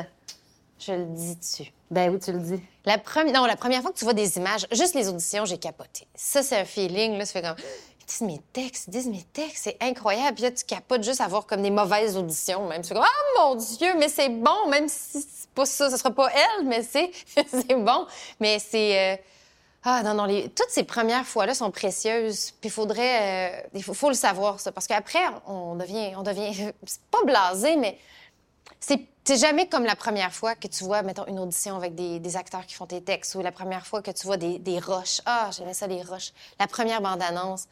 Je 0.78 0.92
le 0.92 1.04
dis-tu? 1.06 1.72
Ben 1.90 2.12
oui, 2.12 2.20
tu 2.20 2.30
le 2.30 2.38
dis. 2.38 2.62
La 2.84 2.98
première, 2.98 3.34
non, 3.34 3.44
la 3.44 3.56
première 3.56 3.82
fois 3.82 3.90
que 3.90 3.98
tu 3.98 4.04
vois 4.04 4.14
des 4.14 4.36
images, 4.36 4.68
juste 4.70 4.94
les 4.94 5.08
auditions, 5.08 5.44
j'ai 5.44 5.58
capoté. 5.58 6.06
Ça, 6.14 6.44
c'est 6.44 6.60
un 6.60 6.64
feeling, 6.64 7.18
là, 7.18 7.26
ça 7.26 7.32
fait 7.32 7.42
comme. 7.42 7.56
Ils 8.00 8.06
disent 8.06 8.20
mes 8.20 8.40
textes, 8.52 8.84
ils 8.86 8.90
disent 8.92 9.08
mes 9.08 9.24
textes, 9.24 9.64
c'est 9.64 9.78
incroyable. 9.80 10.34
Puis 10.34 10.44
là, 10.44 10.52
tu 10.52 10.64
capotes 10.64 11.02
juste 11.02 11.20
à 11.20 11.24
avoir 11.24 11.44
comme 11.44 11.62
des 11.62 11.72
mauvaises 11.72 12.16
auditions, 12.16 12.68
même. 12.68 12.82
Tu 12.82 12.88
fais 12.90 12.94
comme, 12.94 13.04
oh 13.04 13.40
mon 13.40 13.54
Dieu, 13.56 13.94
mais 13.98 14.08
c'est 14.08 14.28
bon, 14.28 14.68
même 14.70 14.88
si 14.88 15.20
c'est 15.20 15.50
pas 15.50 15.66
ça, 15.66 15.90
ce 15.90 15.96
sera 15.96 16.12
pas 16.12 16.30
elle, 16.32 16.66
mais 16.66 16.84
c'est, 16.84 17.10
c'est 17.34 17.74
bon. 17.74 18.06
Mais 18.38 18.60
c'est. 18.60 19.14
Euh, 19.14 19.16
ah 19.90 20.02
non, 20.02 20.14
non, 20.14 20.26
toutes 20.54 20.70
ces 20.70 20.84
premières 20.84 21.24
fois-là 21.24 21.54
sont 21.54 21.70
précieuses. 21.70 22.52
Puis 22.60 22.68
il 22.68 22.70
faudrait. 22.70 23.54
Euh, 23.54 23.68
il 23.74 23.82
faut, 23.82 24.08
le 24.08 24.14
savoir, 24.14 24.60
ça. 24.60 24.72
Parce 24.72 24.86
qu'après, 24.86 25.20
on 25.46 25.76
devient. 25.76 26.14
On 26.16 26.22
devient. 26.22 26.52
C'est 26.84 27.00
pas 27.10 27.22
blasé, 27.24 27.76
mais 27.76 27.98
c'est 28.80 29.36
jamais 29.36 29.68
comme 29.68 29.84
la 29.84 29.96
première 29.96 30.32
fois 30.32 30.54
que 30.54 30.68
tu 30.68 30.84
vois, 30.84 31.02
mettons, 31.02 31.26
une 31.26 31.38
audition 31.38 31.76
avec 31.76 31.94
des, 31.94 32.36
acteurs 32.36 32.64
qui 32.64 32.74
font 32.74 32.86
tes 32.86 33.02
textes 33.02 33.34
ou 33.34 33.42
la 33.42 33.52
première 33.52 33.86
fois 33.86 34.02
que 34.02 34.10
tu 34.10 34.26
vois 34.26 34.36
des, 34.36 34.78
roches. 34.78 35.20
Ah, 35.26 35.50
j'aimais 35.56 35.74
ça, 35.74 35.86
les 35.86 36.02
roches. 36.02 36.32
La 36.58 36.66
première 36.66 37.00
bande-annonce. 37.00 37.66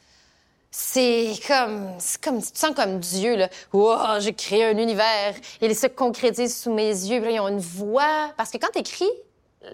C'est 0.69 1.33
comme, 1.47 1.97
comme, 2.21 2.41
tu 2.41 2.49
sens 2.53 2.75
comme 2.75 2.99
Dieu, 2.99 3.35
là. 3.35 3.49
Wow, 3.73 4.19
j'ai 4.19 4.33
créé 4.33 4.65
un 4.65 4.77
univers. 4.77 5.33
Il 5.61 5.75
se 5.75 5.87
concrétise 5.87 6.61
sous 6.61 6.73
mes 6.73 6.89
yeux. 6.89 7.21
Puis 7.21 7.33
ils 7.33 7.39
ont 7.39 7.47
une 7.47 7.59
voix. 7.59 8.31
Parce 8.37 8.51
que 8.51 8.57
quand 8.57 8.71
tu 8.73 8.79
écris, 8.79 9.09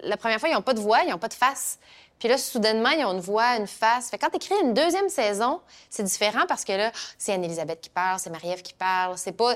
la 0.02 0.16
première 0.16 0.40
fois, 0.40 0.48
ils 0.48 0.54
n'ont 0.54 0.62
pas 0.62 0.74
de 0.74 0.80
voix, 0.80 1.02
ils 1.04 1.10
n'ont 1.10 1.18
pas 1.18 1.28
de 1.28 1.34
face. 1.34 1.78
Puis 2.18 2.28
là, 2.28 2.38
soudainement, 2.38 2.90
ils 2.90 3.04
ont 3.04 3.12
une 3.12 3.20
voix, 3.20 3.56
une 3.56 3.66
face. 3.66 4.10
Fait 4.10 4.18
quand 4.18 4.30
tu 4.30 4.36
écris 4.36 4.54
une 4.62 4.74
deuxième 4.74 5.08
saison, 5.08 5.60
c'est 5.90 6.02
différent 6.02 6.44
parce 6.48 6.64
que 6.64 6.72
là, 6.72 6.92
c'est 7.18 7.32
Anne-Elisabeth 7.32 7.80
qui 7.80 7.90
parle, 7.90 8.18
c'est 8.18 8.30
Marie-Ève 8.30 8.62
qui 8.62 8.74
parle. 8.74 9.18
C'est 9.18 9.32
pas. 9.32 9.54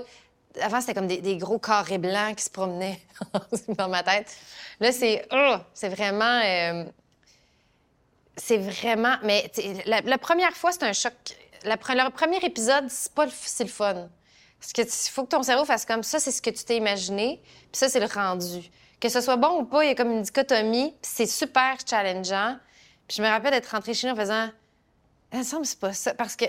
Avant, 0.60 0.80
c'était 0.80 0.94
comme 0.94 1.06
des, 1.06 1.36
gros 1.36 1.58
carrés 1.58 1.98
blancs 1.98 2.36
qui 2.36 2.44
se 2.44 2.50
promenaient 2.50 3.00
dans 3.68 3.88
ma 3.88 4.02
tête. 4.02 4.36
Là, 4.80 4.92
c'est. 4.92 5.26
Oh, 5.32 5.56
c'est 5.72 5.88
vraiment. 5.88 6.40
Euh, 6.44 6.84
c'est 8.36 8.58
vraiment. 8.58 9.16
Mais 9.22 9.50
la, 9.86 10.18
première 10.18 10.52
fois, 10.52 10.72
c'est 10.72 10.84
un 10.84 10.92
choc. 10.92 11.12
La, 11.64 11.76
le 11.76 12.10
premier 12.10 12.38
épisode, 12.38 12.88
c'est 12.88 13.12
pas 13.12 13.26
c'est 13.30 13.64
le 13.64 13.70
fun. 13.70 14.08
Parce 14.60 14.72
que 14.72 14.84
faut 15.10 15.24
que 15.24 15.28
ton 15.28 15.42
cerveau 15.42 15.64
fasse 15.64 15.84
comme 15.84 16.02
ça, 16.02 16.18
c'est 16.18 16.32
ce 16.32 16.42
que 16.42 16.50
tu 16.50 16.64
t'es 16.64 16.76
imaginé, 16.76 17.40
puis 17.44 17.78
ça, 17.78 17.88
c'est 17.88 18.00
le 18.00 18.06
rendu. 18.06 18.70
Que 19.00 19.08
ce 19.08 19.20
soit 19.20 19.36
bon 19.36 19.60
ou 19.60 19.64
pas, 19.64 19.84
il 19.84 19.88
y 19.88 19.90
a 19.90 19.94
comme 19.94 20.10
une 20.10 20.22
dichotomie. 20.22 20.94
C'est 21.02 21.26
super 21.26 21.76
challengeant. 21.88 22.56
Puis 23.06 23.16
je 23.16 23.22
me 23.22 23.28
rappelle 23.28 23.52
d'être 23.52 23.70
rentrée 23.70 23.94
chez 23.94 24.06
nous 24.06 24.14
en 24.14 24.16
faisant 24.16 24.48
Il 25.32 25.38
me 25.38 25.44
semble 25.44 25.66
c'est 25.66 25.78
pas 25.78 25.92
ça. 25.92 26.14
Parce 26.14 26.36
que 26.36 26.46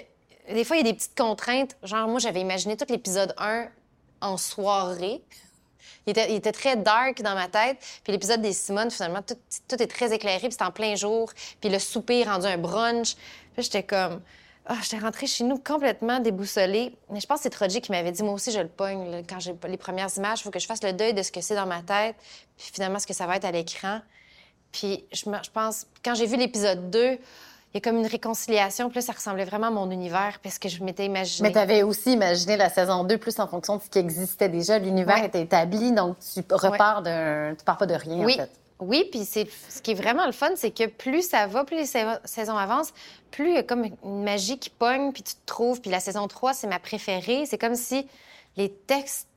des 0.52 0.64
fois, 0.64 0.78
il 0.78 0.86
y 0.86 0.90
a 0.90 0.92
des 0.92 0.98
petites 0.98 1.18
contraintes. 1.18 1.78
Genre, 1.84 2.08
moi, 2.08 2.20
j'avais 2.20 2.42
imaginé 2.42 2.76
tout 2.76 2.86
l'épisode 2.90 3.34
1 3.38 3.68
en 4.22 4.38
soirée. 4.38 5.22
Il 6.08 6.18
était, 6.18 6.52
très 6.52 6.76
dark 6.76 7.22
dans 7.22 7.36
ma 7.36 7.48
tête. 7.48 7.78
Puis 8.04 8.12
l'épisode 8.12 8.42
des 8.42 8.54
Simone, 8.54 8.90
finalement, 8.90 9.22
tout, 9.22 9.82
est 9.82 9.88
très 9.88 10.12
éclairé. 10.12 10.40
Puis 10.40 10.56
c'est 10.58 10.64
en 10.64 10.72
plein 10.72 10.96
jour. 10.96 11.32
Puis 11.62 11.70
le 11.70 11.78
souper 11.78 12.24
rendu 12.24 12.48
un 12.48 12.58
brunch. 12.58 13.16
Puis 13.54 13.64
j'étais 13.64 13.84
comme 13.84 14.22
ah, 14.72 14.76
j'étais 14.84 15.00
rentrée 15.00 15.26
chez 15.26 15.44
nous 15.44 15.58
complètement 15.58 16.20
déboussolée. 16.20 16.96
Mais 17.10 17.20
je 17.20 17.26
pense 17.26 17.40
que 17.40 17.44
c'est 17.44 17.50
Troji 17.50 17.82
qui 17.82 17.92
m'avait 17.92 18.12
dit, 18.12 18.22
moi 18.22 18.34
aussi, 18.34 18.52
je 18.52 18.60
le 18.60 18.68
pogne. 18.68 19.24
Quand 19.28 19.40
j'ai 19.40 19.56
les 19.68 19.78
premières 19.78 20.16
images, 20.16 20.42
il 20.42 20.44
faut 20.44 20.52
que 20.52 20.60
je 20.60 20.68
fasse 20.68 20.84
le 20.84 20.94
deuil 20.94 21.16
de 21.16 21.24
ce 21.24 21.32
que 21.32 21.42
c'est 21.42 21.56
dans 21.56 21.66
ma 21.66 21.82
tête, 21.82 22.16
puis 22.56 22.70
finalement, 22.72 23.00
ce 23.00 23.08
que 23.08 23.16
ça 23.16 23.26
va 23.26 23.38
être 23.38 23.46
à 23.46 23.52
l'écran. 23.52 24.00
Puis 24.72 25.04
je, 25.12 25.24
je 25.26 25.50
pense, 25.50 25.88
quand 26.06 26.14
j'ai 26.14 26.28
vu 26.28 26.38
l'épisode 26.38 26.92
2, 26.92 27.00
il 27.02 27.18
y 27.74 27.78
a 27.78 27.82
comme 27.82 27.98
une 27.98 28.06
réconciliation. 28.06 28.90
Puis 28.90 28.98
là, 28.98 29.02
ça 29.02 29.14
ressemblait 29.14 29.46
vraiment 29.46 29.68
à 29.68 29.72
mon 29.72 29.90
univers 29.90 30.40
parce 30.44 30.60
que 30.60 30.70
je 30.70 30.84
m'étais 30.84 31.06
imaginé. 31.06 31.48
Mais 31.48 31.54
tu 31.54 31.60
avais 31.60 31.82
aussi 31.82 32.14
imaginé 32.14 32.56
la 32.56 32.70
saison 32.70 33.04
2 33.04 33.18
plus 33.18 33.40
en 33.40 33.48
fonction 33.48 33.78
de 33.78 33.82
ce 33.82 33.90
qui 33.90 33.98
existait 33.98 34.50
déjà. 34.50 34.78
L'univers 34.78 35.24
était 35.24 35.42
établi, 35.42 35.92
donc 35.92 36.18
tu 36.20 36.42
repars 36.52 37.02
de... 37.02 37.56
Tu 37.56 37.64
pars 37.66 37.78
pas 37.78 37.88
de 37.88 37.96
rien, 37.96 38.24
oui. 38.24 38.36
en 38.36 38.38
fait. 38.44 38.52
Oui, 38.80 39.06
puis 39.12 39.26
c'est 39.26 39.48
ce 39.70 39.82
qui 39.82 39.92
est 39.92 39.96
vraiment 39.96 40.26
le 40.26 40.32
fun, 40.32 40.52
c'est 40.56 40.72
que 40.72 40.86
plus 40.86 41.30
ça 41.30 41.48
va, 41.48 41.66
plus 41.66 41.76
les 41.76 41.86
saisons 41.86 42.58
avancent, 42.58 42.94
plus 43.30 43.50
il 43.50 43.56
y 43.56 43.58
a 43.58 43.64
comme 43.64 43.84
une 43.84 44.24
magie 44.24 44.58
qui 44.58 44.70
pogne, 44.70 45.12
puis 45.12 45.22
tu 45.22 45.36
te 45.36 45.46
trouves. 45.46 45.82
Puis 45.82 45.92
la 45.92 46.00
saison 46.00 46.28
3, 46.28 46.54
c'est 46.54 46.68
ma 46.68 46.80
préférée. 46.80 47.46
C'est 47.46 47.58
comme 47.58 47.76
si 47.76 48.08
les 48.56 48.72
textes, 48.72 49.28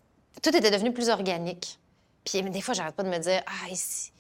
tout 0.42 0.56
était 0.56 0.70
devenu 0.70 0.92
plus 0.92 1.08
organique. 1.08 1.78
Puis 2.24 2.40
des 2.42 2.60
fois, 2.60 2.74
j'arrête 2.74 2.94
pas 2.94 3.02
de 3.02 3.08
me 3.08 3.18
dire, 3.18 3.42
ah, 3.46 3.68
ici, 3.70 4.12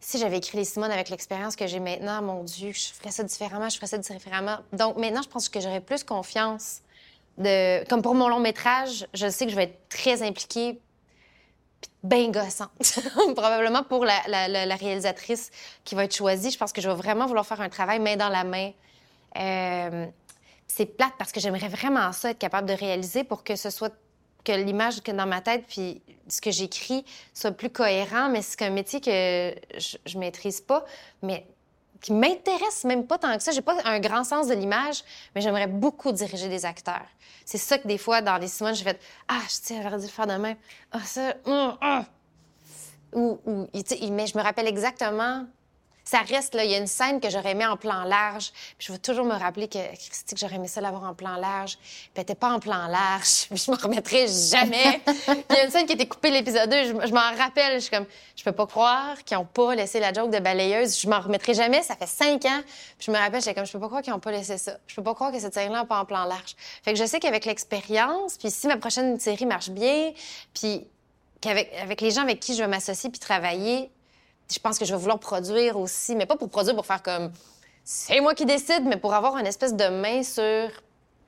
si 0.00 0.18
j'avais 0.18 0.38
écrit 0.38 0.58
les 0.58 0.64
Simone 0.64 0.90
avec 0.90 1.10
l'expérience 1.10 1.56
que 1.56 1.66
j'ai 1.66 1.80
maintenant, 1.80 2.20
mon 2.22 2.42
Dieu, 2.42 2.72
je 2.72 2.92
ferais 2.92 3.10
ça 3.10 3.22
différemment, 3.22 3.68
je 3.68 3.76
ferais 3.76 3.86
ça 3.86 3.98
différemment. 3.98 4.58
Donc 4.72 4.96
maintenant, 4.96 5.22
je 5.22 5.28
pense 5.28 5.48
que 5.48 5.60
j'aurais 5.60 5.80
plus 5.80 6.02
confiance. 6.04 6.80
De... 7.38 7.84
Comme 7.88 8.02
pour 8.02 8.14
mon 8.14 8.28
long 8.28 8.40
métrage, 8.40 9.06
je 9.14 9.28
sais 9.28 9.46
que 9.46 9.50
je 9.50 9.56
vais 9.56 9.64
être 9.64 9.88
très 9.88 10.22
impliquée 10.22 10.80
bien 12.02 12.30
gossante. 12.30 12.70
Probablement 13.34 13.82
pour 13.82 14.04
la, 14.04 14.20
réalisatrice 14.76 15.50
qui 15.84 15.94
va 15.94 16.04
être 16.04 16.14
choisie. 16.14 16.50
Je 16.50 16.58
pense 16.58 16.72
que 16.72 16.80
je 16.80 16.88
vais 16.88 16.94
vraiment 16.94 17.26
vouloir 17.26 17.46
faire 17.46 17.60
un 17.60 17.68
travail 17.68 17.98
main 17.98 18.16
dans 18.16 18.28
la 18.28 18.44
main. 18.44 18.72
Euh, 19.38 20.06
c'est 20.66 20.86
plate 20.86 21.12
parce 21.18 21.32
que 21.32 21.40
j'aimerais 21.40 21.68
vraiment 21.68 22.12
ça, 22.12 22.30
être 22.30 22.38
capable 22.38 22.68
de 22.68 22.74
réaliser 22.74 23.24
pour 23.24 23.44
que 23.44 23.56
ce 23.56 23.70
soit 23.70 23.94
que 24.44 24.52
l'image 24.52 25.02
que 25.02 25.10
dans 25.10 25.26
ma 25.26 25.40
tête 25.40 25.64
puis 25.68 26.02
ce 26.28 26.40
que 26.40 26.50
j'écris 26.50 27.04
soit 27.34 27.52
plus 27.52 27.70
cohérent. 27.70 28.28
Mais 28.28 28.42
c'est 28.42 28.62
un 28.62 28.70
métier 28.70 29.00
que 29.00 29.54
je, 29.78 29.96
je 30.06 30.18
maîtrise 30.18 30.60
pas. 30.60 30.84
Mais 31.22 31.46
qui 32.00 32.12
m'intéresse 32.12 32.84
même 32.84 33.06
pas 33.06 33.18
tant 33.18 33.36
que 33.36 33.42
ça. 33.42 33.52
J'ai 33.52 33.62
pas 33.62 33.76
un 33.84 34.00
grand 34.00 34.24
sens 34.24 34.48
de 34.48 34.54
l'image, 34.54 35.02
mais 35.34 35.40
j'aimerais 35.40 35.66
beaucoup 35.66 36.12
diriger 36.12 36.48
des 36.48 36.64
acteurs. 36.64 37.06
C'est 37.44 37.58
ça 37.58 37.78
que 37.78 37.86
des 37.86 37.98
fois, 37.98 38.22
dans 38.22 38.38
les 38.38 38.48
semaines, 38.48 38.74
je 38.74 38.82
fais 38.82 38.98
Ah, 39.28 39.40
je 39.48 39.52
sais, 39.54 39.82
j'aurais 39.82 39.98
dû 39.98 40.04
le 40.04 40.10
faire 40.10 40.26
demain. 40.26 40.54
Ah, 40.92 41.00
ça. 41.04 41.34
Hum, 41.44 41.76
hum. 41.80 42.04
Ou, 43.12 43.38
ou, 43.46 43.66
mais 44.10 44.26
je 44.26 44.36
me 44.36 44.42
rappelle 44.42 44.66
exactement 44.66 45.46
ça 46.06 46.20
reste, 46.20 46.54
là, 46.54 46.64
il 46.64 46.70
y 46.70 46.74
a 46.74 46.78
une 46.78 46.86
scène 46.86 47.20
que 47.20 47.28
j'aurais 47.28 47.50
aimé 47.50 47.66
en 47.66 47.76
plan 47.76 48.04
large. 48.04 48.52
Puis 48.78 48.86
je 48.86 48.92
veux 48.92 48.98
toujours 48.98 49.26
me 49.26 49.34
rappeler 49.34 49.66
que, 49.66 49.78
Christy, 49.96 50.36
que 50.36 50.40
j'aurais 50.40 50.54
aimé 50.54 50.68
ça 50.68 50.80
l'avoir 50.80 51.02
en 51.02 51.14
plan 51.14 51.34
large. 51.34 51.78
Puis 51.78 52.10
elle 52.14 52.22
était 52.22 52.36
pas 52.36 52.50
en 52.50 52.60
plan 52.60 52.86
large. 52.86 53.46
Puis 53.50 53.64
je 53.66 53.70
m'en 53.72 53.76
remettrai 53.76 54.28
jamais. 54.28 55.00
il 55.26 55.56
y 55.56 55.58
a 55.58 55.64
une 55.64 55.70
scène 55.72 55.84
qui 55.84 55.94
été 55.94 56.06
coupée 56.06 56.30
l'épisode 56.30 56.70
2. 56.70 57.06
Je, 57.06 57.12
m'en 57.12 57.36
rappelle. 57.36 57.74
Je 57.74 57.80
suis 57.80 57.90
comme, 57.90 58.06
je 58.36 58.44
peux 58.44 58.52
pas 58.52 58.68
croire 58.68 59.24
qu'ils 59.24 59.36
ont 59.36 59.44
pas 59.44 59.74
laissé 59.74 59.98
la 59.98 60.12
joke 60.12 60.30
de 60.30 60.38
balayeuse. 60.38 61.00
Je 61.00 61.08
m'en 61.08 61.18
remettrai 61.18 61.54
jamais. 61.54 61.82
Ça 61.82 61.96
fait 61.96 62.06
cinq 62.06 62.44
ans. 62.44 62.60
Je 63.00 63.10
me 63.10 63.16
rappelle, 63.16 63.40
j'étais 63.40 63.54
comme, 63.54 63.66
je 63.66 63.72
peux 63.72 63.80
pas 63.80 63.88
croire 63.88 64.02
qu'ils 64.02 64.12
ont 64.12 64.20
pas 64.20 64.30
laissé 64.30 64.58
ça. 64.58 64.78
Je 64.86 64.94
peux 64.94 65.02
pas 65.02 65.14
croire 65.14 65.32
que 65.32 65.40
cette 65.40 65.54
scène-là 65.54 65.80
n'est 65.80 65.88
pas 65.88 65.98
en 65.98 66.04
plan 66.04 66.24
large. 66.24 66.54
Fait 66.84 66.92
que 66.92 67.00
je 67.00 67.04
sais 67.04 67.18
qu'avec 67.18 67.44
l'expérience, 67.46 68.36
puis 68.38 68.52
si 68.52 68.68
ma 68.68 68.76
prochaine 68.76 69.18
série 69.18 69.46
marche 69.46 69.70
bien, 69.70 70.12
puis 70.54 70.86
qu'avec 71.40 71.72
avec 71.82 72.00
les 72.00 72.12
gens 72.12 72.22
avec 72.22 72.38
qui 72.38 72.54
je 72.54 72.62
vais 72.62 72.68
m'associer 72.68 73.10
puis 73.10 73.18
travailler, 73.18 73.90
je 74.50 74.58
pense 74.58 74.78
que 74.78 74.84
je 74.84 74.92
vais 74.92 75.00
vouloir 75.00 75.18
produire 75.18 75.78
aussi, 75.78 76.14
mais 76.14 76.26
pas 76.26 76.36
pour 76.36 76.48
produire 76.48 76.74
pour 76.74 76.86
faire 76.86 77.02
comme 77.02 77.32
c'est 77.84 78.20
moi 78.20 78.34
qui 78.34 78.44
décide, 78.44 78.84
mais 78.84 78.96
pour 78.96 79.14
avoir 79.14 79.38
une 79.38 79.46
espèce 79.46 79.74
de 79.74 79.88
main 79.88 80.24
sur 80.24 80.68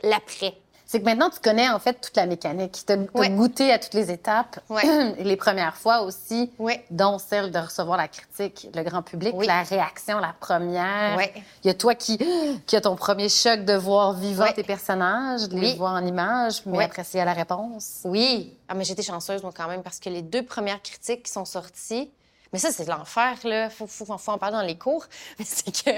l'après. 0.03 0.55
C'est 0.87 1.01
que 1.01 1.05
maintenant, 1.05 1.29
tu 1.29 1.39
connais 1.39 1.69
en 1.69 1.79
fait 1.79 2.01
toute 2.01 2.17
la 2.17 2.25
mécanique. 2.25 2.83
Tu 2.85 2.93
as, 2.93 3.29
goûté 3.29 3.71
à 3.71 3.79
toutes 3.79 3.93
les 3.93 4.11
étapes, 4.11 4.59
les 5.19 5.37
premières 5.37 5.77
fois 5.77 6.01
aussi, 6.01 6.51
dont 6.91 7.19
celle 7.19 7.53
de 7.53 7.59
recevoir 7.59 7.99
la 7.99 8.09
critique, 8.09 8.69
le 8.75 8.83
grand 8.83 9.03
public, 9.03 9.35
la 9.45 9.63
réaction, 9.63 10.19
la 10.19 10.35
première. 10.41 11.21
Il 11.63 11.69
y 11.69 11.71
a 11.71 11.75
toi 11.75 11.95
qui, 11.95 12.19
qui 12.67 12.75
a 12.75 12.81
ton 12.81 12.97
premier 12.97 13.29
choc 13.29 13.67
de 13.67 13.75
voir 13.75 14.15
vivant 14.15 14.51
tes 14.53 14.65
personnages, 14.65 15.49
de 15.49 15.61
les 15.61 15.75
voir 15.75 15.93
en 15.93 16.05
images, 16.05 16.63
mais 16.67 16.83
après, 16.83 17.05
c'est 17.05 17.21
à 17.21 17.27
la 17.27 17.35
réponse. 17.35 18.01
Oui. 18.05 18.57
Ah, 18.67 18.75
mais 18.75 18.85
j'étais 18.85 19.03
chanceuse, 19.03 19.43
moi, 19.43 19.53
quand 19.55 19.69
même, 19.69 19.83
parce 19.83 20.01
que 20.01 20.09
les 20.09 20.23
deux 20.23 20.43
premières 20.43 20.83
critiques 20.83 21.25
qui 21.25 21.33
sont 21.33 21.45
sorties, 21.45 22.11
mais 22.53 22.59
ça, 22.59 22.73
c'est 22.73 22.87
l'enfer, 22.87 23.37
là. 23.45 23.71
Faut, 23.71 23.87
faut, 23.87 24.05
faut, 24.05 24.33
en 24.33 24.39
parler 24.39 24.57
dans 24.57 24.63
les 24.63 24.79
cours. 24.79 25.07
c'est 25.45 25.71
que. 25.71 25.91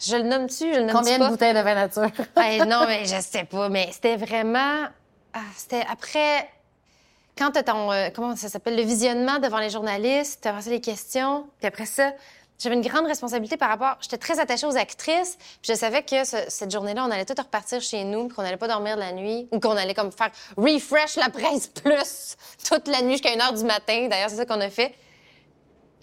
Je 0.00 0.16
le 0.16 0.22
nomme-tu? 0.22 0.72
Je 0.72 0.78
le 0.78 0.84
nomme 0.84 0.96
Combien 0.96 1.18
de 1.18 1.28
bouteilles 1.28 1.52
de 1.52 1.60
vin 1.60 1.74
nature? 1.74 2.10
non, 2.66 2.86
mais 2.86 3.04
je 3.04 3.20
sais 3.20 3.44
pas. 3.44 3.68
Mais 3.68 3.90
c'était 3.92 4.16
vraiment. 4.16 4.86
Ah, 5.34 5.40
c'était 5.56 5.84
après. 5.90 6.48
Quand 7.36 7.50
tu 7.52 7.62
ton. 7.62 7.92
Euh, 7.92 8.08
comment 8.14 8.34
ça 8.36 8.48
s'appelle? 8.48 8.76
Le 8.76 8.82
visionnement 8.82 9.38
devant 9.38 9.58
les 9.58 9.70
journalistes, 9.70 10.40
tu 10.42 10.48
as 10.48 10.68
les 10.68 10.80
questions. 10.80 11.46
Puis 11.58 11.66
après 11.66 11.86
ça, 11.86 12.12
j'avais 12.60 12.74
une 12.74 12.82
grande 12.82 13.06
responsabilité 13.06 13.56
par 13.56 13.70
rapport. 13.70 13.96
J'étais 14.02 14.18
très 14.18 14.38
attachée 14.38 14.66
aux 14.66 14.76
actrices. 14.76 15.38
Puis 15.62 15.72
je 15.72 15.74
savais 15.74 16.02
que 16.02 16.24
cette 16.24 16.70
journée-là, 16.70 17.06
on 17.06 17.10
allait 17.10 17.24
tout 17.24 17.34
repartir 17.36 17.80
chez 17.80 18.04
nous, 18.04 18.28
qu'on 18.28 18.42
n'allait 18.42 18.58
pas 18.58 18.68
dormir 18.68 18.96
de 18.96 19.00
la 19.00 19.12
nuit, 19.12 19.48
ou 19.50 19.58
qu'on 19.58 19.76
allait 19.76 19.94
comme 19.94 20.12
faire 20.12 20.30
refresh 20.58 21.16
la 21.16 21.30
presse 21.30 21.68
plus 21.82 22.36
toute 22.68 22.86
la 22.86 23.00
nuit 23.00 23.12
jusqu'à 23.12 23.32
1 23.32 23.40
heure 23.40 23.54
du 23.54 23.64
matin. 23.64 24.08
D'ailleurs, 24.08 24.28
c'est 24.28 24.36
ça 24.36 24.44
qu'on 24.44 24.60
a 24.60 24.68
fait. 24.68 24.94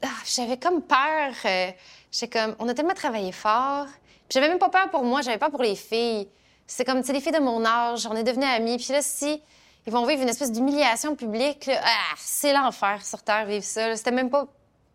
Ah, 0.02 0.08
j'avais 0.26 0.58
comme 0.58 0.82
peur. 0.82 1.32
Euh, 1.46 1.72
j'étais 2.12 2.40
comme, 2.40 2.56
on 2.58 2.68
a 2.68 2.74
tellement 2.74 2.96
travaillé 2.96 3.32
fort. 3.32 3.86
Puis 4.28 4.34
j'avais 4.34 4.50
même 4.50 4.60
pas 4.60 4.70
peur 4.70 4.90
pour 4.90 5.04
moi, 5.04 5.22
j'avais 5.22 5.38
peur 5.38 5.52
pour 5.52 5.62
les 5.62 5.76
filles. 5.76 6.28
C'est 6.66 6.84
comme, 6.86 7.02
tu 7.02 7.08
sais, 7.08 7.14
les 7.14 7.22
filles 7.22 7.34
de 7.34 7.40
mon 7.40 7.64
âge, 7.66 8.08
on 8.08 8.16
est 8.16 8.24
devenues 8.24 8.46
amies. 8.46 8.78
Puis 8.78 8.94
là, 8.94 9.02
si 9.04 9.42
ils 9.86 9.94
vont 9.94 10.06
vivre 10.06 10.24
une 10.24 10.30
espèce 10.30 10.52
d'humiliation 10.52 11.16
publique, 11.16 11.70
ah, 11.72 12.16
c'est 12.18 12.52
l'enfer 12.52 13.06
sur 13.06 13.22
Terre, 13.22 13.46
vivre 13.46 13.64
ça. 13.64 13.96
C'était 13.96 14.12
même 14.12 14.32
pas 14.32 14.48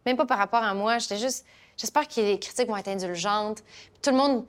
même 0.06 0.16
pas 0.16 0.26
par 0.26 0.38
rapport 0.38 0.62
à 0.62 0.74
moi. 0.74 0.98
J'étais 0.98 1.18
juste. 1.18 1.44
J'espère 1.76 2.06
que 2.06 2.20
les 2.20 2.38
critiques 2.38 2.68
vont 2.68 2.76
être 2.76 2.88
indulgentes. 2.88 3.62
tout 4.02 4.10
le 4.10 4.16
monde. 4.16 4.44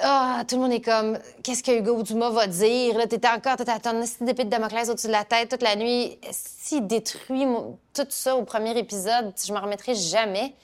Ah, 0.00 0.42
tout 0.48 0.54
le 0.54 0.62
monde 0.62 0.72
est 0.72 0.80
comme, 0.80 1.18
qu'est-ce 1.42 1.62
que 1.62 1.78
Hugo 1.78 2.02
Dumas 2.02 2.30
va 2.30 2.46
dire? 2.46 2.96
Là, 2.96 3.06
t'étais 3.06 3.28
encore, 3.28 3.56
t'étais 3.56 3.72
à 3.72 3.78
ton 3.78 4.02
d'épée 4.22 4.44
de 4.44 4.48
Damoclès 4.48 4.88
au-dessus 4.88 5.08
de 5.08 5.12
la 5.12 5.24
tête 5.24 5.50
toute 5.50 5.60
la 5.60 5.76
nuit. 5.76 6.18
S'il 6.30 6.86
détruit 6.86 7.44
tout 7.92 8.06
ça 8.08 8.34
au 8.34 8.44
premier 8.44 8.78
épisode, 8.78 9.34
je 9.44 9.52
m'en 9.52 9.60
remettrai 9.60 9.94
jamais. 9.94 10.54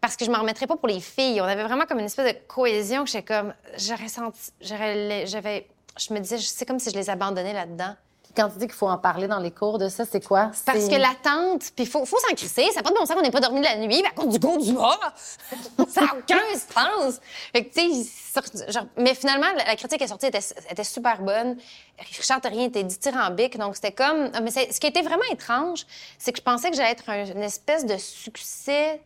Parce 0.00 0.16
que 0.16 0.24
je 0.24 0.32
m'en 0.32 0.40
remettrai 0.40 0.66
pas 0.66 0.76
pour 0.76 0.88
les 0.88 0.98
filles. 0.98 1.40
On 1.40 1.44
avait 1.44 1.62
vraiment 1.62 1.86
comme 1.86 2.00
une 2.00 2.06
espèce 2.06 2.34
de 2.34 2.38
cohésion 2.48 3.04
que 3.04 3.10
j'étais 3.10 3.34
comme, 3.34 3.54
j'aurais 3.76 4.08
senti, 4.08 4.50
j'avais, 4.60 5.26
je 5.28 6.12
me 6.12 6.18
disais, 6.18 6.38
c'est 6.38 6.66
comme 6.66 6.80
si 6.80 6.90
je 6.90 6.96
les 6.96 7.08
abandonnais 7.08 7.52
là-dedans 7.52 7.94
quand 8.34 8.48
tu 8.48 8.58
dis 8.58 8.66
qu'il 8.66 8.74
faut 8.74 8.88
en 8.88 8.98
parler 8.98 9.28
dans 9.28 9.38
les 9.38 9.50
cours 9.50 9.78
de 9.78 9.88
ça, 9.88 10.04
c'est 10.04 10.24
quoi? 10.24 10.50
Parce 10.64 10.88
que 10.88 10.94
l'attente, 10.94 11.72
puis 11.74 11.84
il 11.84 11.86
faut, 11.86 12.04
faut 12.04 12.18
s'en 12.18 12.34
crisser. 12.34 12.66
Ça 12.70 12.76
n'a 12.76 12.82
pas 12.82 12.90
de 12.90 12.94
bon 12.94 13.04
sens 13.04 13.14
qu'on 13.14 13.22
n'ait 13.22 13.30
pas 13.30 13.40
dormi 13.40 13.60
de 13.60 13.64
la 13.64 13.76
nuit 13.76 14.02
à 14.06 14.10
cause 14.10 14.28
du 14.28 14.38
gros 14.38 14.58
du 14.58 14.72
mort. 14.72 15.12
ça 15.88 16.00
n'a 16.02 16.14
aucun 16.16 16.38
sens. 16.54 17.20
Fait 17.52 17.64
que, 17.64 17.74
tu 17.74 18.04
sais, 18.04 18.80
mais 18.96 19.14
finalement, 19.14 19.46
la, 19.56 19.76
critique 19.76 20.00
est 20.00 20.06
sortie, 20.06 20.26
était, 20.26 20.40
était 20.70 20.84
super 20.84 21.20
bonne. 21.20 21.56
Richard 21.98 22.40
rien 22.44 22.64
était 22.64 22.84
dithyrambique, 22.84 23.58
donc 23.58 23.76
c'était 23.76 23.92
comme... 23.92 24.30
Mais 24.42 24.50
ce 24.50 24.80
qui 24.80 24.86
était 24.86 25.02
vraiment 25.02 25.24
étrange, 25.30 25.86
c'est 26.18 26.32
que 26.32 26.38
je 26.38 26.42
pensais 26.42 26.70
que 26.70 26.76
j'allais 26.76 26.92
être 26.92 27.08
une 27.08 27.42
espèce 27.42 27.84
de 27.84 27.96
succès 27.98 29.00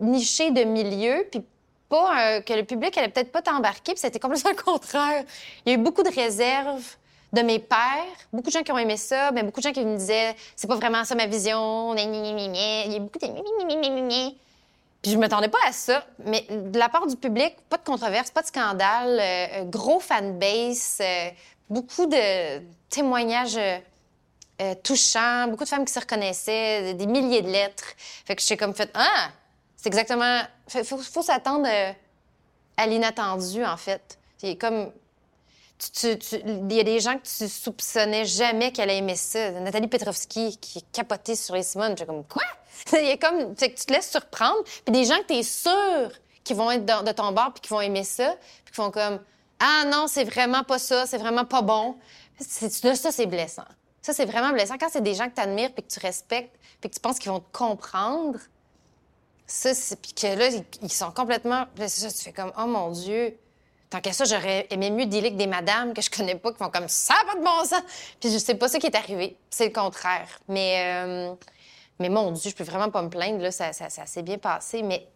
niché 0.00 0.50
de 0.50 0.64
milieu, 0.64 1.26
puis 1.30 1.42
pas 1.88 2.40
que 2.40 2.52
le 2.52 2.64
public 2.64 2.96
allait 2.96 3.08
peut-être 3.08 3.32
pas 3.32 3.42
t'embarquer, 3.42 3.92
puis 3.92 4.00
c'était 4.00 4.18
complètement 4.18 4.50
le 4.50 4.62
contraire. 4.62 5.24
Il 5.64 5.72
y 5.72 5.74
a 5.74 5.78
eu 5.78 5.82
beaucoup 5.82 6.02
de 6.02 6.14
réserves 6.14 6.96
de 7.32 7.42
mes 7.42 7.58
pères, 7.58 7.78
beaucoup 8.32 8.48
de 8.48 8.52
gens 8.52 8.62
qui 8.62 8.72
ont 8.72 8.78
aimé 8.78 8.96
ça, 8.96 9.30
mais 9.32 9.42
beaucoup 9.42 9.60
de 9.60 9.64
gens 9.64 9.72
qui 9.72 9.84
me 9.84 9.96
disaient 9.96 10.34
c'est 10.56 10.66
pas 10.66 10.76
vraiment 10.76 11.04
ça 11.04 11.14
ma 11.14 11.26
vision, 11.26 11.94
il 11.94 12.92
y 12.92 12.96
a 12.96 12.98
beaucoup 12.98 13.18
de 13.18 13.26
puis 15.02 15.12
je 15.12 15.16
m'attendais 15.16 15.48
pas 15.48 15.58
à 15.66 15.72
ça, 15.72 16.04
mais 16.24 16.44
de 16.50 16.78
la 16.78 16.88
part 16.90 17.06
du 17.06 17.16
public, 17.16 17.56
pas 17.70 17.78
de 17.78 17.84
controverse, 17.84 18.30
pas 18.30 18.42
de 18.42 18.48
scandale, 18.48 19.18
euh, 19.18 19.64
gros 19.64 19.98
fanbase, 19.98 20.98
euh, 21.00 21.30
beaucoup 21.70 22.04
de 22.04 22.58
témoignages 22.90 23.56
euh, 23.56 24.74
touchants, 24.82 25.48
beaucoup 25.48 25.64
de 25.64 25.70
femmes 25.70 25.86
qui 25.86 25.92
se 25.92 26.00
reconnaissaient, 26.00 26.92
des 26.92 27.06
milliers 27.06 27.40
de 27.40 27.48
lettres. 27.48 27.94
Fait 28.26 28.36
que 28.36 28.42
j'ai 28.42 28.58
comme 28.58 28.74
fait 28.74 28.90
ah, 28.92 29.30
c'est 29.74 29.86
exactement, 29.86 30.42
faut, 30.68 30.98
faut 30.98 31.22
s'attendre 31.22 31.66
à 32.76 32.86
l'inattendu 32.86 33.64
en 33.64 33.78
fait. 33.78 34.18
C'est 34.36 34.56
comme 34.56 34.92
il 36.04 36.72
y 36.72 36.80
a 36.80 36.84
des 36.84 37.00
gens 37.00 37.16
que 37.16 37.26
tu 37.26 37.48
soupçonnais 37.48 38.24
jamais 38.24 38.72
qu'elle 38.72 38.90
aimait 38.90 39.16
ça. 39.16 39.50
Nathalie 39.52 39.88
Petrovski 39.88 40.58
qui 40.58 40.78
est 40.78 40.92
capotée 40.92 41.36
sur 41.36 41.54
les 41.54 41.62
Simone. 41.62 41.96
J'ai 41.96 42.06
comme 42.06 42.24
quoi? 42.24 42.42
il 42.92 43.06
y 43.06 43.10
a 43.10 43.16
comme 43.16 43.54
tu 43.54 43.72
te 43.72 43.92
laisses 43.92 44.10
surprendre. 44.10 44.62
Puis 44.84 44.92
des 44.92 45.04
gens 45.04 45.18
que 45.18 45.26
tu 45.26 45.34
es 45.34 45.42
sûr 45.42 46.10
qui 46.44 46.54
vont 46.54 46.70
être 46.70 46.84
de 47.04 47.12
ton 47.12 47.32
bord 47.32 47.52
puis 47.52 47.62
qui 47.62 47.68
vont 47.68 47.80
aimer 47.80 48.04
ça, 48.04 48.34
puis 48.64 48.72
qui 48.72 48.74
font 48.74 48.90
comme 48.90 49.20
ah 49.58 49.84
non, 49.86 50.06
c'est 50.06 50.24
vraiment 50.24 50.64
pas 50.64 50.78
ça, 50.78 51.06
c'est 51.06 51.18
vraiment 51.18 51.44
pas 51.44 51.62
bon. 51.62 51.96
ça 52.38 53.12
c'est 53.12 53.26
blessant. 53.26 53.66
Ça 54.02 54.12
c'est 54.12 54.24
vraiment 54.24 54.52
blessant 54.52 54.76
quand 54.78 54.88
c'est 54.90 55.02
des 55.02 55.14
gens 55.14 55.28
que 55.28 55.34
tu 55.34 55.40
admires 55.40 55.72
puis 55.72 55.82
que 55.82 55.92
tu 55.92 56.00
respectes 56.00 56.56
puis 56.80 56.88
que 56.88 56.94
tu 56.94 57.00
penses 57.00 57.18
qu'ils 57.18 57.30
vont 57.30 57.40
te 57.40 57.56
comprendre. 57.56 58.38
Ça 59.46 59.70
puis 60.00 60.12
que 60.12 60.26
là 60.26 60.48
ils 60.82 60.92
sont 60.92 61.10
complètement 61.10 61.66
ça 61.86 62.08
tu 62.08 62.18
fais 62.18 62.32
comme 62.32 62.52
oh 62.58 62.66
mon 62.66 62.90
dieu 62.90 63.36
Tant 63.90 64.00
qu'à 64.00 64.12
ça, 64.12 64.24
j'aurais 64.24 64.68
aimé 64.70 64.90
mieux 64.90 65.06
dealer 65.06 65.26
avec 65.26 65.36
des 65.36 65.48
madames 65.48 65.92
que 65.92 66.00
je 66.00 66.08
connais 66.08 66.36
pas 66.36 66.52
qui 66.52 66.58
font 66.58 66.70
comme 66.70 66.88
ça, 66.88 67.14
pas 67.26 67.34
de 67.34 67.44
bon 67.44 67.64
sens. 67.64 67.82
Puis 68.20 68.30
je 68.30 68.38
sais 68.38 68.54
pas 68.54 68.68
ça 68.68 68.78
qui 68.78 68.86
est 68.86 68.94
arrivé. 68.94 69.36
C'est 69.50 69.66
le 69.66 69.72
contraire. 69.72 70.28
Mais, 70.46 70.94
euh, 70.94 71.34
mais 71.98 72.08
mon 72.08 72.30
Dieu, 72.30 72.50
je 72.50 72.54
peux 72.54 72.64
vraiment 72.64 72.88
pas 72.90 73.02
me 73.02 73.08
plaindre. 73.08 73.42
Là, 73.42 73.50
ça, 73.50 73.72
ça, 73.72 73.88
s'est 73.88 74.22
bien 74.22 74.38
passé. 74.38 74.82
Mais 74.82 75.08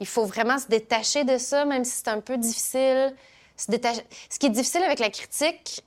il 0.00 0.08
faut 0.08 0.24
vraiment 0.24 0.58
se 0.58 0.66
détacher 0.66 1.22
de 1.22 1.38
ça, 1.38 1.64
même 1.64 1.84
si 1.84 1.92
c'est 1.92 2.08
un 2.08 2.20
peu 2.20 2.36
difficile. 2.36 3.14
Se 3.56 3.70
détacher... 3.70 4.02
Ce 4.28 4.40
qui 4.40 4.46
est 4.46 4.50
difficile 4.50 4.82
avec 4.82 4.98
la 4.98 5.10
critique, 5.10 5.84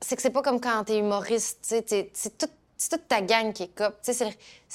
c'est 0.00 0.14
que 0.14 0.20
c'est 0.20 0.30
pas 0.30 0.42
comme 0.42 0.60
quand 0.60 0.84
t'es 0.84 0.98
humoriste. 0.98 1.58
C'est 1.62 2.12
tout 2.38 2.48
c'est 2.78 2.90
toute 2.90 3.08
ta 3.08 3.20
gang 3.20 3.52
qui 3.52 3.64
est 3.64 3.74
cop. 3.74 3.94
C'est 4.02 4.20
le, 4.20 4.30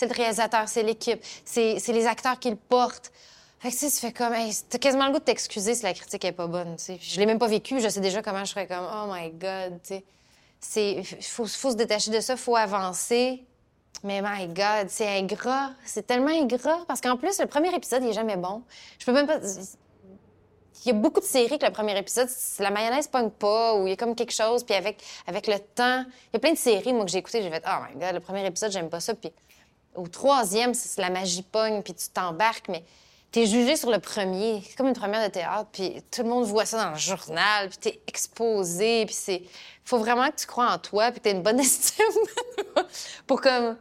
le 0.08 0.14
réalisateur, 0.14 0.68
c'est 0.68 0.84
l'équipe, 0.84 1.24
c'est 1.46 1.80
les 1.88 2.06
acteurs 2.06 2.38
qui 2.38 2.50
le 2.50 2.58
portent. 2.58 3.12
Fait 3.64 3.72
que, 3.72 3.80
tu 3.80 3.90
fais 3.90 4.12
comme, 4.12 4.34
t'as 4.70 4.78
quasiment 4.78 5.06
le 5.06 5.14
goût 5.14 5.20
de 5.20 5.24
t'excuser 5.24 5.74
si 5.74 5.84
la 5.84 5.94
critique 5.94 6.26
est 6.26 6.34
pas 6.34 6.48
bonne, 6.48 6.76
tu 6.76 6.84
sais. 6.84 6.98
Je 7.00 7.18
l'ai 7.18 7.26
même 7.26 7.40
pas 7.40 7.48
vécu, 7.48 7.80
je 7.80 7.88
sais 7.88 8.02
déjà 8.02 8.22
comment 8.22 8.44
je 8.44 8.52
serais 8.52 8.68
comme, 8.68 8.86
oh 8.94 9.10
my 9.10 9.30
God, 9.30 9.80
tu 9.82 10.04
sais. 10.60 11.02
Faut, 11.22 11.46
faut 11.48 11.72
se 11.72 11.78
détacher 11.78 12.12
de 12.12 12.20
ça, 12.20 12.36
faut 12.36 12.58
avancer. 12.58 13.42
Mais 14.04 14.22
my 14.22 14.48
God, 14.48 14.90
c'est 14.90 15.08
ingrat. 15.08 15.70
C'est 15.86 16.06
tellement 16.06 16.28
ingrat. 16.28 16.80
Parce 16.90 17.00
qu'en 17.00 17.16
plus, 17.16 17.40
le 17.40 17.46
premier 17.46 17.74
épisode, 17.74 18.04
il 18.04 18.10
est 18.10 18.14
jamais 18.14 18.36
bon. 18.36 18.64
Je 19.00 19.06
peux 19.06 19.14
même 19.14 19.28
pas. 19.28 19.40
Il 19.40 20.88
y 20.88 20.92
a 20.92 20.94
beaucoup 20.94 21.22
de 21.22 21.26
séries 21.26 21.58
que 21.58 21.66
le 21.66 21.72
premier 21.72 21.98
épisode, 21.98 22.28
la 22.60 22.70
mayonnaise 22.70 23.08
pogne 23.08 23.30
pas, 23.30 23.76
ou 23.76 23.88
il 23.88 23.92
y 23.92 23.94
a 23.94 23.96
comme 23.96 24.14
quelque 24.14 24.34
chose, 24.34 24.66
puis 24.66 24.76
avec, 24.76 25.02
avec 25.26 25.48
le 25.48 25.58
temps. 25.60 26.04
Il 26.04 26.34
y 26.34 26.36
a 26.36 26.40
plein 26.40 26.52
de 26.52 26.58
séries, 26.58 26.92
moi, 26.92 27.06
que 27.06 27.12
j'ai 27.12 27.20
écoutées, 27.20 27.42
j'ai 27.42 27.50
fait, 27.50 27.64
oh 27.66 27.82
my 27.88 27.98
God, 27.98 28.14
le 28.14 28.20
premier 28.20 28.46
épisode, 28.46 28.74
j'aime 28.74 28.90
pas 28.90 29.00
ça. 29.00 29.14
Puis 29.14 29.32
au 29.96 30.06
troisième, 30.10 30.74
c'est 30.74 31.00
la 31.00 31.10
magie 31.10 31.44
pogne, 31.44 31.82
puis 31.82 31.94
tu 31.94 32.10
t'embarques, 32.10 32.68
mais 32.68 32.84
t'es 33.34 33.48
jugé 33.48 33.76
sur 33.76 33.90
le 33.90 34.00
premier. 34.00 34.62
C'est 34.66 34.78
comme 34.78 34.88
une 34.88 34.94
première 34.94 35.28
de 35.28 35.34
théâtre, 35.34 35.68
puis 35.74 36.02
tout 36.12 36.22
le 36.22 36.30
monde 36.30 36.46
voit 36.46 36.66
ça 36.66 36.86
dans 36.86 36.92
le 36.92 36.98
journal, 36.98 37.68
puis 37.68 37.78
t'es 37.80 38.02
exposé, 38.08 39.06
puis 39.06 39.16
c'est... 39.16 39.42
Faut 39.84 39.98
vraiment 39.98 40.30
que 40.30 40.36
tu 40.36 40.46
crois 40.46 40.72
en 40.72 40.78
toi, 40.78 41.12
puis 41.12 41.20
que 41.20 41.24
t'aies 41.26 41.32
une 41.32 41.42
bonne 41.42 41.60
estime 41.60 42.06
pour 43.28 43.42
comme 43.42 43.76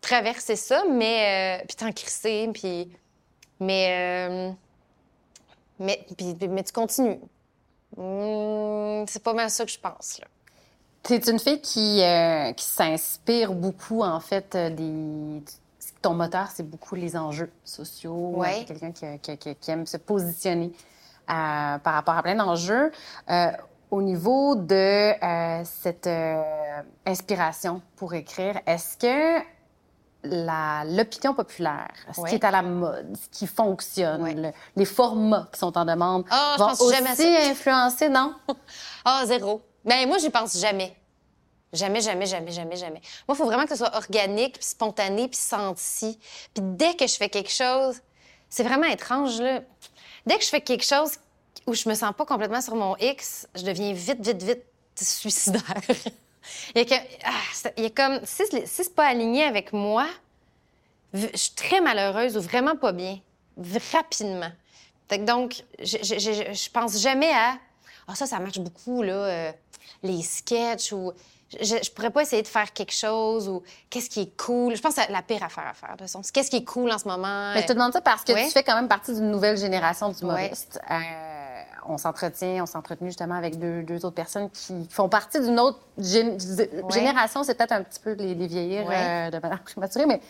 traverser 0.00 0.56
ça, 0.56 0.84
mais... 0.90 1.60
Euh, 1.60 1.64
puis 1.68 1.76
t'en 1.76 1.92
crisser, 1.92 2.50
puis... 2.52 2.90
Mais... 3.60 4.28
Euh, 4.28 4.50
mais, 5.78 6.04
puis, 6.16 6.34
mais 6.48 6.64
tu 6.64 6.72
continues. 6.72 7.20
Hmm, 7.96 9.04
c'est 9.06 9.22
pas 9.22 9.34
mal 9.34 9.50
ça 9.50 9.66
que 9.66 9.70
je 9.70 9.78
pense, 9.78 10.18
là. 10.18 10.26
T'es 11.02 11.18
une 11.18 11.40
fille 11.40 11.60
qui, 11.60 12.00
euh, 12.00 12.52
qui 12.52 12.64
s'inspire 12.64 13.52
beaucoup, 13.52 14.02
en 14.02 14.20
fait, 14.20 14.56
des 14.56 15.42
ton 16.02 16.14
moteur, 16.14 16.48
c'est 16.52 16.68
beaucoup 16.68 16.96
les 16.96 17.16
enjeux 17.16 17.50
sociaux. 17.64 18.32
Ouais. 18.34 18.64
quelqu'un 18.66 18.92
qui, 18.92 19.36
qui, 19.38 19.54
qui, 19.54 19.70
aime 19.70 19.86
se 19.86 19.96
positionner 19.96 20.72
euh, 21.30 21.78
par 21.78 21.94
rapport 21.94 22.16
à 22.16 22.22
plein 22.22 22.34
d'enjeux. 22.34 22.90
Euh, 23.30 23.50
au 23.90 24.02
niveau 24.02 24.56
de 24.56 25.12
euh, 25.22 25.62
cette 25.64 26.08
inspiration 27.06 27.82
pour 27.96 28.14
écrire, 28.14 28.58
est-ce 28.66 28.96
que 28.96 29.44
l'opinion 30.24 31.34
populaire, 31.34 31.92
ce 32.14 32.22
qui 32.26 32.36
est 32.36 32.44
à 32.44 32.50
la 32.50 32.62
mode, 32.62 33.16
ce 33.16 33.28
qui 33.38 33.46
fonctionne, 33.46 34.52
les 34.76 34.84
formats 34.84 35.48
qui 35.52 35.58
sont 35.58 35.76
en 35.76 35.84
demande, 35.84 36.24
oh, 36.32 36.54
vont 36.58 36.72
aussi 36.72 37.36
influencer, 37.50 38.08
non? 38.08 38.34
Ah, 39.04 39.20
oh, 39.22 39.26
zéro. 39.26 39.62
Ben 39.84 40.06
moi, 40.06 40.18
j'y 40.18 40.30
pense 40.30 40.58
jamais. 40.58 40.96
Jamais, 41.72 42.02
jamais, 42.02 42.26
jamais, 42.26 42.52
jamais, 42.52 42.76
jamais. 42.76 43.00
Moi, 43.26 43.34
il 43.34 43.36
faut 43.36 43.46
vraiment 43.46 43.64
que 43.64 43.70
ce 43.70 43.76
soit 43.76 43.96
organique, 43.96 44.56
spontané, 44.60 45.28
puis 45.28 45.38
senti. 45.38 46.18
Puis 46.52 46.62
dès 46.62 46.94
que 46.94 47.06
je 47.06 47.16
fais 47.16 47.30
quelque 47.30 47.50
chose, 47.50 48.00
c'est 48.50 48.62
vraiment 48.62 48.86
étrange, 48.86 49.40
là. 49.40 49.62
Dès 50.26 50.36
que 50.36 50.44
je 50.44 50.48
fais 50.48 50.60
quelque 50.60 50.84
chose 50.84 51.16
où 51.66 51.74
je 51.74 51.88
me 51.88 51.94
sens 51.94 52.12
pas 52.16 52.26
complètement 52.26 52.60
sur 52.60 52.74
mon 52.74 52.96
X, 52.98 53.48
je 53.54 53.62
deviens 53.62 53.92
vite, 53.94 54.20
vite, 54.20 54.42
vite 54.42 54.64
suicidaire. 54.96 55.62
il, 56.74 56.88
y 56.88 56.94
a 56.94 57.00
ah, 57.24 57.70
il 57.78 57.84
y 57.84 57.86
a 57.86 57.90
comme... 57.90 58.20
Si, 58.24 58.44
si 58.46 58.66
c'est 58.66 58.94
pas 58.94 59.06
aligné 59.06 59.44
avec 59.44 59.72
moi, 59.72 60.06
je 61.14 61.28
suis 61.34 61.52
très 61.52 61.80
malheureuse 61.80 62.36
ou 62.36 62.42
vraiment 62.42 62.76
pas 62.76 62.92
bien. 62.92 63.18
Rapidement. 63.92 64.52
Donc, 65.20 65.64
je, 65.78 65.96
je 66.02 66.70
pense 66.70 67.00
jamais 67.00 67.32
à... 67.32 67.58
Ah, 68.06 68.14
ça, 68.14 68.26
ça 68.26 68.38
marche 68.38 68.58
beaucoup, 68.58 69.02
là, 69.02 69.14
euh, 69.14 69.52
les 70.02 70.22
sketchs 70.22 70.92
ou 70.92 71.12
je, 71.60 71.76
je, 71.82 71.90
pourrais 71.90 72.10
pas 72.10 72.22
essayer 72.22 72.42
de 72.42 72.48
faire 72.48 72.72
quelque 72.72 72.94
chose 72.94 73.48
ou 73.48 73.62
qu'est-ce 73.90 74.08
qui 74.08 74.20
est 74.20 74.36
cool. 74.36 74.74
Je 74.76 74.80
pense 74.80 74.94
que 74.94 75.02
c'est 75.02 75.12
la 75.12 75.22
pire 75.22 75.42
affaire 75.42 75.66
à 75.66 75.74
faire, 75.74 75.96
de 75.96 76.06
son. 76.06 76.22
Qu'est-ce 76.22 76.50
qui 76.50 76.56
est 76.56 76.64
cool 76.64 76.90
en 76.90 76.98
ce 76.98 77.08
moment? 77.08 77.52
Mais 77.54 77.62
je 77.62 77.66
te 77.66 77.72
demande 77.72 77.92
ça 77.92 78.00
parce 78.00 78.24
que 78.24 78.32
tu 78.32 78.50
fais 78.50 78.62
quand 78.62 78.74
même 78.74 78.88
partie 78.88 79.14
d'une 79.14 79.30
nouvelle 79.30 79.56
génération 79.56 80.10
d'humoristes. 80.10 80.80
Euh, 80.90 81.41
on 81.86 81.98
s'entretient, 81.98 82.62
on 82.62 82.66
s'est 82.66 82.76
entretenu 82.76 83.08
justement 83.08 83.34
avec 83.34 83.58
deux, 83.58 83.82
deux, 83.82 84.04
autres 84.04 84.14
personnes 84.14 84.50
qui 84.50 84.86
font 84.90 85.08
partie 85.08 85.40
d'une 85.40 85.58
autre 85.58 85.78
génération. 85.98 87.44
C'est 87.44 87.54
peut-être 87.54 87.72
un 87.72 87.82
petit 87.82 88.00
peu 88.00 88.12
les, 88.12 88.34
les 88.34 88.46
vieillir 88.46 88.86
euh, 88.88 89.30
de 89.30 89.38
manière 89.38 89.62
prématurée, 89.64 90.06
mais 90.06 90.20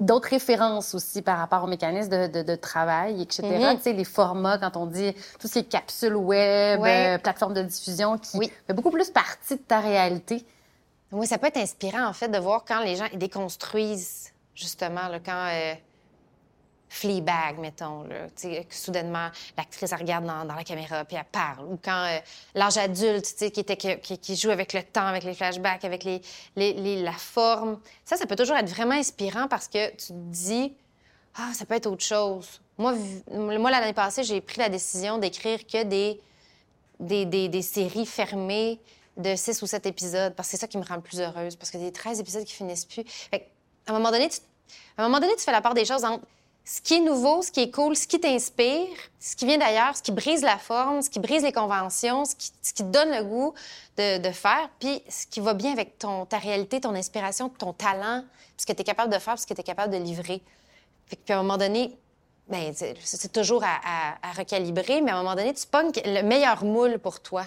d'autres 0.00 0.28
références 0.28 0.94
aussi 0.94 1.22
par 1.22 1.38
rapport 1.38 1.64
aux 1.64 1.68
mécanismes 1.68 2.28
de, 2.28 2.42
de, 2.42 2.54
travail, 2.56 3.22
etc. 3.22 3.42
Mm-hmm. 3.42 3.76
Tu 3.76 3.82
sais, 3.82 3.92
les 3.92 4.04
formats, 4.04 4.58
quand 4.58 4.76
on 4.76 4.86
dit 4.86 5.14
tout 5.38 5.48
ce 5.48 5.54
qui 5.54 5.58
est 5.60 5.64
capsule 5.64 6.16
web, 6.16 6.80
euh, 6.84 7.18
plateforme 7.18 7.54
de 7.54 7.62
diffusion, 7.62 8.18
qui 8.18 8.50
fait 8.66 8.72
beaucoup 8.72 8.90
plus 8.90 9.10
partie 9.10 9.56
de 9.56 9.62
ta 9.62 9.80
réalité. 9.80 10.44
Oui, 11.12 11.26
ça 11.26 11.38
peut 11.38 11.48
être 11.48 11.56
inspirant, 11.56 12.06
en 12.06 12.12
fait, 12.12 12.28
de 12.28 12.38
voir 12.38 12.64
quand 12.66 12.80
les 12.80 12.96
gens 12.96 13.06
déconstruisent, 13.14 14.32
justement, 14.54 15.08
là, 15.08 15.18
quand... 15.24 15.48
Euh 15.52 15.74
Fleabag, 16.92 17.58
mettons, 17.58 18.02
là, 18.02 18.26
que 18.42 18.74
soudainement, 18.74 19.28
l'actrice 19.56 19.94
regarde 19.94 20.26
dans, 20.26 20.42
la 20.42 20.64
caméra 20.64 21.04
puis 21.04 21.16
elle 21.16 21.24
parle. 21.30 21.64
Ou 21.66 21.78
quand 21.82 22.04
euh, 22.04 22.18
l'âge 22.56 22.78
adulte, 22.78 23.32
qui, 23.36 23.60
était, 23.60 23.76
qui, 23.76 24.18
qui, 24.18 24.36
joue 24.36 24.50
avec 24.50 24.72
le 24.72 24.82
temps, 24.82 25.06
avec 25.06 25.22
les 25.22 25.34
flashbacks, 25.34 25.84
avec 25.84 26.02
les, 26.02 26.20
les, 26.56 27.00
la 27.00 27.12
forme. 27.12 27.78
Ça, 28.04 28.16
ça 28.16 28.26
peut 28.26 28.34
toujours 28.34 28.56
être 28.56 28.68
vraiment 28.68 28.96
inspirant 28.96 29.46
parce 29.46 29.68
que 29.68 29.90
tu 29.90 30.08
te 30.08 30.12
dis, 30.12 30.74
ah, 31.36 31.52
ça 31.54 31.64
peut 31.64 31.74
être 31.74 31.86
autre 31.86 32.04
chose. 32.04 32.60
Moi, 32.76 32.96
moi 33.30 33.70
l'année 33.70 33.92
passée, 33.92 34.24
j'ai 34.24 34.40
pris 34.40 34.58
la 34.58 34.68
décision 34.68 35.18
d'écrire 35.18 35.64
que 35.64 35.84
des, 35.84 36.20
des, 36.98 37.24
des, 37.24 37.48
des, 37.48 37.62
séries 37.62 38.04
fermées 38.04 38.80
de 39.16 39.36
6 39.36 39.62
ou 39.62 39.66
7 39.66 39.86
épisodes 39.86 40.34
parce 40.34 40.48
que 40.48 40.50
c'est 40.56 40.60
ça 40.60 40.66
qui 40.66 40.76
me 40.76 40.84
rend 40.84 40.96
le 40.96 41.02
plus 41.02 41.20
heureuse. 41.20 41.54
Parce 41.54 41.70
que 41.70 41.78
des 41.78 41.92
13 41.92 42.18
épisodes 42.18 42.44
qui 42.44 42.54
finissent 42.54 42.84
plus. 42.84 43.04
À 43.32 43.38
un 43.86 43.92
moment 43.92 44.10
donné, 44.10 44.28
tu, 44.28 44.40
à 44.96 45.04
un 45.04 45.06
moment 45.06 45.20
donné, 45.20 45.36
tu 45.36 45.44
fais 45.44 45.52
la 45.52 45.60
part 45.60 45.74
des 45.74 45.84
choses 45.84 46.04
entre 46.04 46.24
ce 46.70 46.80
qui 46.80 46.94
est 46.94 47.00
nouveau, 47.00 47.42
ce 47.42 47.50
qui 47.50 47.62
est 47.62 47.70
cool, 47.72 47.96
ce 47.96 48.06
qui 48.06 48.20
t'inspire, 48.20 48.86
ce 49.18 49.34
qui 49.34 49.44
vient 49.44 49.58
d'ailleurs, 49.58 49.96
ce 49.96 50.02
qui 50.02 50.12
brise 50.12 50.42
la 50.42 50.56
forme, 50.56 51.02
ce 51.02 51.10
qui 51.10 51.18
brise 51.18 51.42
les 51.42 51.50
conventions, 51.50 52.24
ce 52.24 52.36
qui, 52.36 52.52
te 52.72 52.84
donne 52.84 53.10
le 53.10 53.24
goût 53.24 53.54
de, 53.96 54.30
faire, 54.30 54.70
puis 54.78 55.02
ce 55.08 55.26
qui 55.26 55.40
va 55.40 55.54
bien 55.54 55.72
avec 55.72 55.98
ta 55.98 56.38
réalité, 56.38 56.80
ton 56.80 56.94
inspiration, 56.94 57.48
ton 57.48 57.72
talent, 57.72 58.22
ce 58.56 58.66
que 58.66 58.72
tu 58.72 58.82
es 58.82 58.84
capable 58.84 59.12
de 59.12 59.18
faire, 59.18 59.36
ce 59.36 59.48
que 59.48 59.52
tu 59.52 59.60
es 59.60 59.64
capable 59.64 59.92
de 59.92 59.98
livrer. 59.98 60.42
Puis 61.08 61.18
à 61.30 61.40
un 61.40 61.42
moment 61.42 61.58
donné, 61.58 61.98
ben, 62.46 62.72
c'est 62.72 63.32
toujours 63.32 63.64
à, 63.64 64.32
recalibrer, 64.36 65.00
mais 65.00 65.10
à 65.10 65.16
un 65.16 65.22
moment 65.24 65.34
donné, 65.34 65.52
tu 65.52 65.66
pognes 65.66 65.90
le 66.04 66.22
meilleur 66.22 66.64
moule 66.64 67.00
pour 67.00 67.18
toi. 67.18 67.46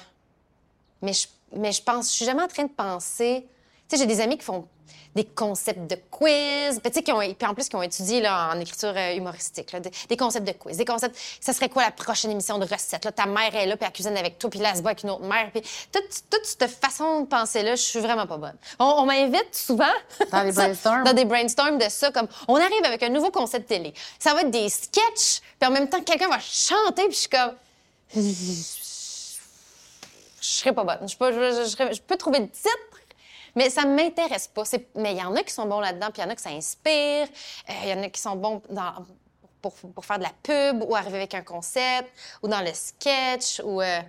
Mais 1.02 1.14
je, 1.14 1.30
mais 1.56 1.72
je 1.72 1.82
pense, 1.82 2.10
je 2.10 2.16
suis 2.18 2.26
jamais 2.26 2.44
en 2.44 2.50
train 2.50 2.64
de 2.64 2.74
penser. 2.74 3.48
Sais, 3.94 4.00
j'ai 4.00 4.06
des 4.08 4.22
amis 4.22 4.40
qui 4.40 4.44
font 4.44 4.68
des 5.14 5.24
concepts 5.24 5.88
de 5.88 5.96
quiz, 6.10 6.80
puis, 6.84 7.04
qui 7.04 7.12
ont, 7.12 7.20
puis 7.20 7.48
en 7.48 7.54
plus 7.54 7.70
qui 7.70 7.76
ont 7.76 7.84
étudié 7.84 8.22
là, 8.22 8.50
en 8.52 8.60
écriture 8.60 8.92
euh, 8.96 9.16
humoristique, 9.16 9.72
là, 9.72 9.80
des, 9.80 10.18
concepts 10.18 10.48
de 10.48 10.54
quiz, 10.54 10.78
des 10.78 10.86
concepts, 10.86 11.16
ça 11.40 11.54
serait 11.54 11.70
quoi 11.70 11.84
la 11.84 11.92
prochaine 11.92 12.32
émission 12.32 12.58
de 12.58 12.66
recette? 12.66 13.06
Là, 13.06 13.12
ta 13.12 13.28
mère 13.28 13.56
est 13.56 13.68
là, 13.68 13.78
puis 13.78 13.86
elle 13.86 13.94
cuisine 13.94 14.18
avec 14.18 14.40
toi, 14.40 14.50
puis 14.50 14.60
là, 14.60 14.70
elle 14.72 14.78
se 14.78 14.82
bat 14.82 14.90
avec 14.90 15.04
une 15.04 15.12
autre 15.12 15.26
mère. 15.26 15.52
Puis 15.52 15.62
toute, 15.92 16.10
toute 16.32 16.44
cette 16.46 16.68
façon 16.68 17.22
de 17.22 17.28
penser-là, 17.28 17.76
je 17.76 17.84
suis 17.84 18.00
vraiment 18.00 18.26
pas 18.26 18.38
bonne. 18.38 18.58
On, 18.80 19.06
m'invite 19.06 19.54
souvent 19.54 19.86
dans 20.32 20.44
des 20.44 20.52
brainstorms. 20.56 21.04
dans 21.04 21.14
des 21.14 21.26
brainstorms 21.26 21.78
de 21.78 21.90
ça, 21.90 22.10
comme 22.10 22.28
on 22.48 22.56
arrive 22.56 22.84
avec 22.84 23.04
un 23.04 23.10
nouveau 23.10 23.30
concept 23.30 23.68
télé. 23.68 23.94
Ça 24.18 24.34
va 24.34 24.42
être 24.42 24.50
des 24.50 24.70
sketchs, 24.70 25.42
puis 25.60 25.70
en 25.70 25.72
même 25.72 25.88
temps, 25.88 26.02
quelqu'un 26.02 26.30
va 26.30 26.40
chanter, 26.40 27.04
puis 27.04 27.12
je 27.12 27.20
suis 27.20 27.30
comme... 27.30 27.54
Je 30.42 30.50
serais 30.50 30.74
pas 30.74 30.84
bonne. 30.84 31.08
Je 31.08 31.16
peux, 31.16 31.32
je 31.32 32.02
peux 32.02 32.18
trouver 32.18 32.40
le 32.40 32.50
titre, 32.50 32.94
mais 33.56 33.70
ça 33.70 33.84
ne 33.86 33.96
m'intéresse 33.96 34.48
pas. 34.48 34.64
Mais 34.96 35.14
il 35.14 35.20
y 35.20 35.24
en 35.24 35.36
a 35.36 35.44
qui 35.44 35.54
sont 35.54 35.66
bons 35.66 35.80
là-dedans, 35.80 36.08
puis 36.12 36.22
il 36.22 36.26
y 36.26 36.28
en 36.28 36.32
a 36.32 36.36
qui 36.36 36.42
ça 36.42 36.50
inspire. 36.50 37.28
Euh, 37.70 37.74
il 37.84 37.90
y 37.90 37.94
en 37.94 38.04
a 38.04 38.10
qui 38.10 38.22
sont 38.22 38.36
bons 38.36 38.62
dans... 38.70 38.94
pour, 39.62 39.74
pour, 39.74 40.06
faire 40.06 40.18
de 40.18 40.24
la 40.24 40.32
pub 40.42 40.84
ou 40.84 40.96
arriver 40.96 41.18
avec 41.18 41.34
un 41.36 41.44
concept 41.44 42.10
ou 42.42 42.48
dans 42.48 42.62
le 42.62 42.74
sketch. 42.74 43.62
Ou, 43.64 43.82
euh, 43.82 44.02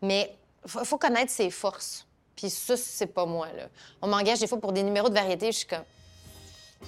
Mais 0.00 0.36
il 0.64 0.70
faut, 0.70 0.98
connaître 0.98 1.32
ses 1.32 1.50
forces. 1.50 2.06
Puis 2.36 2.50
ça, 2.50 2.76
c'est 2.76 3.06
pas 3.06 3.26
moi. 3.26 3.48
Là. 3.56 3.64
On 4.00 4.08
m'engage 4.08 4.38
des 4.38 4.46
fois 4.46 4.58
pour 4.58 4.72
des 4.72 4.82
numéros 4.82 5.08
de 5.08 5.14
variété. 5.14 5.52
Je 5.52 5.58
suis 5.58 5.66
comme, 5.66 5.84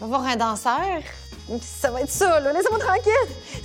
on 0.01 0.07
va 0.07 0.19
voir 0.19 0.31
un 0.31 0.37
danseur. 0.37 1.03
Ça 1.61 1.91
va 1.91 2.01
être 2.01 2.11
ça, 2.11 2.41
là. 2.41 2.53
Laissez-moi 2.53 2.79
tranquille. 2.79 3.13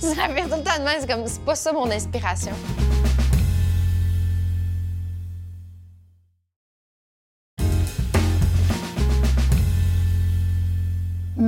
Ça 0.00 0.28
fait 0.28 0.42
tout 0.42 0.56
le 0.56 0.62
temps 0.62 0.78
de. 0.78 1.00
C'est 1.00 1.06
comme, 1.06 1.26
c'est 1.26 1.44
pas 1.44 1.54
ça 1.54 1.72
mon 1.72 1.90
inspiration. 1.90 2.52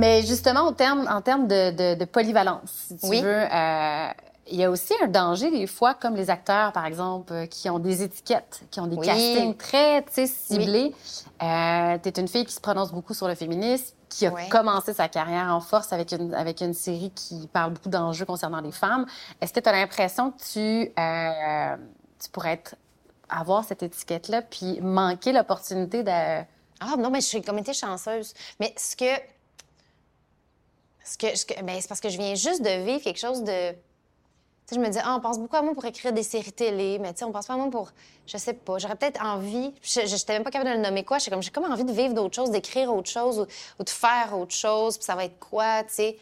Mais 0.03 0.21
justement, 0.23 0.61
en 0.61 0.73
termes, 0.73 1.07
en 1.09 1.21
termes 1.21 1.47
de, 1.47 1.95
de, 1.95 2.05
polyvalence, 2.05 2.87
si 2.87 2.97
tu 2.97 3.21
veux, 3.21 3.53
euh, 3.53 4.07
il 4.51 4.57
y 4.57 4.63
a 4.65 4.69
aussi 4.69 4.93
un 5.01 5.07
danger 5.07 5.49
des 5.49 5.65
fois, 5.67 5.93
comme 5.93 6.15
les 6.15 6.29
acteurs, 6.29 6.73
par 6.73 6.85
exemple, 6.85 7.31
euh, 7.31 7.45
qui 7.45 7.69
ont 7.69 7.79
des 7.79 8.03
étiquettes, 8.03 8.63
qui 8.69 8.81
ont 8.81 8.87
des 8.87 8.97
castings 8.97 9.55
très 9.55 10.03
ciblés. 10.11 10.93
Euh, 11.41 11.97
tu 12.03 12.09
es 12.09 12.19
une 12.19 12.27
fille 12.27 12.45
qui 12.45 12.53
se 12.53 12.59
prononce 12.59 12.91
beaucoup 12.91 13.13
sur 13.13 13.29
le 13.29 13.35
féminisme, 13.35 13.95
qui 14.09 14.25
a 14.25 14.31
commencé 14.49 14.93
sa 14.93 15.07
carrière 15.07 15.47
en 15.53 15.61
force 15.61 15.93
avec 15.93 16.11
une, 16.11 16.33
avec 16.33 16.59
une 16.59 16.73
série 16.73 17.11
qui 17.11 17.47
parle 17.47 17.71
beaucoup 17.71 17.89
d'enjeux 17.89 18.25
concernant 18.25 18.59
les 18.59 18.73
femmes. 18.73 19.05
Est-ce 19.39 19.53
que 19.53 19.61
tu 19.61 19.69
as 19.69 19.71
l'impression 19.71 20.31
que 20.31 20.43
tu, 20.51 20.91
euh, 20.99 21.77
tu 22.21 22.29
pourrais 22.29 22.53
être, 22.53 22.75
avoir 23.29 23.63
cette 23.63 23.83
étiquette-là 23.83 24.41
puis 24.41 24.81
manquer 24.81 25.31
l'opportunité 25.31 26.03
de 26.03 26.11
Ah 26.11 26.97
non, 26.99 27.09
mais 27.09 27.21
je 27.21 27.27
suis 27.27 27.41
comme 27.41 27.57
été 27.57 27.73
chanceuse. 27.73 28.33
Mais 28.59 28.75
ce 28.77 28.97
que. 28.97 29.05
Ce 31.03 31.17
ben, 31.61 31.81
c'est 31.81 31.87
parce 31.87 31.99
que 31.99 32.09
je 32.09 32.17
viens 32.17 32.35
juste 32.35 32.61
de 32.61 32.83
vivre 32.85 33.01
quelque 33.03 33.19
chose 33.19 33.43
de 33.43 33.75
je 34.71 34.79
me 34.79 34.89
dis, 34.89 34.99
ah, 35.03 35.15
on 35.17 35.21
pense 35.21 35.39
beaucoup 35.39 35.55
à 35.55 35.61
moi 35.61 35.73
pour 35.73 35.85
écrire 35.85 36.13
des 36.13 36.23
séries 36.23 36.51
télé, 36.51 36.99
mais 36.99 37.13
on 37.23 37.31
pense 37.31 37.47
pas 37.47 37.53
à 37.53 37.57
moi 37.57 37.69
pour, 37.69 37.91
je 38.25 38.37
sais 38.37 38.53
pas, 38.53 38.77
j'aurais 38.77 38.95
peut-être 38.95 39.21
envie, 39.23 39.73
je 39.81 40.01
n'étais 40.01 40.33
même 40.33 40.43
pas 40.43 40.51
capable 40.51 40.71
de 40.71 40.75
le 40.77 40.81
nommer 40.81 41.03
quoi, 41.03 41.19
j'ai 41.19 41.29
comme, 41.29 41.43
comme 41.53 41.71
envie 41.71 41.83
de 41.83 41.91
vivre 41.91 42.13
d'autres 42.13 42.35
choses, 42.35 42.51
d'écrire 42.51 42.93
autre 42.93 43.09
chose 43.09 43.45
ou, 43.79 43.83
de 43.83 43.89
faire 43.89 44.37
autre 44.37 44.53
chose, 44.53 44.97
puis 44.97 45.05
ça 45.05 45.15
va 45.15 45.25
être 45.25 45.39
quoi, 45.39 45.83
tu 45.83 45.93
sais. 45.93 46.17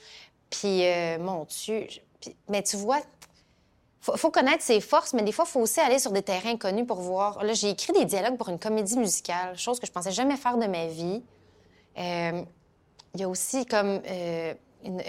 Puis, 0.49 0.85
euh, 0.85 1.17
mon 1.17 1.45
Dieu, 1.45 1.87
mais 2.49 2.61
tu 2.61 2.75
vois, 2.75 2.99
faut, 4.01 4.17
faut 4.17 4.31
connaître 4.31 4.63
ses 4.63 4.81
forces, 4.81 5.13
mais 5.13 5.21
des 5.21 5.31
fois, 5.31 5.45
faut 5.45 5.61
aussi 5.61 5.79
aller 5.79 5.99
sur 5.99 6.11
des 6.11 6.23
terrains 6.23 6.51
inconnus 6.51 6.85
pour 6.85 6.99
voir. 6.99 7.43
Là, 7.43 7.53
j'ai 7.53 7.69
écrit 7.69 7.93
des 7.93 8.05
dialogues 8.05 8.37
pour 8.37 8.49
une 8.49 8.59
comédie 8.59 8.97
musicale, 8.97 9.57
chose 9.57 9.79
que 9.79 9.87
je 9.87 9.91
pensais 9.91 10.11
jamais 10.11 10.35
faire 10.35 10.57
de 10.57 10.65
ma 10.65 10.87
vie. 10.87 11.23
Euh, 11.97 12.41
il 13.13 13.21
y 13.21 13.23
a 13.23 13.29
aussi 13.29 13.65
comme... 13.65 14.01
Euh, 14.07 14.53
une, 14.83 15.01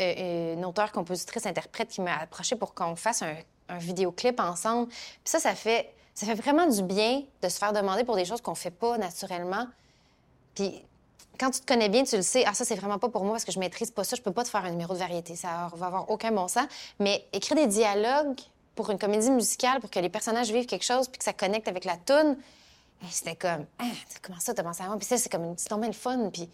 une 0.59 0.65
auteure, 0.65 0.93
compositrice, 0.93 1.47
interprète 1.47 1.89
qui 1.89 2.01
m'a 2.01 2.17
approché 2.17 2.57
pour 2.57 2.75
qu'on 2.75 2.97
fasse 2.97 3.23
un, 3.23 3.35
un, 3.69 3.79
vidéoclip 3.79 4.39
ensemble. 4.41 4.89
Puis 4.89 5.21
ça, 5.25 5.39
ça 5.39 5.55
fait, 5.55 5.93
ça 6.15 6.27
fait 6.27 6.35
vraiment 6.35 6.67
du 6.67 6.83
bien 6.83 7.23
de 7.43 7.49
se 7.49 7.59
faire 7.59 7.73
demander 7.73 8.05
pour 8.05 8.17
des 8.17 8.25
choses 8.25 8.41
qu'on 8.41 8.55
fait 8.55 8.71
pas 8.71 8.99
naturellement. 8.99 9.67
Puis 10.55 10.85
quand 11.39 11.51
tu 11.51 11.61
te 11.61 11.67
connais 11.67 11.89
bien, 11.89 12.05
tu 12.05 12.17
le 12.17 12.23
sais, 12.23 12.45
ah 12.47 12.55
ça 12.55 12.65
c'est 12.65 12.77
vraiment 12.77 12.99
pas 12.99 13.09
pour 13.09 13.25
moi 13.25 13.33
parce 13.33 13.45
que 13.45 13.53
je 13.53 13.59
maîtrise 13.59 13.91
pas 13.91 14.05
ça, 14.05 14.17
je 14.17 14.23
peux 14.23 14.33
pas 14.33 14.45
te 14.45 14.49
faire 14.49 14.65
un 14.65 14.71
numéro 14.71 14.95
de 14.95 14.99
variété, 14.99 15.35
ça 15.35 15.71
va 15.75 15.87
avoir 15.87 16.11
aucun 16.11 16.31
bon 16.31 16.49
sens. 16.49 16.67
Mais 16.99 17.27
écrire 17.33 17.57
des 17.57 17.67
dialogues 17.67 18.39
pour 18.75 18.91
une 18.91 18.99
comédie 18.99 19.31
musicale, 19.31 19.81
pour 19.81 19.91
que 19.91 19.99
les 19.99 20.09
personnages 20.09 20.53
vivent 20.53 20.67
quelque 20.67 20.85
chose 20.85 21.09
puis 21.09 21.19
que 21.19 21.25
ça 21.25 21.33
connecte 21.33 21.69
avec 21.69 21.85
la 21.85 21.97
tune, 21.97 22.37
eh, 23.03 23.07
c'était 23.11 23.37
comme, 23.37 23.67
ah, 23.79 23.85
comment 24.23 24.39
ça 24.39 24.55
t'as 24.55 24.63
pensé 24.63 24.83
à 24.83 24.87
moi 24.87 24.97
Puis 24.99 25.07
ça 25.07 25.19
c'est 25.19 25.31
comme, 25.31 25.55
c'est 25.57 25.69
tombé 25.69 25.87
le 25.87 25.93
fun, 25.93 26.31
puis 26.31 26.49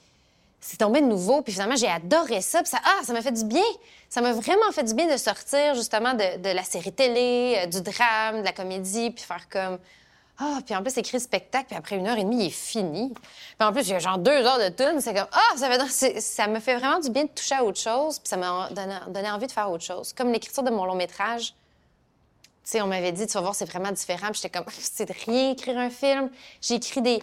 c'est 0.60 0.78
tombé 0.78 1.00
de 1.00 1.06
nouveau. 1.06 1.42
Puis 1.42 1.52
finalement, 1.52 1.76
j'ai 1.76 1.88
adoré 1.88 2.40
ça. 2.40 2.60
Puis 2.62 2.70
ça, 2.70 2.78
ah, 2.84 3.04
ça 3.04 3.12
m'a 3.12 3.22
fait 3.22 3.32
du 3.32 3.44
bien. 3.44 3.62
Ça 4.08 4.20
m'a 4.20 4.32
vraiment 4.32 4.70
fait 4.72 4.84
du 4.84 4.94
bien 4.94 5.10
de 5.12 5.16
sortir 5.16 5.74
justement 5.74 6.14
de, 6.14 6.54
la 6.54 6.64
série 6.64 6.92
télé, 6.92 7.58
euh, 7.58 7.66
du 7.66 7.80
drame, 7.80 8.40
de 8.40 8.44
la 8.44 8.52
comédie, 8.52 9.10
puis 9.10 9.24
faire 9.24 9.48
comme. 9.48 9.78
Ah, 10.40 10.60
puis 10.64 10.74
en 10.76 10.82
plus, 10.82 10.96
écrire 10.96 11.20
spectacle, 11.20 11.66
puis 11.66 11.76
après 11.76 11.96
une 11.96 12.06
heure 12.06 12.16
et 12.16 12.22
demie, 12.22 12.44
il 12.44 12.46
est 12.46 12.50
fini. 12.50 13.12
Puis 13.12 13.68
en 13.68 13.72
plus, 13.72 13.82
il 13.82 13.90
y 13.90 13.94
a 13.94 13.98
genre 13.98 14.18
deux 14.18 14.30
heures 14.30 14.58
de 14.58 14.68
tune. 14.68 15.00
C'est 15.00 15.12
comme, 15.12 15.26
ah, 15.32 15.56
ça, 15.56 15.68
fait... 15.68 16.20
ça 16.20 16.46
me 16.46 16.60
fait 16.60 16.76
vraiment 16.76 17.00
du 17.00 17.10
bien 17.10 17.24
de 17.24 17.30
toucher 17.30 17.56
à 17.56 17.64
autre 17.64 17.80
chose, 17.80 18.20
puis 18.20 18.28
ça 18.28 18.36
m'a 18.36 18.68
donné, 18.70 19.30
envie 19.30 19.48
de 19.48 19.52
faire 19.52 19.68
autre 19.70 19.82
chose. 19.82 20.12
Comme 20.12 20.32
l'écriture 20.32 20.62
de 20.62 20.70
mon 20.70 20.84
long 20.84 20.94
métrage. 20.94 21.54
Tu 22.64 22.72
sais, 22.72 22.82
on 22.82 22.86
m'avait 22.86 23.12
dit, 23.12 23.26
tu 23.26 23.32
vas 23.32 23.40
voir, 23.40 23.54
c'est 23.54 23.64
vraiment 23.64 23.90
différent. 23.90 24.28
Puis 24.30 24.40
j'étais 24.42 24.50
comme, 24.50 24.66
c'est 24.78 25.06
de 25.06 25.14
rien 25.26 25.50
écrire 25.52 25.76
un 25.76 25.90
film. 25.90 26.30
J'ai 26.60 26.74
écrit 26.74 27.02
des 27.02 27.20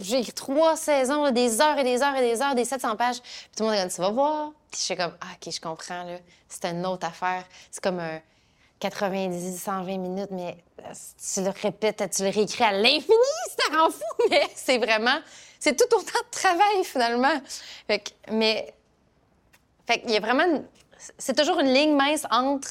j'ai 0.00 0.18
écrit 0.18 0.32
trois 0.32 0.76
saisons, 0.76 1.30
des 1.30 1.60
heures 1.60 1.78
et 1.78 1.84
des 1.84 2.02
heures 2.02 2.16
et 2.16 2.20
des 2.20 2.42
heures, 2.42 2.54
des 2.54 2.64
700 2.64 2.96
pages. 2.96 3.18
Tout 3.56 3.62
le 3.62 3.66
monde 3.66 3.74
est 3.74 3.80
comme, 3.82 3.90
tu 3.90 4.00
vas 4.00 4.10
voir? 4.10 4.52
Puis 4.70 4.80
je 4.80 4.84
suis 4.84 4.96
comme, 4.96 5.14
ah, 5.20 5.26
OK, 5.34 5.52
je 5.52 5.60
comprends, 5.60 6.04
là. 6.04 6.18
C'est 6.48 6.64
une 6.66 6.84
autre 6.86 7.06
affaire. 7.06 7.44
C'est 7.70 7.82
comme 7.82 8.00
un 8.00 8.20
90, 8.80 9.62
120 9.62 9.98
minutes, 9.98 10.30
mais 10.30 10.56
euh, 10.80 10.92
tu 11.34 11.42
le 11.42 11.50
répètes, 11.50 12.04
tu 12.14 12.22
le 12.22 12.30
réécris 12.30 12.64
à 12.64 12.72
l'infini, 12.72 13.16
ça 13.56 13.78
rend 13.78 13.90
fou, 13.90 14.02
mais 14.30 14.42
c'est 14.54 14.78
vraiment, 14.78 15.18
c'est 15.58 15.76
tout 15.76 15.94
autant 15.94 16.02
de 16.02 16.30
travail, 16.30 16.84
finalement. 16.84 17.40
Mais, 17.88 18.74
fait 19.86 20.02
y 20.06 20.16
a 20.16 20.20
vraiment, 20.20 20.62
c'est 21.18 21.36
toujours 21.36 21.60
une 21.60 21.72
ligne 21.72 21.94
mince 21.94 22.26
entre 22.30 22.70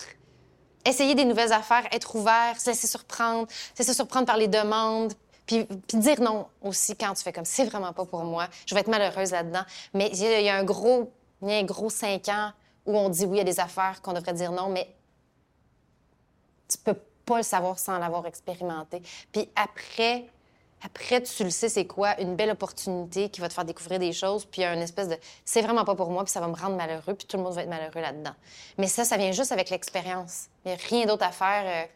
essayer 0.85 1.15
des 1.15 1.25
nouvelles 1.25 1.53
affaires, 1.53 1.87
être 1.91 2.15
ouvert, 2.15 2.59
se 2.59 2.69
laisser 2.69 2.87
surprendre, 2.87 3.47
se 3.49 3.79
laisser 3.79 3.93
surprendre 3.93 4.25
par 4.25 4.37
les 4.37 4.47
demandes, 4.47 5.13
puis, 5.45 5.67
dire 5.93 6.21
non 6.21 6.47
aussi 6.61 6.95
quand 6.95 7.13
tu 7.13 7.23
fais 7.23 7.33
comme 7.33 7.45
c'est 7.45 7.65
vraiment 7.65 7.93
pas 7.93 8.05
pour 8.05 8.23
moi, 8.23 8.47
je 8.65 8.73
vais 8.75 8.81
être 8.81 8.89
malheureuse 8.89 9.31
là-dedans. 9.31 9.63
Mais 9.93 10.09
il 10.13 10.19
y, 10.19 10.49
a 10.49 10.55
un 10.55 10.63
gros, 10.63 11.11
il 11.41 11.49
y 11.49 11.53
a 11.53 11.57
un 11.57 11.63
gros 11.63 11.89
cinq 11.89 12.29
ans 12.29 12.51
où 12.85 12.97
on 12.97 13.09
dit 13.09 13.25
oui 13.25 13.39
à 13.39 13.43
des 13.43 13.59
affaires 13.59 14.01
qu'on 14.01 14.13
devrait 14.13 14.33
dire 14.33 14.51
non, 14.51 14.69
mais 14.69 14.87
tu 16.69 16.77
peux 16.77 16.97
pas 17.25 17.37
le 17.37 17.43
savoir 17.43 17.79
sans 17.79 17.97
l'avoir 17.99 18.25
expérimenté. 18.25 19.01
Puis 19.31 19.49
après, 19.55 20.25
après, 20.85 21.21
tu 21.21 21.45
le 21.45 21.49
sais, 21.49 21.69
c'est 21.69 21.85
quoi? 21.85 22.19
Une 22.19 22.35
belle 22.35 22.51
opportunité 22.51 23.29
qui 23.29 23.39
va 23.39 23.47
te 23.47 23.53
faire 23.53 23.63
découvrir 23.63 23.99
des 23.99 24.11
choses, 24.11 24.45
puis 24.45 24.63
une 24.63 24.81
espèce 24.81 25.07
de 25.07 25.17
c'est 25.45 25.61
vraiment 25.61 25.85
pas 25.85 25.95
pour 25.95 26.09
moi, 26.09 26.25
puis 26.25 26.31
ça 26.31 26.41
va 26.41 26.47
me 26.47 26.55
rendre 26.55 26.75
malheureux, 26.75 27.13
puis 27.13 27.25
tout 27.25 27.37
le 27.37 27.43
monde 27.43 27.53
va 27.53 27.63
être 27.63 27.69
malheureux 27.69 28.01
là-dedans. 28.01 28.33
Mais 28.77 28.87
ça, 28.87 29.05
ça 29.05 29.15
vient 29.15 29.31
juste 29.31 29.53
avec 29.53 29.69
l'expérience. 29.69 30.47
Il 30.65 30.69
n'y 30.69 30.73
a 30.73 30.77
rien 30.89 31.05
d'autre 31.05 31.25
à 31.25 31.31
faire. 31.31 31.63
Euh, 31.65 31.87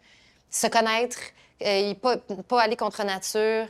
se 0.50 0.68
connaître, 0.68 1.18
euh, 1.64 1.94
pas, 1.96 2.18
pas, 2.18 2.62
aller 2.62 2.76
contre 2.76 3.04
nature. 3.04 3.68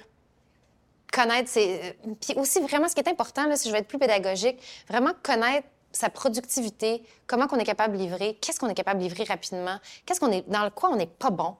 Connaître, 1.11 1.49
c'est. 1.49 1.81
Euh, 1.83 2.13
puis 2.19 2.37
aussi, 2.37 2.59
vraiment, 2.61 2.87
ce 2.87 2.95
qui 2.95 3.01
est 3.01 3.09
important, 3.09 3.47
là, 3.47 3.55
si 3.55 3.67
je 3.67 3.73
veux 3.73 3.79
être 3.79 3.87
plus 3.87 3.99
pédagogique, 3.99 4.61
vraiment 4.89 5.11
connaître 5.23 5.67
sa 5.91 6.09
productivité, 6.09 7.01
comment 7.25 7.47
qu'on 7.47 7.57
est 7.57 7.65
capable 7.65 7.97
de 7.97 8.03
livrer, 8.03 8.37
qu'est-ce 8.41 8.59
qu'on 8.59 8.69
est 8.69 8.75
capable 8.75 8.99
de 8.99 9.05
livrer 9.05 9.23
rapidement, 9.23 9.79
qu'est-ce 10.05 10.19
qu'on 10.19 10.31
est 10.31 10.47
dans 10.49 10.69
quoi 10.69 10.89
on 10.89 10.95
n'est 10.95 11.07
pas 11.07 11.29
bon, 11.29 11.55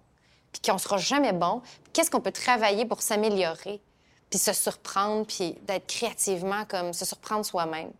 puis 0.51 0.61
qu'on 0.61 0.77
sera 0.77 0.97
jamais 0.97 1.33
bon, 1.33 1.61
qu'est-ce 1.93 2.11
qu'on 2.11 2.21
peut 2.21 2.31
travailler 2.31 2.85
pour 2.85 3.01
s'améliorer, 3.01 3.81
puis 4.29 4.37
se 4.37 4.53
surprendre, 4.53 5.25
puis 5.25 5.55
d'être 5.63 5.87
créativement 5.87 6.65
comme 6.65 6.93
se 6.93 7.05
surprendre 7.05 7.45
soi-même. 7.45 7.91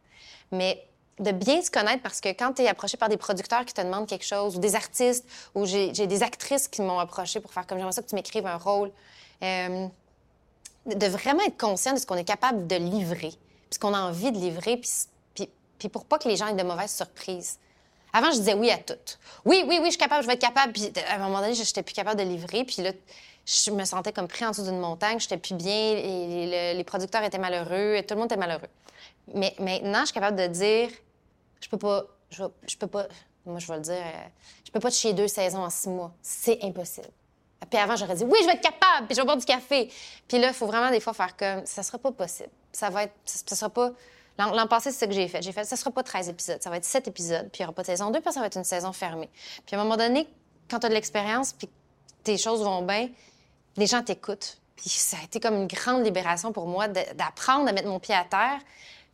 Mais 0.52 0.86
de 1.20 1.32
bien 1.32 1.62
se 1.62 1.72
connaître 1.72 2.04
parce 2.04 2.22
que 2.22 2.30
quand 2.30 2.54
tu 2.54 2.62
es 2.62 2.68
approché 2.68 2.98
par 2.98 3.10
des 3.10 3.18
producteurs 3.18 3.66
qui 3.66 3.74
te 3.74 3.82
demandent 3.82 4.08
quelque 4.08 4.26
chose, 4.26 4.56
ou 4.56 4.60
des 4.60 4.76
artistes, 4.76 5.26
ou 5.56 5.66
j'ai 5.66 5.92
des 5.92 6.24
actrices 6.24 6.68
qui 6.68 6.82
m'ont 6.82 7.00
approché 7.00 7.40
pour 7.40 7.52
faire 7.52 7.66
comme 7.66 7.78
j'aimerais 7.78 7.94
ça 7.94 8.02
que 8.02 8.08
tu 8.08 8.16
m'écrives 8.16 8.46
un 8.46 8.58
rôle, 8.58 8.92
euh, 9.44 9.88
de 10.86 11.08
vraiment 11.08 11.42
être 11.42 11.58
conscient 11.58 11.94
de 11.94 12.00
ce 12.00 12.06
qu'on 12.06 12.16
est 12.16 12.24
capable 12.24 12.68
de 12.68 12.76
livrer, 12.76 13.32
puis 13.32 13.72
ce 13.72 13.80
qu'on 13.80 13.94
a 13.94 14.00
envie 14.00 14.32
de 14.32 14.38
livrer, 14.38 14.78
puis, 14.78 14.90
puis, 15.34 15.50
puis, 15.80 15.90
pour 15.90 16.06
pas 16.06 16.18
que 16.18 16.28
les 16.28 16.38
gens 16.38 16.48
aient 16.48 16.54
de 16.54 16.64
mauvaises 16.64 16.96
surprises. 16.96 17.58
Avant, 18.14 18.32
je 18.32 18.38
disais 18.38 18.54
oui 18.54 18.72
à 18.72 18.78
tout. 18.78 18.94
Oui, 19.44 19.64
oui, 19.68 19.80
oui, 19.80 19.86
je 19.86 19.92
suis 19.92 19.98
capable, 19.98 20.24
je 20.24 20.28
vais 20.28 20.36
être 20.36 20.42
capable. 20.42 20.72
Puis 20.72 20.92
à 21.10 21.16
un 21.16 21.18
moment 21.18 21.40
donné, 21.40 21.54
je 21.54 21.62
n'étais 21.62 21.84
plus 21.84 21.94
capable 21.94 22.20
de 22.20 22.26
livrer. 22.26 22.64
Puis 22.64 22.82
là, 22.82 22.92
je 23.46 23.70
me 23.72 23.84
sentais 23.84 24.14
comme 24.14 24.28
pris 24.28 24.46
en 24.46 24.52
dessous 24.52 24.64
d'une 24.64 24.80
montagne. 24.80 25.20
J'étais 25.20 25.38
plus 25.38 25.56
bien. 25.56 25.98
Et 25.98 26.74
les 26.74 26.84
producteurs 26.84 27.24
étaient 27.24 27.38
malheureux. 27.38 27.96
Et 27.96 28.04
tout 28.04 28.16
le 28.16 28.22
monde 28.22 28.32
était 28.32 28.40
malheureux. 28.40 28.70
Mais 29.34 29.54
maintenant, 29.60 30.00
je 30.00 30.06
suis 30.06 30.14
capable 30.14 30.38
de 30.38 30.48
dire 30.48 30.90
je 31.62 31.70
peux 31.70 31.78
pas. 31.78 32.06
Je, 32.30 32.78
peux 32.78 32.88
pas. 32.88 33.08
Moi, 33.46 33.60
je 33.60 33.68
vais 33.68 33.76
le 33.76 33.82
dire. 33.82 33.94
Euh, 33.94 34.28
je 34.66 34.72
peux 34.72 34.80
pas 34.80 34.90
te 34.90 34.96
chier 34.96 35.14
deux 35.14 35.28
saisons 35.28 35.64
en 35.64 35.70
six 35.70 35.90
mois. 35.90 36.12
C'est 36.22 36.64
impossible. 36.64 37.10
Puis 37.70 37.80
avant, 37.80 37.96
j'aurais 37.96 38.16
dit 38.16 38.24
oui, 38.24 38.38
je 38.42 38.46
vais 38.46 38.54
être 38.54 38.62
capable, 38.62 39.08
puis 39.08 39.16
je 39.16 39.22
vais 39.22 39.26
boire 39.26 39.38
du 39.38 39.46
café. 39.46 39.90
Puis 40.28 40.38
là, 40.38 40.50
il 40.50 40.54
faut 40.54 40.68
vraiment 40.68 40.92
des 40.92 41.00
fois 41.00 41.14
faire 41.14 41.36
comme 41.36 41.66
ça 41.66 41.84
sera 41.84 41.98
pas 41.98 42.12
possible. 42.12 42.50
Ça 42.72 42.90
va 42.90 43.04
être. 43.04 43.14
Ça 43.26 43.56
sera 43.56 43.70
pas. 43.70 43.92
L'an 44.38 44.68
passé, 44.68 44.92
c'est 44.92 45.06
ce 45.06 45.10
que 45.10 45.16
j'ai 45.16 45.28
fait. 45.28 45.42
J'ai 45.42 45.52
fait, 45.52 45.64
ça 45.64 45.76
sera 45.76 45.90
pas 45.90 46.04
13 46.04 46.30
épisodes, 46.30 46.62
ça 46.62 46.70
va 46.70 46.78
être 46.78 46.86
7 46.86 47.08
épisodes, 47.08 47.50
puis 47.52 47.60
il 47.60 47.64
n'y 47.64 47.66
aura 47.66 47.74
pas 47.74 47.82
de 47.82 47.88
saison 47.88 48.12
2, 48.12 48.22
puis 48.22 48.32
ça 48.32 48.40
va 48.40 48.46
être 48.46 48.58
une 48.58 48.64
saison 48.64 48.94
fermée. 48.94 49.30
Puis 49.66 49.76
à 49.76 49.80
un 49.80 49.84
moment 49.84 49.98
donné, 49.98 50.28
quand 50.70 50.78
tu 50.78 50.86
as 50.86 50.90
de 50.90 50.94
l'expérience, 50.94 51.54
puis 51.54 51.68
tes 52.24 52.38
choses 52.38 52.62
vont 52.62 52.84
bien, 52.84 53.10
les 53.78 53.88
gens 53.88 54.04
t'écoutent. 54.04 54.60
Puis 54.76 54.90
ça 54.90 55.18
a 55.20 55.24
été 55.24 55.40
comme 55.40 55.56
une 55.56 55.68
grande 55.68 56.06
libération 56.06 56.52
pour 56.52 56.68
moi 56.68 56.88
d'apprendre 56.88 57.68
à 57.68 57.72
mettre 57.72 57.88
mon 57.88 58.00
pied 58.00 58.14
à 58.14 58.24
terre, 58.26 58.60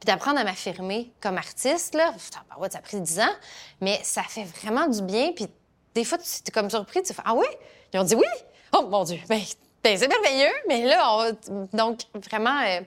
puis 0.03 0.13
d'apprendre 0.13 0.37
à 0.37 0.43
m'affirmer 0.43 1.13
comme 1.21 1.37
artiste, 1.37 1.95
là, 1.95 2.13
ça 2.19 2.41
a 2.77 2.81
pris 2.81 2.99
10 2.99 3.19
ans, 3.21 3.35
mais 3.79 3.97
ça 4.03 4.21
fait 4.23 4.43
vraiment 4.43 4.87
du 4.87 5.01
bien. 5.01 5.31
Puis 5.31 5.47
des 5.95 6.03
fois, 6.03 6.17
tu 6.17 6.25
es 6.45 6.51
comme 6.51 6.69
surpris, 6.69 7.03
tu 7.03 7.13
fais 7.13 7.21
Ah 7.23 7.33
oui? 7.33 7.45
Ils 7.93 8.01
ont 8.01 8.03
dit 8.03 8.15
oui! 8.15 8.25
Oh 8.73 8.85
mon 8.89 9.05
Dieu! 9.05 9.17
Ben, 9.29 9.39
ben 9.83 9.97
c'est 9.97 10.09
merveilleux, 10.09 10.51
mais 10.67 10.83
là, 10.83 11.31
donc 11.71 12.01
vraiment, 12.15 12.59
euh, 12.67 12.81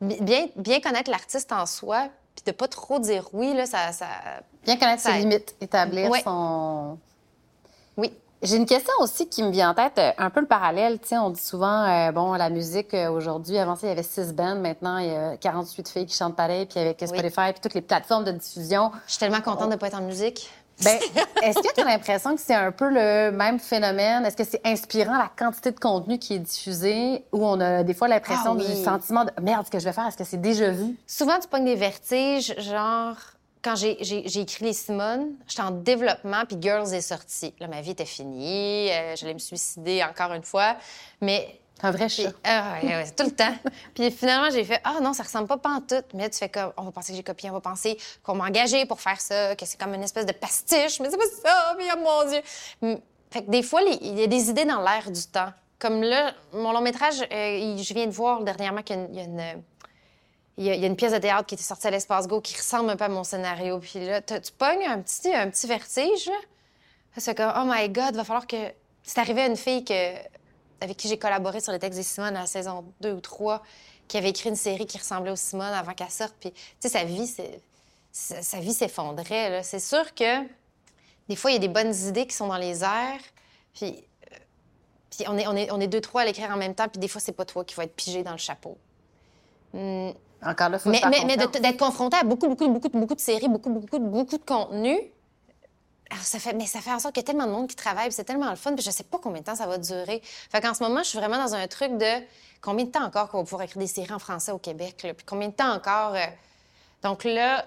bien, 0.00 0.48
bien 0.56 0.80
connaître 0.80 1.08
l'artiste 1.08 1.52
en 1.52 1.66
soi, 1.66 2.08
puis 2.34 2.42
de 2.44 2.50
pas 2.50 2.66
trop 2.66 2.98
dire 2.98 3.28
oui, 3.32 3.54
là, 3.54 3.66
ça. 3.66 3.92
ça... 3.92 4.08
Bien 4.64 4.76
connaître 4.76 5.02
ses 5.02 5.12
limites, 5.18 5.54
établir 5.60 6.10
son. 6.24 6.98
Oui. 8.42 8.48
J'ai 8.48 8.56
une 8.56 8.66
question 8.66 8.92
aussi 9.00 9.28
qui 9.28 9.42
me 9.42 9.50
vient 9.50 9.70
en 9.70 9.74
tête, 9.74 9.98
euh, 9.98 10.12
un 10.18 10.30
peu 10.30 10.40
le 10.40 10.46
parallèle. 10.46 10.98
Tu 10.98 11.08
sais, 11.08 11.18
on 11.18 11.30
dit 11.30 11.42
souvent, 11.42 11.84
euh, 11.84 12.12
bon, 12.12 12.32
la 12.34 12.50
musique 12.50 12.94
euh, 12.94 13.10
aujourd'hui, 13.10 13.58
avant 13.58 13.76
ça, 13.76 13.86
il 13.86 13.90
y 13.90 13.92
avait 13.92 14.02
six 14.02 14.32
bands, 14.32 14.56
maintenant 14.56 14.98
il 14.98 15.08
y 15.08 15.14
a 15.14 15.36
48 15.36 15.88
filles 15.88 16.06
qui 16.06 16.16
chantent 16.16 16.36
pareil, 16.36 16.66
puis 16.66 16.80
avec 16.80 17.00
Spotify, 17.00 17.52
puis 17.52 17.60
toutes 17.62 17.74
les 17.74 17.82
plateformes 17.82 18.24
de 18.24 18.32
diffusion. 18.32 18.90
Je 19.06 19.12
suis 19.12 19.18
tellement 19.20 19.40
contente 19.40 19.68
de 19.68 19.74
ne 19.74 19.76
pas 19.76 19.88
être 19.88 19.98
en 19.98 20.02
musique. 20.02 20.50
Ben, 20.82 20.98
est-ce 21.42 21.58
que 21.58 21.74
tu 21.74 21.80
as 21.80 21.84
l'impression 21.84 22.34
que 22.34 22.40
c'est 22.40 22.54
un 22.54 22.72
peu 22.72 22.88
le 22.88 23.30
même 23.30 23.58
phénomène? 23.58 24.24
Est-ce 24.24 24.36
que 24.36 24.44
c'est 24.44 24.66
inspirant 24.66 25.18
la 25.18 25.30
quantité 25.36 25.72
de 25.72 25.78
contenu 25.78 26.18
qui 26.18 26.34
est 26.34 26.38
diffusé 26.38 27.24
ou 27.32 27.44
on 27.44 27.60
a 27.60 27.82
des 27.82 27.94
fois 27.94 28.08
l'impression 28.08 28.56
ah 28.58 28.64
du 28.64 28.82
sentiment 28.82 29.24
de 29.24 29.32
merde, 29.42 29.66
ce 29.66 29.70
que 29.70 29.78
je 29.78 29.84
vais 29.84 29.92
faire, 29.92 30.06
est-ce 30.06 30.16
que 30.16 30.24
c'est 30.24 30.40
déjà 30.40 30.70
vu? 30.70 30.96
Souvent, 31.06 31.38
tu 31.38 31.48
pognes 31.48 31.66
des 31.66 31.74
vertiges, 31.74 32.54
genre 32.58 33.16
quand 33.62 33.76
j'ai 33.76 34.40
écrit 34.40 34.64
Les 34.64 34.72
Simone, 34.72 35.34
j'étais 35.46 35.62
en 35.62 35.70
développement, 35.70 36.44
puis 36.46 36.56
Girls 36.60 36.92
est 36.94 37.00
sorti. 37.00 37.54
Là, 37.60 37.68
ma 37.68 37.80
vie 37.80 37.90
était 37.90 38.06
finie, 38.06 38.90
euh, 38.90 39.14
j'allais 39.16 39.34
me 39.34 39.38
suicider 39.38 40.02
encore 40.02 40.32
une 40.32 40.44
fois, 40.44 40.76
mais... 41.20 41.56
Un 41.82 41.92
vrai 41.92 42.10
chat. 42.10 42.32
Ah, 42.44 42.74
tout 43.16 43.24
le 43.24 43.30
temps. 43.30 43.54
puis 43.94 44.10
finalement, 44.10 44.50
j'ai 44.50 44.64
fait 44.64 44.82
«Ah 44.84 44.98
non, 45.00 45.14
ça 45.14 45.22
ressemble 45.22 45.48
pas 45.48 45.58
tout. 45.88 46.04
Mais 46.12 46.28
tu 46.28 46.36
fais 46.36 46.50
comme 46.50 46.74
«On 46.76 46.82
va 46.82 46.90
penser 46.90 47.12
que 47.12 47.16
j'ai 47.16 47.22
copié, 47.22 47.48
on 47.48 47.54
va 47.54 47.62
penser 47.62 47.96
qu'on 48.22 48.34
m'a 48.34 48.44
engagé 48.44 48.84
pour 48.84 49.00
faire 49.00 49.18
ça, 49.18 49.56
que 49.56 49.64
c'est 49.64 49.80
comme 49.80 49.94
une 49.94 50.02
espèce 50.02 50.26
de 50.26 50.32
pastiche. 50.32 51.00
Mais 51.00 51.08
c'est 51.08 51.16
pas 51.16 51.24
ça, 51.42 51.74
mais 51.78 51.84
oh 51.94 51.98
mon 51.98 52.30
Dieu!» 52.30 53.00
Fait 53.30 53.44
que 53.44 53.50
des 53.50 53.62
fois, 53.62 53.80
il 53.82 54.18
y 54.18 54.22
a 54.22 54.26
des 54.26 54.50
idées 54.50 54.66
dans 54.66 54.82
l'air 54.82 55.10
du 55.10 55.22
temps. 55.22 55.52
Comme 55.78 56.02
là, 56.02 56.34
mon 56.52 56.72
long 56.72 56.82
métrage, 56.82 57.22
euh, 57.22 57.78
je 57.78 57.94
viens 57.94 58.06
de 58.06 58.10
voir 58.10 58.42
dernièrement 58.42 58.82
qu'il 58.82 59.08
y 59.14 59.20
a 59.20 59.22
une 59.22 59.62
il 60.56 60.66
y, 60.66 60.70
a, 60.70 60.86
une 60.86 60.96
pièce 60.96 61.12
de 61.12 61.18
théâtre 61.18 61.46
qui 61.46 61.54
était 61.54 61.64
sortie 61.64 61.86
à 61.86 61.90
l'Espace 61.90 62.28
Go 62.28 62.40
qui 62.40 62.56
ressemble 62.56 62.90
un 62.90 62.96
peu 62.96 63.04
à 63.04 63.08
mon 63.08 63.24
scénario. 63.24 63.78
Puis 63.78 64.04
là, 64.04 64.20
tu 64.20 64.52
pognes 64.58 64.84
un 64.84 65.00
petit, 65.00 65.32
un 65.32 65.48
petit 65.48 65.66
vertige. 65.66 66.30
C'est 67.16 67.34
comme, 67.34 67.52
oh 67.56 67.64
my 67.64 67.88
God, 67.88 68.16
va 68.16 68.24
falloir 68.24 68.46
que. 68.46 68.56
C'est 69.02 69.18
arrivé 69.20 69.42
à 69.42 69.46
une 69.46 69.56
fille 69.56 69.84
avec 70.80 70.96
qui 70.96 71.08
j'ai 71.08 71.18
collaboré 71.18 71.60
sur 71.60 71.72
les 71.72 71.78
textes 71.78 71.98
de 71.98 72.04
Simone 72.04 72.36
à 72.36 72.40
la 72.40 72.46
saison 72.46 72.84
2 73.00 73.12
ou 73.12 73.20
3, 73.20 73.62
qui 74.06 74.18
avait 74.18 74.30
écrit 74.30 74.50
une 74.50 74.56
série 74.56 74.86
qui 74.86 74.98
ressemblait 74.98 75.30
au 75.30 75.36
Simone 75.36 75.72
avant 75.72 75.94
qu'elle 75.94 76.10
sorte. 76.10 76.34
Puis, 76.38 76.52
tu 76.52 76.60
sais, 76.80 76.88
sa 76.90 77.04
vie, 77.04 77.34
sa 78.12 78.60
vie 78.60 78.74
s'effondrait. 78.74 79.62
C'est 79.62 79.80
sûr 79.80 80.14
que 80.14 80.46
des 81.30 81.36
fois, 81.36 81.52
il 81.52 81.54
y 81.54 81.56
a 81.58 81.60
des 81.60 81.68
bonnes 81.68 81.94
idées 81.94 82.26
qui 82.26 82.34
sont 82.34 82.48
dans 82.48 82.56
les 82.56 82.82
airs, 82.82 83.20
puis, 83.72 84.04
euh, 84.32 85.24
on, 85.28 85.38
est, 85.38 85.70
on, 85.70 85.80
est, 85.80 85.86
deux, 85.86 86.00
trois 86.00 86.22
à 86.22 86.24
l'écrire 86.24 86.50
en 86.50 86.56
même 86.56 86.74
temps, 86.74 86.88
puis 86.88 86.98
des 86.98 87.06
fois, 87.06 87.20
c'est 87.20 87.30
pas 87.30 87.44
toi 87.44 87.64
qui 87.64 87.76
vas 87.76 87.84
être 87.84 87.94
pigé 87.94 88.24
dans 88.24 88.32
le 88.32 88.36
chapeau. 88.36 88.76
Hmm. 89.72 90.10
Encore 90.44 90.70
là, 90.70 90.78
faut 90.78 90.90
Mais, 90.90 91.02
mais, 91.10 91.24
mais 91.26 91.36
d'être 91.36 91.76
confronté 91.76 92.16
à 92.16 92.24
beaucoup, 92.24 92.48
beaucoup, 92.48 92.68
beaucoup, 92.68 92.88
beaucoup 92.88 93.14
de 93.14 93.20
séries, 93.20 93.48
beaucoup, 93.48 93.70
beaucoup, 93.70 93.98
beaucoup 93.98 94.38
de 94.38 94.44
contenu, 94.44 94.98
alors, 96.10 96.24
ça 96.24 96.40
fait, 96.40 96.54
mais 96.54 96.66
ça 96.66 96.80
fait 96.80 96.92
en 96.92 96.98
sorte 96.98 97.14
qu'il 97.14 97.22
y 97.22 97.24
a 97.24 97.26
tellement 97.26 97.46
de 97.46 97.52
monde 97.52 97.68
qui 97.68 97.76
travaille, 97.76 98.10
c'est 98.10 98.24
tellement 98.24 98.50
le 98.50 98.56
fun, 98.56 98.74
puis 98.74 98.84
je 98.84 98.90
sais 98.90 99.04
pas 99.04 99.18
combien 99.18 99.40
de 99.40 99.46
temps 99.46 99.54
ça 99.54 99.66
va 99.66 99.78
durer. 99.78 100.20
Fait 100.24 100.60
qu'en 100.60 100.74
ce 100.74 100.82
moment, 100.82 101.04
je 101.04 101.08
suis 101.08 101.18
vraiment 101.18 101.38
dans 101.38 101.54
un 101.54 101.66
truc 101.68 101.96
de 101.98 102.24
combien 102.60 102.84
de 102.84 102.90
temps 102.90 103.04
encore 103.04 103.28
qu'on 103.28 103.38
va 103.38 103.44
pouvoir 103.44 103.62
écrire 103.62 103.78
des 103.78 103.86
séries 103.86 104.12
en 104.12 104.18
français 104.18 104.50
au 104.50 104.58
Québec, 104.58 104.96
puis 104.98 105.24
combien 105.24 105.48
de 105.48 105.54
temps 105.54 105.72
encore. 105.72 106.14
Euh, 106.16 106.26
donc 107.04 107.22
là, 107.22 107.64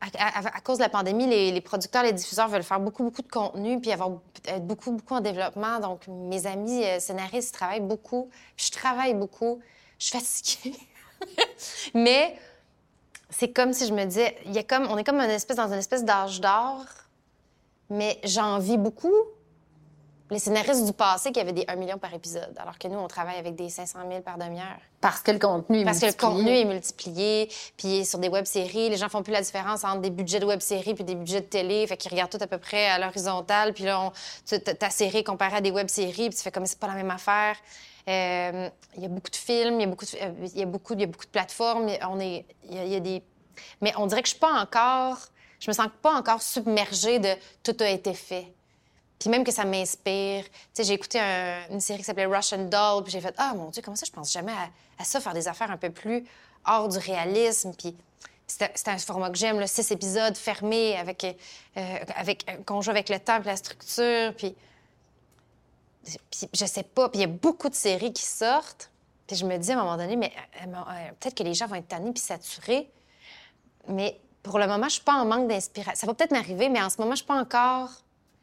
à, 0.00 0.60
cause 0.60 0.78
de 0.78 0.82
la 0.82 0.88
pandémie, 0.88 1.26
les, 1.26 1.60
producteurs, 1.60 2.02
les 2.02 2.12
diffuseurs 2.12 2.48
veulent 2.48 2.64
faire 2.64 2.80
beaucoup, 2.80 3.04
beaucoup 3.04 3.22
de 3.22 3.30
contenu 3.30 3.80
puis 3.80 3.92
avoir 3.92 4.10
être 4.44 4.66
beaucoup, 4.66 4.90
beaucoup 4.90 5.14
en 5.14 5.20
développement. 5.20 5.78
Donc, 5.78 6.06
mes 6.08 6.46
amis 6.46 6.84
euh, 6.84 6.98
scénaristes 6.98 7.54
travaillent 7.54 7.80
beaucoup. 7.80 8.28
je 8.56 8.70
travaille 8.70 9.14
beaucoup. 9.14 9.60
Je 9.98 10.06
suis 10.06 10.18
fatiguée. 10.18 10.76
Mais 11.94 12.36
c'est 13.30 13.52
comme 13.52 13.72
si 13.72 13.86
je 13.86 13.92
me 13.92 14.04
disais, 14.04 14.36
il 14.46 14.52
y 14.52 14.58
a 14.58 14.62
comme, 14.62 14.86
on 14.90 14.98
est 14.98 15.04
comme 15.04 15.20
une 15.20 15.30
espèce, 15.30 15.56
dans 15.56 15.68
une 15.68 15.78
espèce 15.78 16.04
d'âge 16.04 16.40
d'or, 16.40 16.84
mais 17.90 18.18
j'en 18.24 18.58
vis 18.58 18.78
beaucoup 18.78 19.12
les 20.30 20.38
scénaristes 20.38 20.84
du 20.84 20.92
passé 20.92 21.32
qui 21.32 21.40
avaient 21.40 21.52
des 21.52 21.64
1 21.68 21.76
million 21.76 21.98
par 21.98 22.12
épisode, 22.14 22.54
alors 22.58 22.78
que 22.78 22.88
nous, 22.88 22.98
on 22.98 23.08
travaille 23.08 23.36
avec 23.36 23.54
des 23.56 23.68
500 23.68 23.98
000 24.08 24.22
par 24.22 24.38
demi-heure. 24.38 24.80
Parce 25.00 25.20
que 25.20 25.30
le 25.30 25.38
contenu 25.38 25.80
est 25.80 25.84
Parce 25.84 26.00
multiplié. 26.00 26.16
Que 26.16 26.26
le 26.26 26.32
contenu 26.32 26.58
est 26.58 26.64
multiplié. 26.64 27.48
Puis 27.76 28.04
sur 28.06 28.18
des 28.18 28.28
web-séries, 28.28 28.88
les 28.88 28.96
gens 28.96 29.10
font 29.10 29.22
plus 29.22 29.32
la 29.32 29.42
différence 29.42 29.84
entre 29.84 30.00
des 30.00 30.10
budgets 30.10 30.40
de 30.40 30.46
web-séries 30.46 30.94
puis 30.94 31.04
des 31.04 31.14
budgets 31.14 31.42
de 31.42 31.46
télé. 31.46 31.86
Fait 31.86 31.98
qu'ils 31.98 32.10
regardent 32.10 32.30
tout 32.30 32.38
à 32.40 32.46
peu 32.46 32.58
près 32.58 32.86
à 32.86 32.98
l'horizontale. 32.98 33.74
Puis 33.74 33.84
là, 33.84 34.12
ta 34.78 34.90
série 34.90 35.24
comparée 35.24 35.56
à 35.56 35.60
des 35.60 35.70
web-séries, 35.70 36.30
puis 36.30 36.36
tu 36.36 36.42
fais 36.42 36.50
comme 36.50 36.64
c'est 36.64 36.78
pas 36.78 36.88
la 36.88 36.94
même 36.94 37.10
affaire. 37.10 37.56
Euh, 38.08 38.68
il 38.96 39.02
y 39.02 39.06
a 39.06 39.08
beaucoup 39.08 39.30
de 39.30 39.36
films, 39.36 39.80
il 39.80 39.80
y 39.80 39.84
a 39.84 39.86
beaucoup 39.86 40.04
de, 40.04 40.10
euh, 40.20 40.46
y 40.54 40.58
y 40.58 40.62
a 40.62 40.66
beaucoup 40.66 40.94
de 40.94 41.30
plateformes. 41.30 41.90
On 42.08 42.20
est, 42.20 42.44
y, 42.68 42.94
a, 42.94 43.00
des... 43.00 43.22
Mais 43.80 43.92
on 43.96 44.06
dirait 44.06 44.22
que 44.22 44.28
je 44.28 44.32
suis 44.32 44.40
pas 44.40 44.60
encore... 44.60 45.18
Je 45.60 45.70
me 45.70 45.74
sens 45.74 45.88
pas 46.02 46.12
encore 46.12 46.42
submergée 46.42 47.18
de 47.18 47.30
tout 47.62 47.76
a 47.80 47.88
été 47.88 48.12
fait. 48.12 48.52
Puis 49.18 49.30
même 49.30 49.44
que 49.44 49.52
ça 49.52 49.64
m'inspire. 49.64 50.44
Tu 50.44 50.50
sais, 50.74 50.84
j'ai 50.84 50.92
écouté 50.92 51.18
une 51.70 51.80
série 51.80 52.00
qui 52.00 52.04
s'appelait 52.04 52.26
Russian 52.26 52.66
Doll, 52.66 53.02
puis 53.04 53.12
j'ai 53.12 53.20
fait 53.22 53.34
Ah, 53.38 53.54
mon 53.54 53.70
Dieu, 53.70 53.80
comment 53.82 53.96
ça, 53.96 54.04
je 54.04 54.12
pense 54.12 54.30
jamais 54.30 54.52
à, 54.98 55.04
ça, 55.04 55.20
faire 55.20 55.32
des 55.32 55.48
affaires 55.48 55.70
un 55.70 55.78
peu 55.78 55.88
plus 55.88 56.26
hors 56.66 56.88
du 56.88 56.98
réalisme. 56.98 57.72
Puis 57.72 57.96
c'était 58.46 58.90
un 58.90 58.98
format 58.98 59.30
que 59.30 59.38
j'aime, 59.38 59.66
six 59.66 59.90
épisodes 59.90 60.36
fermés 60.36 60.96
avec, 60.98 61.24
euh, 61.24 61.98
avec, 62.14 62.44
qu'on 62.66 62.82
joue 62.82 62.90
avec 62.90 63.08
le 63.08 63.18
temps 63.18 63.40
la 63.42 63.56
structure. 63.56 64.34
Puis, 64.36 64.54
puis 66.04 66.48
je 66.52 66.64
sais 66.64 66.82
pas. 66.82 67.08
Puis 67.08 67.18
il 67.18 67.22
y 67.22 67.24
a 67.24 67.28
beaucoup 67.28 67.68
de 67.68 67.74
séries 67.74 68.12
qui 68.12 68.22
sortent. 68.22 68.90
Puis 69.26 69.36
je 69.36 69.44
me 69.46 69.56
dis 69.56 69.72
à 69.72 69.78
un 69.78 69.82
moment 69.82 69.96
donné, 69.96 70.16
mais 70.16 70.32
euh, 70.62 70.66
euh, 70.66 71.10
peut-être 71.18 71.34
que 71.34 71.42
les 71.42 71.54
gens 71.54 71.66
vont 71.66 71.76
être 71.76 71.88
tannés 71.88 72.12
puis 72.12 72.22
saturés. 72.22 72.90
Mais 73.88 74.20
pour 74.42 74.58
le 74.58 74.66
moment, 74.66 74.86
je 74.86 74.94
suis 74.94 75.02
pas 75.02 75.14
en 75.14 75.24
manque 75.24 75.48
d'inspiration. 75.48 75.98
Ça 75.98 76.06
va 76.06 76.14
peut-être 76.14 76.32
m'arriver, 76.32 76.68
mais 76.68 76.82
en 76.82 76.90
ce 76.90 77.00
moment, 77.00 77.12
je 77.12 77.18
suis 77.18 77.26
pas 77.26 77.40
encore 77.40 77.90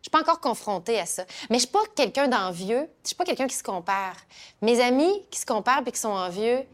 je 0.02 0.06
suis 0.06 0.10
pas 0.10 0.22
encore 0.22 0.40
confrontée 0.40 1.00
à 1.00 1.06
ça. 1.06 1.26
Mais 1.52 1.58
je 1.58 1.66
suis 1.66 1.72
pas 1.72 1.84
quelqu'un 1.96 2.28
d'envieux. 2.28 2.90
Je 3.04 3.10
suis 3.10 3.16
pas 3.16 3.24
quelqu'un 3.24 3.46
qui 3.46 3.56
se 3.56 3.62
compare. 3.62 4.16
Mes 4.64 4.82
amis 4.82 5.24
qui 5.30 5.40
se 5.40 5.46
comparent 5.46 5.84
et 5.86 5.92
qui 5.92 6.00
sont 6.00 6.10
envieux 6.10 6.66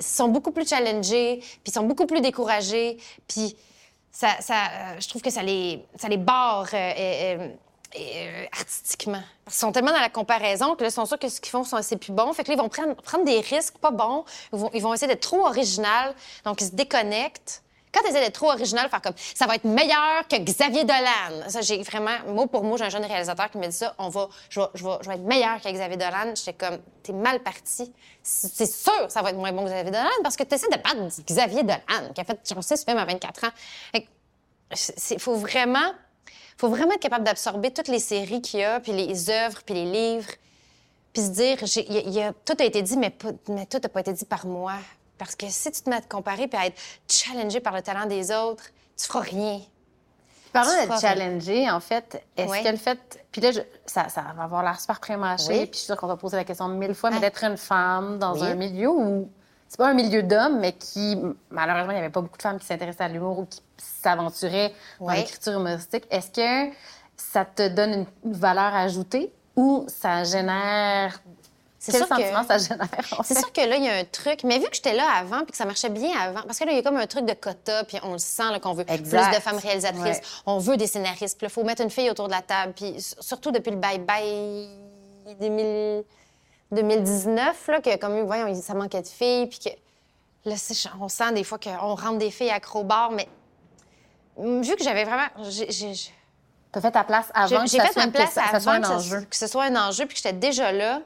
sont 0.00 0.28
beaucoup 0.28 0.52
plus 0.52 0.68
challengés, 0.68 1.42
puis 1.62 1.72
sont 1.72 1.82
beaucoup 1.82 2.06
plus 2.06 2.20
découragés, 2.20 2.98
puis 3.28 3.56
ça, 4.10 4.40
ça 4.40 4.98
je 4.98 5.08
trouve 5.08 5.22
que 5.22 5.30
ça 5.30 5.42
les, 5.42 5.84
ça 5.96 6.08
les 6.08 6.16
barre 6.16 6.68
euh, 6.72 6.92
euh, 6.96 7.48
euh, 7.98 8.44
artistiquement. 8.52 9.22
Parce 9.44 9.56
qu'ils 9.56 9.66
sont 9.66 9.72
tellement 9.72 9.92
dans 9.92 10.00
la 10.00 10.10
comparaison 10.10 10.74
que 10.74 10.82
là, 10.82 10.88
ils 10.88 10.92
sont 10.92 11.06
sûrs 11.06 11.18
que 11.18 11.28
ce 11.28 11.40
qu'ils 11.40 11.50
font, 11.50 11.64
c'est 11.64 11.96
plus 11.96 12.12
bon. 12.12 12.32
Fait 12.32 12.44
que 12.44 12.48
là, 12.48 12.54
ils 12.54 12.60
vont 12.60 12.68
prendre, 12.68 12.94
prendre 12.96 13.24
des 13.24 13.40
risques 13.40 13.78
pas 13.78 13.90
bons. 13.90 14.24
Ils 14.52 14.58
vont, 14.58 14.70
ils 14.74 14.82
vont 14.82 14.94
essayer 14.94 15.08
d'être 15.08 15.22
trop 15.22 15.46
original. 15.46 16.14
Donc, 16.44 16.60
ils 16.60 16.68
se 16.68 16.72
déconnectent. 16.72 17.62
Quand 17.92 18.08
essaies 18.08 18.20
d'être 18.20 18.34
trop 18.34 18.50
original, 18.52 18.88
faire 18.88 19.02
comme 19.02 19.14
ça 19.34 19.46
va 19.46 19.56
être 19.56 19.64
meilleur 19.64 20.26
que 20.28 20.36
Xavier 20.36 20.84
Dolan. 20.84 21.48
Ça, 21.48 21.60
j'ai 21.60 21.82
vraiment, 21.82 22.16
mot 22.28 22.46
pour 22.46 22.62
mot, 22.62 22.76
j'ai 22.76 22.84
un 22.84 22.88
jeune 22.88 23.04
réalisateur 23.04 23.50
qui 23.50 23.58
me 23.58 23.66
dit 23.66 23.72
ça. 23.72 23.94
On 23.98 24.08
va, 24.08 24.28
je 24.48 24.60
vais, 24.60 24.66
je 24.74 24.84
vais, 24.84 24.90
je 25.00 25.08
vais 25.08 25.14
être 25.16 25.24
meilleur 25.24 25.60
que 25.60 25.68
Xavier 25.68 25.96
Dolan. 25.96 26.32
J'étais 26.36 26.52
comme, 26.52 26.78
t'es 27.02 27.12
mal 27.12 27.40
parti. 27.40 27.92
C'est 28.22 28.70
sûr 28.70 28.92
ça 29.08 29.22
va 29.22 29.30
être 29.30 29.36
moins 29.36 29.50
bon 29.50 29.64
que 29.64 29.70
Xavier 29.70 29.90
Dolan 29.90 30.08
parce 30.22 30.36
que 30.36 30.44
tu 30.44 30.54
essaies 30.54 30.68
de 30.68 30.76
battre 30.76 31.22
Xavier 31.24 31.64
Dolan, 31.64 32.12
qui 32.14 32.20
a 32.20 32.24
fait, 32.24 32.38
je 32.48 32.60
sais, 32.60 32.76
ce 32.76 32.84
film 32.84 32.98
à 32.98 33.04
24 33.04 33.44
ans. 33.44 34.00
Il 35.10 35.18
faut 35.20 35.34
vraiment, 35.34 35.92
faut 36.60 36.68
vraiment 36.68 36.92
être 36.92 37.00
capable 37.00 37.24
d'absorber 37.24 37.70
toutes 37.70 37.88
les 37.88 37.98
séries 37.98 38.42
qu'il 38.42 38.60
y 38.60 38.64
a, 38.64 38.80
puis 38.80 38.92
les 38.92 39.30
œuvres, 39.30 39.62
puis 39.64 39.74
les 39.74 39.86
livres, 39.86 40.30
puis 41.12 41.22
se 41.22 41.30
dire, 41.30 41.58
y 41.88 42.20
a, 42.20 42.34
tout 42.44 42.54
a 42.58 42.64
été 42.64 42.82
dit, 42.82 42.98
mais, 42.98 43.16
mais 43.48 43.64
tout 43.64 43.78
n'a 43.82 43.88
pas 43.88 44.00
été 44.00 44.12
dit 44.12 44.26
par 44.26 44.44
moi. 44.46 44.74
Parce 45.16 45.34
que 45.34 45.46
si 45.48 45.72
tu 45.72 45.80
te 45.80 45.88
mets 45.88 45.96
à 45.96 46.00
te 46.02 46.08
comparer 46.08 46.48
et 46.52 46.56
à 46.56 46.66
être 46.66 46.78
challengé 47.08 47.60
par 47.60 47.74
le 47.74 47.80
talent 47.80 48.06
des 48.06 48.30
autres, 48.30 48.64
tu 48.96 49.06
feras 49.06 49.20
rien. 49.20 49.60
Parlant 50.52 50.72
d'être 50.74 51.00
challengé, 51.00 51.70
en 51.70 51.80
fait, 51.80 52.22
est-ce 52.36 52.62
que 52.62 52.68
le 52.68 52.76
fait. 52.76 53.24
Puis 53.32 53.40
là, 53.40 53.52
ça, 53.86 54.06
va 54.36 54.42
avoir 54.42 54.62
l'air 54.62 54.78
super 54.78 55.00
prémâché, 55.00 55.66
puis 55.66 55.72
je 55.72 55.78
suis 55.78 55.86
sûre 55.86 55.96
qu'on 55.96 56.08
va 56.08 56.16
poser 56.16 56.36
la 56.36 56.44
question 56.44 56.68
mille 56.68 56.94
fois, 56.94 57.10
mais 57.10 57.20
d'être 57.20 57.42
une 57.42 57.56
femme 57.56 58.18
dans 58.18 58.44
un 58.44 58.54
milieu 58.54 58.90
où. 58.90 59.30
C'est 59.70 59.76
pas 59.76 59.88
un 59.88 59.94
milieu 59.94 60.24
d'hommes, 60.24 60.58
mais 60.58 60.72
qui, 60.72 61.16
malheureusement, 61.48 61.92
il 61.92 61.94
n'y 61.94 62.00
avait 62.00 62.10
pas 62.10 62.20
beaucoup 62.20 62.36
de 62.36 62.42
femmes 62.42 62.58
qui 62.58 62.66
s'intéressaient 62.66 63.04
à 63.04 63.08
l'humour 63.08 63.38
ou 63.38 63.44
qui 63.46 63.60
s'aventuraient 63.76 64.74
dans 64.98 65.12
l'écriture 65.12 65.52
humoristique. 65.52 66.08
Est-ce 66.10 66.32
que 66.32 66.74
ça 67.16 67.44
te 67.44 67.68
donne 67.68 68.04
une 68.24 68.32
valeur 68.32 68.74
ajoutée 68.74 69.32
ou 69.54 69.86
ça 69.86 70.24
génère 70.24 71.22
c'est 71.78 71.96
sûr 71.96 72.08
sentiment 72.08 72.40
que... 72.40 72.48
ça 72.48 72.58
génère? 72.58 72.88
C'est 73.22 73.38
sûr 73.38 73.52
que 73.52 73.60
là, 73.60 73.76
il 73.76 73.84
y 73.84 73.88
a 73.88 73.94
un 73.98 74.04
truc. 74.04 74.42
Mais 74.42 74.58
vu 74.58 74.64
que 74.64 74.74
j'étais 74.74 74.92
là 74.92 75.06
avant 75.16 75.44
puis 75.44 75.52
que 75.52 75.56
ça 75.56 75.66
marchait 75.66 75.88
bien 75.88 76.18
avant, 76.18 76.42
parce 76.42 76.58
que 76.58 76.64
là, 76.64 76.72
il 76.72 76.76
y 76.76 76.80
a 76.80 76.82
comme 76.82 76.96
un 76.96 77.06
truc 77.06 77.24
de 77.24 77.34
quota, 77.34 77.84
puis 77.84 77.98
on 78.02 78.14
le 78.14 78.18
sent 78.18 78.58
qu'on 78.60 78.74
veut 78.74 78.84
plus 78.84 78.98
de 78.98 79.40
femmes 79.40 79.58
réalisatrices, 79.58 80.20
on 80.46 80.58
veut 80.58 80.78
des 80.78 80.88
scénaristes. 80.88 81.38
Puis 81.38 81.46
il 81.46 81.50
faut 81.50 81.62
mettre 81.62 81.82
une 81.82 81.90
fille 81.90 82.10
autour 82.10 82.26
de 82.26 82.32
la 82.32 82.42
table. 82.42 82.72
Puis 82.74 82.96
surtout 83.20 83.52
depuis 83.52 83.70
le 83.70 83.76
bye-bye 83.76 84.68
2019, 86.72 87.68
là, 87.68 87.80
que 87.80 87.96
comme, 87.96 88.20
voyons, 88.22 88.54
ça 88.60 88.74
manquait 88.74 89.02
de 89.02 89.08
filles, 89.08 89.46
puis 89.46 89.58
que 89.58 89.70
là, 90.48 90.54
on 91.00 91.08
sent 91.08 91.32
des 91.32 91.44
fois 91.44 91.58
qu'on 91.58 91.94
rentre 91.94 92.18
des 92.18 92.30
filles 92.30 92.50
acrobates, 92.50 93.12
mais 93.12 93.28
vu 94.38 94.76
que 94.76 94.82
j'avais 94.82 95.04
vraiment... 95.04 95.28
Tu 96.72 96.78
as 96.78 96.80
fait 96.80 96.92
ta 96.92 97.02
place 97.02 97.26
avant 97.34 97.64
que, 97.64 97.68
fait 97.68 97.96
ma 97.96 98.08
place 98.08 98.30
ça, 98.30 98.44
avant 98.44 98.60
soit 98.60 98.72
un 98.74 98.84
enjeu. 98.84 99.20
que 99.22 99.36
ce 99.36 99.48
soit 99.48 99.64
un 99.64 99.88
enjeu, 99.88 100.06
puis 100.06 100.14
que 100.14 100.22
j'étais 100.22 100.36
déjà 100.36 100.70
là. 100.70 101.02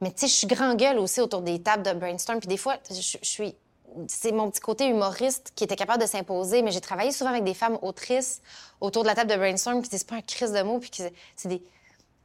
Mais 0.00 0.10
tu 0.10 0.20
sais, 0.20 0.28
je 0.28 0.32
suis 0.32 0.46
grand 0.46 0.74
gueule 0.76 0.98
aussi 0.98 1.20
autour 1.20 1.42
des 1.42 1.60
tables 1.60 1.82
de 1.82 1.92
brainstorm. 1.92 2.38
Puis 2.38 2.46
des 2.46 2.56
fois, 2.56 2.76
je, 2.88 3.18
suis 3.20 3.56
c'est 4.06 4.32
mon 4.32 4.50
petit 4.50 4.60
côté 4.60 4.86
humoriste 4.86 5.52
qui 5.54 5.64
était 5.64 5.76
capable 5.76 6.00
de 6.02 6.06
s'imposer, 6.06 6.62
mais 6.62 6.70
j'ai 6.70 6.80
travaillé 6.80 7.10
souvent 7.10 7.30
avec 7.30 7.44
des 7.44 7.54
femmes 7.54 7.78
autrices 7.82 8.40
autour 8.80 9.02
de 9.02 9.08
la 9.08 9.14
table 9.14 9.30
de 9.30 9.36
brainstorm 9.36 9.82
qui 9.82 9.90
c'est 9.90 10.06
pas 10.06 10.16
un 10.16 10.22
crise 10.22 10.52
de 10.52 10.62
mots, 10.62 10.78
puis 10.78 10.90
c'est 11.36 11.48
des 11.48 11.62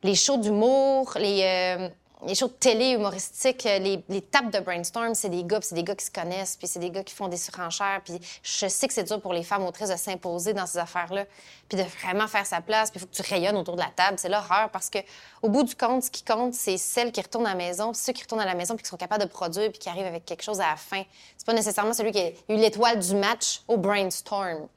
les 0.03 0.15
shows 0.15 0.37
d'humour, 0.37 1.13
les 1.17 1.41
euh, 1.43 1.89
les 2.25 2.33
shows 2.33 2.47
de 2.47 2.53
télé 2.53 2.91
humoristiques, 2.91 3.65
euh, 3.65 3.77
les, 3.77 4.03
les 4.09 4.21
tables 4.21 4.51
de 4.51 4.59
brainstorm, 4.59 5.13
c'est 5.13 5.29
des 5.29 5.43
gars, 5.43 5.59
c'est 5.61 5.75
des 5.75 5.83
gars 5.83 5.95
qui 5.95 6.05
se 6.05 6.11
connaissent, 6.11 6.55
puis 6.55 6.67
c'est 6.67 6.79
des 6.79 6.89
gars 6.89 7.03
qui 7.03 7.13
font 7.13 7.27
des 7.27 7.37
surenchères, 7.37 8.01
puis 8.03 8.19
je 8.41 8.67
sais 8.67 8.87
que 8.87 8.93
c'est 8.93 9.03
dur 9.03 9.21
pour 9.21 9.33
les 9.33 9.43
femmes 9.43 9.63
autrices 9.63 9.89
de 9.89 9.95
s'imposer 9.95 10.53
dans 10.53 10.65
ces 10.65 10.79
affaires-là, 10.79 11.25
puis 11.69 11.77
de 11.77 11.83
vraiment 11.83 12.27
faire 12.27 12.45
sa 12.45 12.61
place, 12.61 12.89
puis 12.89 12.99
il 12.99 13.01
faut 13.01 13.07
que 13.07 13.13
tu 13.13 13.21
rayonnes 13.21 13.57
autour 13.57 13.75
de 13.75 13.81
la 13.81 13.91
table. 13.95 14.17
C'est 14.17 14.29
l'horreur 14.29 14.69
parce 14.71 14.89
que 14.89 14.99
au 15.43 15.49
bout 15.49 15.63
du 15.63 15.75
compte, 15.75 16.03
ce 16.03 16.11
qui 16.11 16.23
compte, 16.23 16.53
c'est 16.53 16.77
celles 16.77 17.11
qui 17.11 17.21
retournent 17.21 17.45
à 17.45 17.51
la 17.51 17.55
maison, 17.55 17.93
ceux 17.93 18.13
qui 18.13 18.23
retournent 18.23 18.41
à 18.41 18.45
la 18.45 18.55
maison 18.55 18.75
puis 18.75 18.83
qui 18.83 18.89
sont 18.89 18.97
capables 18.97 19.23
de 19.23 19.29
produire 19.29 19.69
puis 19.69 19.79
qui 19.79 19.89
arrivent 19.89 20.07
avec 20.07 20.25
quelque 20.25 20.43
chose 20.43 20.59
à 20.59 20.69
la 20.71 20.75
fin. 20.75 21.03
C'est 21.37 21.45
pas 21.45 21.53
nécessairement 21.53 21.93
celui 21.93 22.11
qui 22.11 22.19
a 22.19 22.29
eu 22.49 22.55
l'étoile 22.55 22.99
du 22.99 23.15
match 23.15 23.61
au 23.67 23.77
brainstorm. 23.77 24.67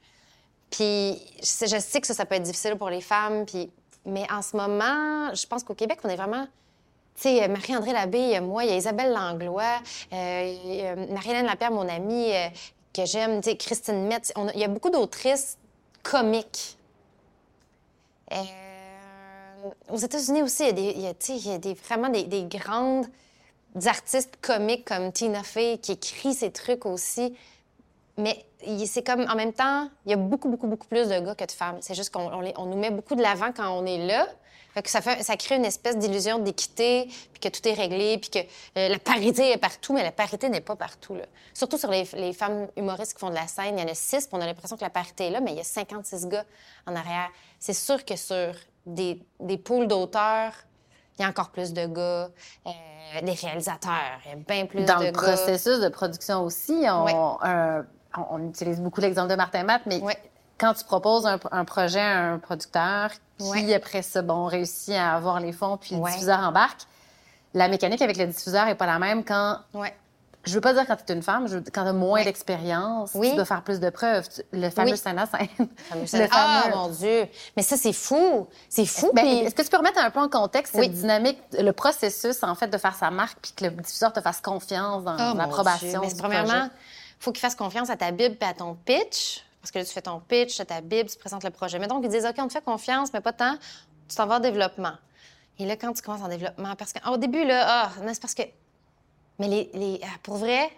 Puis 0.69 1.19
je 1.39 1.79
sais 1.79 1.99
que 1.99 2.07
ça, 2.07 2.13
ça 2.13 2.25
peut 2.25 2.35
être 2.35 2.43
difficile 2.43 2.75
pour 2.77 2.89
les 2.89 3.01
femmes, 3.01 3.45
puis 3.45 3.71
mais 4.05 4.25
en 4.31 4.41
ce 4.41 4.55
moment, 4.55 5.33
je 5.33 5.45
pense 5.47 5.63
qu'au 5.63 5.75
Québec, 5.75 5.99
on 6.03 6.09
est 6.09 6.15
vraiment 6.15 6.47
tu 7.15 7.23
sais, 7.23 7.47
Marie-André 7.47 7.91
Labbé, 7.91 8.19
il 8.19 8.29
y 8.29 8.35
a 8.35 8.41
moi, 8.41 8.63
il 8.63 8.69
y 8.69 8.73
a 8.73 8.77
Isabelle 8.77 9.11
Langlois, 9.11 9.79
euh, 10.13 11.07
Marie-Hélène 11.09 11.45
Lapierre, 11.45 11.71
mon 11.71 11.87
amie 11.87 12.31
euh, 12.33 12.47
que 12.93 13.05
j'aime, 13.05 13.41
tu 13.41 13.49
sais, 13.51 13.57
Christine 13.57 14.07
Metz. 14.07 14.31
il 14.55 14.59
y 14.59 14.63
a 14.63 14.67
beaucoup 14.67 14.89
d'autrices 14.89 15.57
comiques. 16.03 16.77
Euh, 18.31 18.35
aux 19.89 19.97
États-Unis 19.97 20.41
aussi, 20.41 20.63
il 20.63 20.67
y 20.67 21.07
a, 21.07 21.13
des, 21.13 21.33
y 21.37 21.71
a, 21.71 21.73
vraiment 21.85 22.09
des, 22.09 22.43
grandes 22.43 23.07
artistes 23.85 24.37
comiques 24.41 24.85
comme 24.85 25.11
Tina 25.11 25.43
Fey 25.43 25.77
qui 25.77 25.93
écrit 25.93 26.33
ces 26.33 26.51
trucs 26.51 26.85
aussi. 26.85 27.35
Mais 28.17 28.45
c'est 28.85 29.03
comme, 29.03 29.21
en 29.29 29.35
même 29.35 29.53
temps, 29.53 29.89
il 30.05 30.11
y 30.11 30.13
a 30.13 30.17
beaucoup, 30.17 30.49
beaucoup, 30.49 30.67
beaucoup 30.67 30.87
plus 30.87 31.07
de 31.07 31.19
gars 31.19 31.35
que 31.35 31.45
de 31.45 31.51
femmes. 31.51 31.77
C'est 31.81 31.95
juste 31.95 32.11
qu'on 32.11 32.29
on, 32.31 32.65
nous 32.65 32.77
met 32.77 32.91
beaucoup 32.91 33.15
de 33.15 33.21
l'avant 33.21 33.51
quand 33.55 33.69
on 33.69 33.85
est 33.85 34.05
là. 34.05 34.27
Fait 34.73 34.81
que 34.81 34.89
ça, 34.89 35.01
fait, 35.01 35.21
ça 35.21 35.35
crée 35.35 35.57
une 35.57 35.65
espèce 35.65 35.97
d'illusion 35.97 36.39
d'équité, 36.39 37.09
puis 37.33 37.41
que 37.41 37.49
tout 37.49 37.67
est 37.67 37.73
réglé, 37.73 38.17
puis 38.17 38.29
que 38.29 38.39
euh, 38.79 38.87
la 38.87 38.99
parité 38.99 39.51
est 39.51 39.57
partout, 39.57 39.93
mais 39.93 40.03
la 40.03 40.13
parité 40.13 40.47
n'est 40.47 40.61
pas 40.61 40.77
partout. 40.77 41.13
Là. 41.15 41.25
Surtout 41.53 41.77
sur 41.77 41.91
les, 41.91 42.07
les, 42.13 42.31
femmes 42.31 42.67
humoristes 42.77 43.13
qui 43.13 43.19
font 43.19 43.29
de 43.29 43.35
la 43.35 43.47
scène, 43.47 43.77
il 43.77 43.81
y 43.81 43.83
en 43.83 43.91
a 43.91 43.93
six, 43.93 44.27
puis 44.27 44.29
on 44.31 44.39
a 44.39 44.45
l'impression 44.45 44.77
que 44.77 44.83
la 44.83 44.89
parité 44.89 45.25
est 45.25 45.29
là, 45.29 45.41
mais 45.41 45.51
il 45.51 45.57
y 45.57 45.61
a 45.61 45.65
56 45.65 46.27
gars 46.27 46.45
en 46.87 46.95
arrière. 46.95 47.29
C'est 47.59 47.73
sûr 47.73 48.05
que 48.05 48.15
sur 48.15 48.53
des, 48.85 49.21
des 49.41 49.57
poules 49.57 49.87
d'auteurs, 49.87 50.53
il 51.19 51.23
y 51.23 51.25
a 51.25 51.29
encore 51.29 51.49
plus 51.49 51.73
de 51.73 51.85
gars, 51.87 52.29
euh, 52.65 53.21
des 53.21 53.33
réalisateurs, 53.33 54.21
il 54.25 54.29
y 54.29 54.33
a 54.33 54.35
bien 54.37 54.65
plus 54.65 54.85
Dans 54.85 54.99
de 54.99 55.05
gars. 55.05 55.11
Dans 55.11 55.21
le 55.21 55.35
processus 55.35 55.79
de 55.81 55.89
production 55.89 56.43
aussi, 56.43 56.85
on, 56.89 57.83
on, 58.17 58.49
utilise 58.49 58.79
beaucoup 58.79 59.01
l'exemple 59.01 59.29
de 59.29 59.35
Martin 59.35 59.63
Matt, 59.63 59.81
mais 59.85 60.01
quand 60.57 60.73
tu 60.73 60.83
proposes 60.85 61.25
un, 61.25 61.65
projet 61.65 61.99
à 61.99 62.33
un 62.33 62.37
producteur 62.37 63.11
qui, 63.37 63.73
après 63.73 64.03
ça, 64.03 64.21
bon, 64.21 64.45
réussit 64.45 64.93
à 64.93 65.15
avoir 65.15 65.39
les 65.39 65.53
fonds, 65.53 65.77
puis 65.77 65.95
le 65.95 66.05
diffuseur 66.05 66.39
embarque, 66.39 66.81
la 67.53 67.67
mécanique 67.67 68.01
avec 68.01 68.17
le 68.17 68.27
diffuseur 68.27 68.65
n'est 68.65 68.75
pas 68.75 68.85
la 68.85 68.99
même 68.99 69.23
quand. 69.23 69.57
Je 70.43 70.55
veux 70.55 70.61
pas 70.61 70.73
dire 70.73 70.87
quand 70.87 70.95
tu 70.95 71.11
es 71.11 71.15
une 71.15 71.21
femme, 71.21 71.47
je 71.47 71.57
quand 71.57 71.83
tu 71.83 71.89
as 71.89 71.93
moins 71.93 72.23
d'expérience, 72.23 73.11
tu 73.13 73.35
dois 73.35 73.45
faire 73.45 73.61
plus 73.61 73.79
de 73.79 73.89
preuves. 73.91 74.27
Le 74.51 74.69
fameux 74.71 74.95
scène 74.95 75.19
à 75.19 75.27
scène. 75.27 75.67
Ah, 76.31 76.69
mon 76.73 76.89
Dieu! 76.89 77.27
Mais 77.55 77.61
ça, 77.61 77.77
c'est 77.77 77.93
fou! 77.93 78.47
C'est 78.67 78.87
fou! 78.87 79.11
Ben, 79.13 79.23
est-ce 79.25 79.53
que 79.53 79.61
tu 79.61 79.69
peux 79.69 79.77
remettre 79.77 79.99
un 79.99 80.09
peu 80.09 80.19
en 80.19 80.29
contexte 80.29 80.75
cette 80.75 80.93
dynamique, 80.93 81.39
le 81.53 81.71
processus, 81.71 82.41
en 82.43 82.55
fait, 82.55 82.67
de 82.67 82.77
faire 82.79 82.95
sa 82.95 83.11
marque, 83.11 83.37
puis 83.39 83.51
que 83.55 83.65
le 83.65 83.71
diffuseur 83.71 84.13
te 84.13 84.21
fasse 84.21 84.41
confiance 84.41 85.03
dans 85.03 85.15
oh, 85.15 85.37
l'approbation? 85.37 86.01
Premièrement, 86.17 86.69
il 86.69 86.69
faut 87.21 87.31
qu'il 87.31 87.41
fasse 87.41 87.55
confiance 87.55 87.89
à 87.89 87.97
ta 87.97 88.11
Bible 88.11 88.35
et 88.39 88.45
à 88.45 88.53
ton 88.53 88.75
pitch. 88.75 89.45
Parce 89.61 89.71
que 89.71 89.77
là, 89.77 89.85
tu 89.85 89.91
fais 89.91 90.01
ton 90.01 90.19
pitch, 90.19 90.57
tu 90.57 90.65
ta 90.65 90.81
Bible, 90.81 91.07
tu 91.07 91.17
présentes 91.17 91.43
le 91.43 91.51
projet. 91.51 91.77
Mais 91.77 91.87
donc, 91.87 92.03
ils 92.03 92.09
disent, 92.09 92.25
OK, 92.25 92.35
on 92.39 92.47
te 92.47 92.53
fait 92.53 92.63
confiance, 92.63 93.13
mais 93.13 93.21
pas 93.21 93.31
tant, 93.31 93.57
tu 94.07 94.15
t'en 94.15 94.25
vas 94.25 94.37
en 94.37 94.39
développement. 94.39 94.93
Et 95.59 95.65
là, 95.65 95.75
quand 95.75 95.93
tu 95.93 96.01
commences 96.01 96.23
en 96.23 96.27
développement, 96.27 96.75
parce 96.75 96.93
qu'au 96.93 97.17
début, 97.17 97.45
là, 97.45 97.65
ah, 97.67 97.91
c'est 98.07 98.21
parce 98.21 98.33
que. 98.33 98.41
Mais 99.37 99.47
les, 99.47 100.01
ah, 100.03 100.07
pour 100.23 100.37
vrai, 100.37 100.69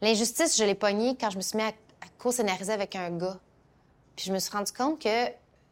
l'injustice, 0.00 0.56
je 0.56 0.64
l'ai 0.64 0.76
pognée 0.76 1.16
quand 1.20 1.30
je 1.30 1.36
me 1.36 1.42
suis 1.42 1.56
mis 1.56 1.64
à, 1.64 1.72
co-scénariser 2.18 2.72
avec 2.72 2.94
un 2.94 3.10
gars. 3.10 3.38
Puis 4.14 4.26
je 4.26 4.32
me 4.32 4.38
suis 4.38 4.52
rendu 4.52 4.72
compte 4.72 5.00
que 5.00 5.26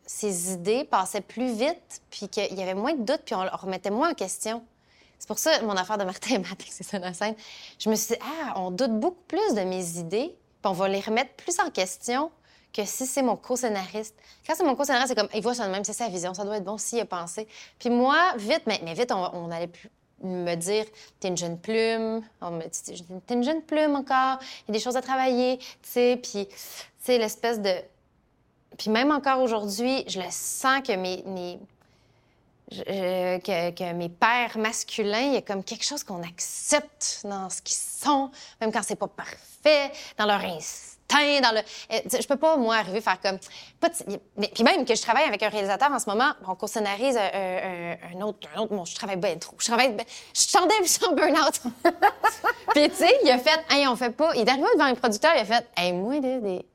ses 0.06 0.52
idées 0.52 0.84
passaient 0.84 1.20
plus 1.20 1.52
vite, 1.52 2.02
puis 2.10 2.28
qu'il 2.28 2.54
y 2.54 2.62
avait 2.62 2.74
moins 2.74 2.94
de 2.94 3.02
doutes, 3.02 3.22
puis 3.24 3.34
on, 3.34 3.46
remettait 3.56 3.90
moins 3.90 4.10
en 4.10 4.14
question. 4.14 4.64
C'est 5.18 5.26
pour 5.26 5.38
ça, 5.38 5.60
mon 5.62 5.76
affaire 5.76 5.98
de 5.98 6.04
Martin 6.04 6.36
et 6.36 6.42
c'est 6.70 6.84
ça 6.84 6.98
la 6.98 7.12
scène. 7.12 7.34
Je 7.78 7.90
me 7.90 7.94
suis 7.94 8.14
dit, 8.14 8.20
ah, 8.22 8.54
on 8.56 8.70
doute 8.70 8.98
beaucoup 8.98 9.22
plus 9.26 9.54
de 9.54 9.62
mes 9.62 9.98
idées, 9.98 10.34
puis 10.62 10.70
on 10.70 10.72
va 10.72 10.88
les 10.88 11.00
remettre 11.00 11.32
plus 11.34 11.58
en 11.60 11.70
question 11.70 12.30
que 12.72 12.84
si 12.84 13.06
c'est 13.06 13.22
mon 13.22 13.36
co-scénariste. 13.36 14.14
Quand 14.46 14.54
c'est 14.56 14.64
mon 14.64 14.76
co-scénariste, 14.76 15.08
c'est 15.08 15.20
comme, 15.20 15.30
il 15.34 15.42
voit 15.42 15.54
ça 15.54 15.66
de 15.66 15.72
même, 15.72 15.84
c'est 15.84 15.92
sa 15.92 16.08
vision, 16.08 16.34
ça 16.34 16.44
doit 16.44 16.58
être 16.58 16.64
bon 16.64 16.78
s'il 16.78 17.00
a 17.00 17.04
pensé. 17.04 17.48
Puis 17.78 17.90
moi, 17.90 18.34
vite, 18.36 18.62
mais, 18.66 18.80
vite, 18.94 19.10
on, 19.10 19.50
allait 19.50 19.68
plus 19.68 19.90
me 20.22 20.54
dire, 20.54 20.84
t'es 21.18 21.28
une 21.28 21.36
jeune 21.36 21.58
plume, 21.58 22.22
t'es 23.26 23.34
une 23.34 23.44
jeune 23.44 23.62
plume 23.62 23.96
encore, 23.96 24.38
il 24.40 24.68
y 24.68 24.70
a 24.70 24.72
des 24.72 24.80
choses 24.80 24.96
à 24.96 25.02
travailler, 25.02 25.58
tu 25.58 25.66
sais, 25.82 26.20
puis, 26.22 26.48
c'est 26.98 27.18
l'espèce 27.18 27.60
de... 27.60 27.72
Puis 28.76 28.90
même 28.90 29.10
encore 29.10 29.40
aujourd'hui, 29.40 30.04
je 30.06 30.20
le 30.20 30.26
sens 30.30 30.82
que 30.86 30.94
mes 30.94 31.58
que, 32.70 33.92
mes 33.92 34.08
pères 34.08 34.58
masculins, 34.58 35.20
il 35.20 35.34
y 35.34 35.36
a 35.36 35.42
comme 35.42 35.64
quelque 35.64 35.84
chose 35.84 36.04
qu'on 36.04 36.22
accepte 36.22 37.20
dans 37.24 37.48
ce 37.50 37.62
qu'ils 37.62 37.76
sont, 37.76 38.30
même 38.60 38.72
quand 38.72 38.82
c'est 38.82 38.96
pas 38.96 39.08
parfait, 39.08 39.92
dans 40.18 40.26
leur 40.26 40.44
instinct, 40.44 41.40
dans 41.40 41.52
le. 41.52 41.60
Euh, 41.94 42.00
je 42.20 42.26
peux 42.26 42.36
pas, 42.36 42.56
moi, 42.56 42.76
arriver 42.76 42.98
à 42.98 43.00
faire 43.00 43.20
comme. 43.20 43.38
Puis 44.54 44.64
même 44.64 44.84
que 44.84 44.94
je 44.94 45.02
travaille 45.02 45.24
avec 45.24 45.42
un 45.42 45.48
réalisateur 45.48 45.90
en 45.90 45.98
ce 45.98 46.08
moment, 46.08 46.32
on 46.46 46.54
co-scénarise 46.54 47.16
un, 47.16 48.20
autre, 48.20 48.48
un 48.54 48.60
autre. 48.60 48.74
Bon, 48.74 48.84
je 48.84 48.94
travaille 48.94 49.16
bien 49.16 49.36
trop. 49.36 49.56
Je 49.58 49.66
travaille. 49.66 49.96
Je 50.34 50.40
suis 50.40 50.58
en 50.58 51.14
burn-out. 51.14 51.62
Puis, 52.74 52.90
tu 52.90 52.96
sais, 52.96 53.18
il 53.24 53.30
a 53.30 53.38
fait. 53.38 53.64
Hey, 53.70 53.88
on 53.88 53.96
fait 53.96 54.10
pas. 54.10 54.34
Il 54.34 54.42
est 54.42 54.48
arrivé 54.50 54.66
devant 54.74 54.84
un 54.84 54.94
producteur, 54.94 55.32
il 55.34 55.40
a 55.40 55.44
fait. 55.44 55.66
Hey, 55.76 55.92
moi, 55.92 56.20
des 56.20 56.40
des 56.40 56.66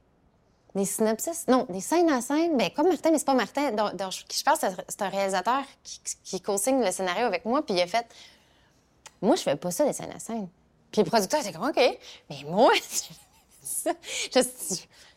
synopsis? 0.86 1.47
Non, 1.47 1.65
des 1.69 1.82
scènes 1.82 2.09
à 2.09 2.21
scène. 2.21 2.57
Bien, 2.57 2.69
comme 2.69 2.88
Martin, 2.88 3.11
mais 3.11 3.19
c'est 3.19 3.26
pas 3.26 3.34
Martin. 3.34 3.71
Donc, 3.71 4.11
je 4.11 4.43
pense 4.43 4.59
c'est 4.88 5.01
un 5.01 5.09
réalisateur 5.09 5.63
qui, 6.24 6.41
co-signe 6.41 6.84
le 6.84 6.91
scénario 6.91 7.26
avec 7.26 7.45
moi, 7.45 7.65
puis 7.65 7.76
il 7.76 7.82
a 7.82 7.88
fait 7.88 8.05
Moi, 9.21 9.36
je 9.36 9.43
fais 9.43 9.55
pas 9.55 9.71
ça, 9.71 9.86
des 9.86 9.93
scènes 9.93 10.11
à 10.15 10.19
scène. 10.19 10.49
Puis 10.91 11.01
le 11.01 11.09
producteur 11.09 11.39
était 11.39 11.53
comme 11.53 11.67
OK, 11.67 11.99
mais 12.30 12.43
moi, 12.45 12.71
ça. 13.63 13.91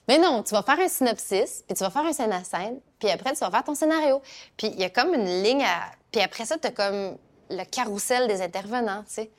mais 0.08 0.18
non, 0.18 0.42
tu 0.42 0.54
vas 0.54 0.62
faire 0.62 0.80
un 0.80 0.88
synopsis, 0.88 1.64
puis 1.66 1.76
tu 1.76 1.84
vas 1.84 1.90
faire 1.90 2.04
un 2.04 2.12
scène 2.12 2.32
à 2.32 2.44
scène, 2.44 2.80
puis 2.98 3.10
après, 3.10 3.32
tu 3.32 3.40
vas 3.40 3.50
faire 3.50 3.64
ton 3.64 3.74
scénario. 3.74 4.22
Puis 4.56 4.68
il 4.68 4.80
y 4.80 4.84
a 4.84 4.90
comme 4.90 5.14
une 5.14 5.42
ligne 5.42 5.64
à. 5.64 5.90
Puis 6.12 6.20
après 6.22 6.44
ça, 6.44 6.58
tu 6.58 6.66
as 6.68 6.70
comme 6.70 7.16
le 7.50 7.64
carrousel 7.64 8.28
des 8.28 8.42
intervenants, 8.42 9.04
tu 9.06 9.14
sais. 9.14 9.30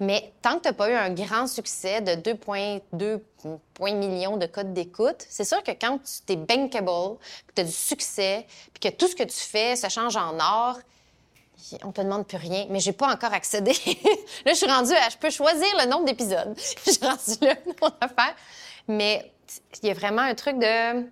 Mais 0.00 0.32
tant 0.40 0.56
que 0.56 0.62
tu 0.62 0.68
n'as 0.68 0.72
pas 0.72 0.90
eu 0.90 0.94
un 0.94 1.10
grand 1.10 1.46
succès 1.46 2.00
de 2.00 2.12
2,2 2.12 3.20
millions 3.94 4.38
de 4.38 4.46
codes 4.46 4.72
d'écoute, 4.72 5.26
c'est 5.28 5.44
sûr 5.44 5.62
que 5.62 5.72
quand 5.72 5.98
tu 6.26 6.32
es 6.32 6.36
bankable, 6.36 7.18
que 7.46 7.54
tu 7.54 7.60
as 7.60 7.64
du 7.64 7.72
succès, 7.72 8.46
puis 8.72 8.90
que 8.90 8.96
tout 8.96 9.08
ce 9.08 9.14
que 9.14 9.24
tu 9.24 9.38
fais 9.38 9.76
se 9.76 9.88
change 9.90 10.16
en 10.16 10.38
or, 10.40 10.78
on 11.84 11.92
te 11.92 12.00
demande 12.00 12.26
plus 12.26 12.38
rien. 12.38 12.66
Mais 12.70 12.80
j'ai 12.80 12.92
pas 12.92 13.12
encore 13.12 13.34
accédé. 13.34 13.72
là, 14.46 14.52
je 14.52 14.54
suis 14.54 14.66
rendue 14.66 14.94
à... 14.94 15.10
Je 15.10 15.18
peux 15.18 15.30
choisir 15.30 15.68
le 15.78 15.86
nombre 15.86 16.06
d'épisodes. 16.06 16.54
je 16.86 16.90
suis 16.90 17.06
rendue 17.06 17.38
là, 17.42 17.54
mon 17.82 17.92
affaire. 18.00 18.34
Mais 18.88 19.30
il 19.82 19.88
y 19.88 19.90
a 19.90 19.94
vraiment 19.94 20.22
un 20.22 20.34
truc 20.34 20.58
de 20.58 21.04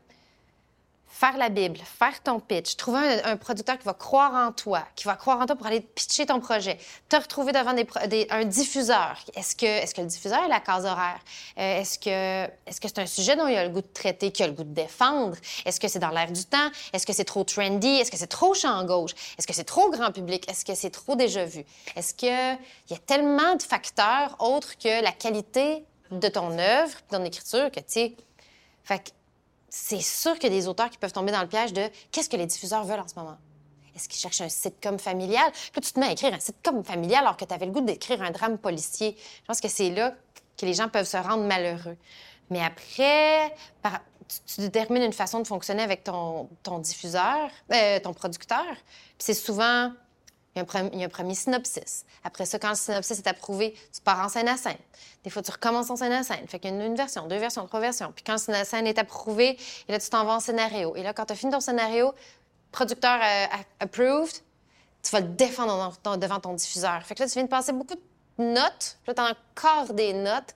faire 1.19 1.37
la 1.37 1.49
Bible, 1.49 1.81
faire 1.99 2.23
ton 2.23 2.39
pitch, 2.39 2.77
trouver 2.77 3.21
un, 3.25 3.37
producteur 3.37 3.77
qui 3.77 3.85
va 3.85 3.93
croire 3.93 4.35
en 4.35 4.53
toi, 4.53 4.87
qui 4.95 5.05
va 5.05 5.17
croire 5.17 5.41
en 5.41 5.47
toi 5.47 5.57
pour 5.57 5.67
aller 5.67 5.81
pitcher 5.81 6.27
ton 6.27 6.39
projet, 6.39 6.79
te 7.09 7.17
retrouver 7.17 7.51
devant 7.51 7.75
un 8.31 8.45
diffuseur. 8.45 9.19
Est-ce 9.35 9.57
que, 9.57 9.67
est 9.67 9.93
que 9.93 10.01
le 10.01 10.07
diffuseur 10.07 10.45
est 10.45 10.49
la 10.49 10.61
case 10.61 10.85
horaire? 10.85 11.19
Euh, 11.59 11.81
est-ce 11.81 11.99
que 11.99 12.45
est-ce 12.67 12.81
que 12.81 12.87
c'est 12.87 13.01
un 13.01 13.07
sujet 13.07 13.35
dont 13.35 13.49
il 13.49 13.57
a 13.57 13.65
le 13.65 13.71
goût 13.71 13.81
de 13.81 13.93
traiter, 13.93 14.31
qu'il 14.31 14.45
a 14.45 14.49
le 14.49 14.55
goût 14.55 14.63
de 14.63 14.75
défendre? 14.75 15.37
Est-ce 15.67 15.81
que 15.81 15.89
c'est 15.89 15.99
dans 15.99 16.11
l'air 16.11 16.31
du 16.31 16.45
temps? 16.45 16.71
Est-ce 16.93 17.05
que 17.05 17.13
c'est 17.13 17.25
trop 17.25 17.43
trendy? 17.43 17.89
Est-ce 17.89 18.13
que 18.13 18.17
c'est 18.17 18.29
trop 18.29 18.55
champ 18.55 18.85
gauche? 18.85 19.13
Est-ce 19.37 19.47
que 19.49 19.55
c'est 19.55 19.65
trop 19.65 19.91
grand 19.91 20.13
public? 20.13 20.49
Est-ce 20.49 20.65
que 20.65 20.77
c'est 20.77 20.91
trop 20.91 21.17
déjà 21.17 21.45
vu? 21.45 21.65
Est-ce 21.97 22.15
qu'il 22.15 22.29
y 22.29 22.95
a 22.95 22.99
tellement 23.07 23.57
de 23.57 23.63
facteurs 23.63 24.37
autres 24.39 24.79
que 24.79 25.03
la 25.03 25.13
qualité 25.13 25.85
de 26.13 26.29
ton 26.29 26.57
œuvre, 26.61 26.97
de 27.11 27.17
ton 27.17 27.25
écriture, 27.25 27.73
que 27.73 27.81
tu 27.81 27.87
sais... 27.89 28.17
c'est 29.69 30.01
sûr 30.01 30.35
qu'il 30.39 30.53
y 30.53 30.57
a 30.57 30.59
des 30.59 30.69
auteurs 30.69 30.91
qui 30.91 30.99
peuvent 30.99 31.13
tomber 31.13 31.33
dans 31.33 31.43
le 31.43 31.49
piège 31.49 31.73
de 31.73 31.89
qu'est-ce 32.11 32.29
que 32.29 32.37
les 32.37 32.47
diffuseurs 32.47 32.85
veulent 32.85 33.01
en 33.01 33.09
ce 33.09 33.15
moment? 33.15 33.37
Est-ce 33.95 34.09
qu'ils 34.09 34.21
cherchent 34.21 34.41
un 34.41 34.49
sitcom 34.49 34.99
familial? 34.99 35.51
Puis 35.73 35.81
tu 35.81 35.93
te 35.93 35.99
mets 35.99 36.07
à 36.07 36.13
écrire 36.13 36.33
un 36.33 36.39
sitcom 36.39 36.85
familial 36.85 37.25
alors 37.25 37.37
que 37.37 37.45
tu 37.45 37.53
avais 37.53 37.67
le 37.67 37.73
goût 37.73 37.81
d'écrire 37.81 38.23
un 38.23 38.31
drame 38.31 38.57
policier. 38.57 39.17
Je 39.19 39.47
pense 39.47 39.61
que 39.61 39.69
c'est 39.69 39.91
là 39.91 40.15
que 40.57 40.65
les 40.65 40.75
gens 40.75 40.89
peuvent 40.89 41.07
se 41.07 41.17
rendre 41.17 41.45
malheureux. 41.45 41.97
Mais 42.51 42.63
après, 42.63 43.55
tu, 44.47 44.61
détermines 44.61 45.03
une 45.03 45.13
façon 45.13 45.41
de 45.41 45.47
fonctionner 45.47 45.83
avec 45.83 46.05
ton, 46.05 46.49
diffuseur, 46.79 47.51
euh, 47.73 47.99
ton 48.01 48.15
producteur. 48.15 48.65
Puis 48.75 49.19
c'est 49.19 49.35
souvent 49.35 49.93
il 50.93 50.99
y, 50.99 51.03
a 51.03 51.07
un 51.07 51.09
premier 51.09 51.35
synopsis. 51.35 52.05
Après 52.25 52.47
ça, 52.47 52.59
quand 52.59 52.71
le 52.71 52.75
synopsis 52.75 53.19
est 53.19 53.27
approuvé, 53.27 53.75
tu 53.93 54.01
pars 54.01 54.25
en 54.25 54.29
scène 54.29 54.49
à 54.49 54.57
scène. 54.57 54.77
Des 55.25 55.31
fois, 55.31 55.43
tu 55.43 55.51
recommences 55.51 55.91
en 55.91 55.97
scène 55.97 56.13
à 56.13 56.23
scène. 56.23 56.47
Fait 56.49 56.59
qu'il 56.59 56.75
y 56.75 56.81
a 56.81 56.85
une, 56.85 56.95
version, 56.95 57.27
deux 57.27 57.39
versions, 57.39 57.67
trois 57.67 57.81
versions. 57.81 58.13
Puis 58.13 58.25
quand 58.25 58.35
le 58.35 58.39
scène 58.39 58.55
à 58.55 58.65
scène 58.65 58.87
est 58.87 58.99
approuvé, 58.99 59.59
et 59.89 59.93
là, 59.93 59.99
tu 59.99 60.09
t'en 60.09 60.25
vas 60.25 60.35
en 60.35 60.41
scénario. 60.41 60.95
Et 60.97 61.03
là, 61.03 61.13
quand 61.13 61.27
tu 61.27 61.33
as 61.33 61.37
fini 61.37 61.53
ton 61.53 61.61
scénario, 61.61 62.15
producteur 62.73 63.19
euh, 63.23 63.47
approved, 63.81 64.35
tu 65.03 65.11
vas 65.11 65.21
le 65.21 65.29
défendre 65.29 65.93
devant 66.17 66.41
ton 66.41 66.55
diffuseur. 66.55 67.03
Fait 67.05 67.15
que 67.15 67.23
là, 67.23 67.29
tu 67.29 67.35
viens 67.35 67.45
de 67.45 67.49
passer 67.49 67.73
beaucoup 67.73 67.95
de 67.95 68.45
notes. 68.45 68.99
Puis 69.03 69.09
là, 69.09 69.15
tu 69.15 69.21
as 69.21 69.35
encore 69.65 69.95
des 69.95 70.13
notes. 70.13 70.55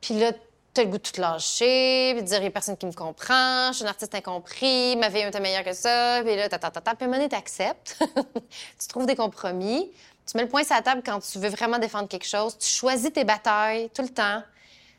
Puis 0.00 0.18
là, 0.18 0.32
t'as 0.74 0.84
le 0.84 0.88
goût 0.88 0.98
de 0.98 1.02
tout 1.02 1.20
lâcher, 1.20 2.12
puis 2.14 2.22
de 2.22 2.26
dire, 2.26 2.38
il 2.38 2.42
n'y 2.42 2.46
a 2.46 2.50
personne 2.50 2.76
qui 2.76 2.86
me 2.86 2.92
comprend, 2.92 3.68
je 3.72 3.78
suis 3.78 3.84
un 3.84 3.88
artiste 3.88 4.14
incompris, 4.14 4.96
ma 4.96 5.08
vie 5.08 5.18
est 5.18 5.40
meilleure 5.40 5.64
que 5.64 5.74
ça, 5.74 6.22
puis 6.24 6.34
là, 6.34 6.48
ta, 6.48 6.58
ta, 6.58 6.70
ta, 6.70 6.80
ta. 6.80 6.94
Puis 6.94 7.04
à 7.04 7.06
un 7.06 7.08
moment 7.08 7.18
donné, 7.18 7.28
t'acceptes, 7.28 7.98
tu 8.80 8.88
trouves 8.88 9.06
des 9.06 9.16
compromis, 9.16 9.90
tu 10.26 10.36
mets 10.36 10.44
le 10.44 10.48
point 10.48 10.64
sur 10.64 10.74
la 10.74 10.82
table 10.82 11.02
quand 11.04 11.20
tu 11.20 11.38
veux 11.38 11.50
vraiment 11.50 11.78
défendre 11.78 12.08
quelque 12.08 12.26
chose, 12.26 12.56
tu 12.58 12.68
choisis 12.68 13.12
tes 13.12 13.24
batailles 13.24 13.90
tout 13.90 14.02
le 14.02 14.08
temps, 14.08 14.42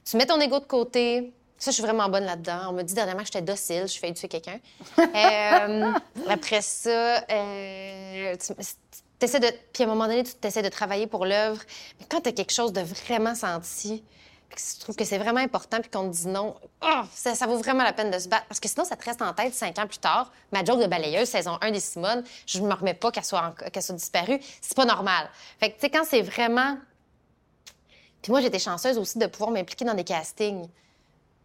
tu 0.06 0.18
mets 0.18 0.26
ton 0.26 0.40
ego 0.40 0.60
de 0.60 0.66
côté. 0.66 1.34
Ça, 1.58 1.72
je 1.72 1.76
suis 1.76 1.84
vraiment 1.84 2.10
bonne 2.10 2.26
là-dedans. 2.26 2.68
On 2.70 2.74
m'a 2.74 2.84
dit 2.84 2.94
dernièrement 2.94 3.22
que 3.22 3.28
j'étais 3.28 3.42
docile, 3.42 3.88
je 3.88 3.98
fais 3.98 4.12
tuer 4.14 4.28
quelqu'un. 4.28 4.60
euh, 5.00 5.92
après 6.28 6.62
ça, 6.62 7.24
euh, 7.30 8.36
tu, 8.36 8.54
essaies 9.22 9.40
de... 9.40 9.48
Puis 9.72 9.84
à 9.84 9.86
un 9.86 9.90
moment 9.90 10.08
donné, 10.08 10.24
tu 10.24 10.46
essaies 10.46 10.62
de 10.62 10.68
travailler 10.68 11.08
pour 11.08 11.26
l'œuvre. 11.26 11.62
Mais 12.00 12.06
quand 12.10 12.20
tu 12.20 12.30
as 12.30 12.32
quelque 12.34 12.52
chose 12.52 12.74
de 12.74 12.82
vraiment 12.82 13.34
senti, 13.34 14.04
je 14.58 14.80
trouve 14.80 14.96
que 14.96 15.06
c'est 15.06 15.18
vraiment 15.18 15.40
important, 15.40 15.80
puis 15.80 15.90
qu'on 15.90 16.10
te 16.10 16.16
dit 16.16 16.28
non, 16.28 16.56
oh, 16.82 17.02
ça, 17.14 17.34
vaut 17.46 17.58
vraiment 17.58 17.84
la 17.84 17.94
peine 17.94 18.12
de 18.12 18.20
se 18.20 18.28
battre. 18.28 18.46
Parce 18.48 18.60
que 18.60 18.68
sinon, 18.68 18.86
ça 18.86 18.96
te 18.96 19.04
reste 19.06 19.22
en 19.22 19.34
tête 19.34 19.54
cinq 19.54 19.78
ans 19.80 19.88
plus 19.88 19.98
tard. 19.98 20.32
Ma 20.52 20.64
joke 20.64 20.80
de 20.80 20.88
balayeuse, 20.88 21.28
saison 21.28 21.58
1 21.62 21.72
des 21.72 21.80
Simone, 21.80 22.24
je 22.46 22.60
me 22.62 22.74
remets 22.74 22.94
pas 22.94 23.12
qu'elle 23.12 23.24
soit, 23.24 23.54
qu'elle 23.72 23.84
soit 23.84 23.96
disparue. 23.96 24.40
C'est 24.62 24.76
pas 24.76 24.86
normal. 24.86 25.30
Fait 25.60 25.70
que, 25.70 25.76
tu 25.76 25.82
sais, 25.82 25.90
quand 25.90 26.04
c'est 26.06 26.22
vraiment 26.22 26.78
Puis 28.22 28.32
moi, 28.32 28.42
j'étais 28.42 28.60
chanceuse 28.60 28.98
aussi 28.98 29.18
de 29.18 29.28
pouvoir 29.28 29.52
m'impliquer 29.52 29.86
dans 29.86 29.96
des 29.96 30.04
castings. 30.04 30.68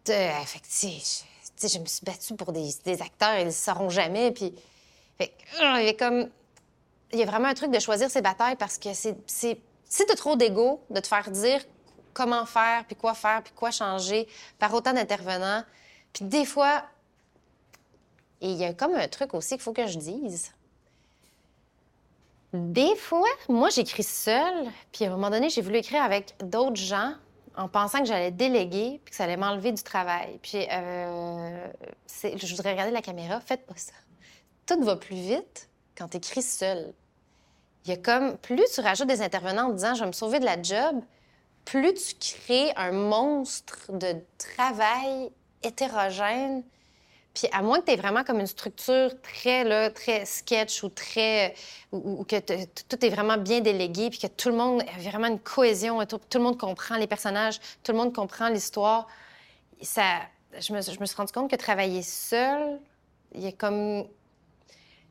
De... 0.05 0.13
Fait 0.45 0.59
que, 0.59 1.67
je 1.67 1.79
me 1.79 1.85
suis 1.85 2.05
battue 2.05 2.35
pour 2.35 2.51
des, 2.51 3.01
acteurs, 3.01 3.37
ils 3.39 3.47
ne 3.47 3.51
sauront 3.51 3.89
jamais. 3.89 4.31
Puis, 4.31 4.53
fait, 5.17 5.33
il 5.59 5.85
y 5.85 5.89
a 5.89 5.93
comme. 5.93 6.29
Il 7.11 7.17
y 7.17 7.23
a 7.23 7.25
vraiment 7.25 7.47
un 7.47 7.55
truc 7.55 7.71
de 7.71 7.79
choisir 7.79 8.09
ses 8.11 8.21
batailles 8.21 8.55
parce 8.55 8.77
que 8.77 8.93
c'est. 8.93 9.17
Si 9.25 10.05
tu 10.05 10.15
trop 10.15 10.35
d'ego, 10.35 10.79
de 10.91 10.99
te 10.99 11.07
faire 11.07 11.31
dire 11.31 11.61
comment 12.13 12.45
faire, 12.45 12.85
puis 12.85 12.95
quoi 12.95 13.13
faire, 13.13 13.41
puis 13.43 13.53
quoi 13.53 13.71
changer 13.71 14.27
par 14.57 14.73
autant 14.73 14.93
d'intervenants. 14.93 15.63
Puis 16.13 16.25
des 16.25 16.45
fois, 16.45 16.83
et 18.41 18.51
il 18.51 18.57
y 18.57 18.65
a 18.65 18.73
comme 18.73 18.95
un 18.95 19.07
truc 19.07 19.33
aussi 19.33 19.55
qu'il 19.55 19.61
faut 19.61 19.73
que 19.73 19.87
je 19.87 19.97
dise. 19.97 20.53
Des 22.53 22.95
fois, 22.95 23.27
moi, 23.47 23.69
j'écris 23.69 24.03
seule, 24.03 24.67
puis 24.91 25.05
à 25.05 25.07
un 25.07 25.11
moment 25.11 25.29
donné, 25.29 25.49
j'ai 25.49 25.61
voulu 25.61 25.77
écrire 25.77 26.01
avec 26.01 26.33
d'autres 26.43 26.81
gens 26.81 27.13
en 27.55 27.67
pensant 27.67 27.99
que 27.99 28.05
j'allais 28.05 28.31
déléguer 28.31 29.01
puis 29.03 29.11
que 29.11 29.15
ça 29.15 29.25
allait 29.25 29.37
m'enlever 29.37 29.71
du 29.71 29.83
travail. 29.83 30.39
Puis, 30.41 30.65
euh, 30.71 31.67
je 32.23 32.55
voudrais 32.55 32.71
regarder 32.71 32.91
la 32.91 33.01
caméra. 33.01 33.39
Faites 33.41 33.65
pas 33.65 33.75
ça. 33.75 33.93
Tout 34.65 34.81
va 34.83 34.95
plus 34.95 35.15
vite 35.15 35.69
quand 35.95 36.07
tu 36.07 36.17
écris 36.17 36.41
seul. 36.41 36.93
Il 37.85 37.91
y 37.91 37.93
a 37.93 37.97
comme, 37.97 38.37
plus 38.37 38.63
tu 38.73 38.81
rajoutes 38.81 39.07
des 39.07 39.21
intervenants 39.21 39.69
en 39.69 39.73
disant, 39.73 39.93
je 39.93 40.01
vais 40.01 40.07
me 40.07 40.11
sauver 40.11 40.39
de 40.39 40.45
la 40.45 40.61
job, 40.61 41.01
plus 41.65 41.93
tu 41.93 42.15
crées 42.19 42.71
un 42.75 42.91
monstre 42.91 43.91
de 43.91 44.15
travail 44.37 45.31
hétérogène. 45.63 46.63
Puis 47.33 47.47
à 47.51 47.61
moins 47.61 47.79
que 47.79 47.85
tu 47.85 47.91
aies 47.91 47.95
vraiment 47.95 48.23
comme 48.23 48.39
une 48.39 48.47
structure 48.47 49.11
très, 49.21 49.91
très 49.91 50.25
sketch 50.25 50.83
ou 50.83 50.89
très. 50.89 51.53
ou, 51.91 52.23
que 52.23 52.39
tout 52.39 53.05
est 53.05 53.09
vraiment 53.09 53.37
bien 53.37 53.59
délégué, 53.61 54.09
puis 54.09 54.19
que 54.19 54.27
tout 54.27 54.49
le 54.49 54.55
monde 54.55 54.81
a 54.81 54.99
vraiment 54.99 55.27
une 55.27 55.39
cohésion, 55.39 56.03
tout, 56.05 56.17
tout 56.17 56.37
le 56.39 56.43
monde 56.43 56.57
comprend 56.57 56.97
les 56.97 57.07
personnages, 57.07 57.59
tout 57.83 57.91
le 57.91 57.97
monde 57.97 58.13
comprend 58.13 58.49
l'histoire. 58.49 59.07
Ça, 59.81 60.21
je 60.59 60.73
me, 60.73 60.81
suis 60.81 61.15
rendu 61.15 61.31
compte 61.31 61.51
que 61.51 61.55
travailler 61.55 62.01
seul, 62.01 62.79
il 63.35 63.45
y 63.45 63.53
comme. 63.53 64.07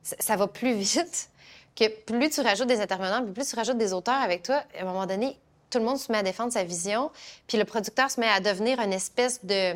Ça, 0.03 0.17
ça 0.19 0.37
va 0.37 0.49
plus 0.49 0.75
vite 0.75 1.31
que 1.77 1.89
plus 1.89 2.31
tu 2.31 2.41
rajoutes 2.41 2.67
des 2.67 2.81
intervenants, 2.81 3.25
plus 3.33 3.49
tu 3.49 3.55
rajoutes 3.55 3.79
des 3.79 3.93
auteurs 3.93 4.21
avec 4.21 4.43
toi, 4.43 4.65
à 4.77 4.83
un 4.83 4.85
moment 4.85 5.07
donné, 5.07 5.39
tout 5.71 5.79
le 5.79 5.85
monde 5.85 5.99
se 5.99 6.11
met 6.11 6.19
à 6.19 6.23
défendre 6.23 6.53
sa 6.53 6.65
vision, 6.65 7.11
puis 7.47 7.59
le 7.59 7.65
producteur 7.65 8.11
se 8.11 8.21
met 8.21 8.29
à 8.29 8.41
devenir 8.41 8.81
une 8.81 8.93
espèce 8.93 9.45
de... 9.45 9.75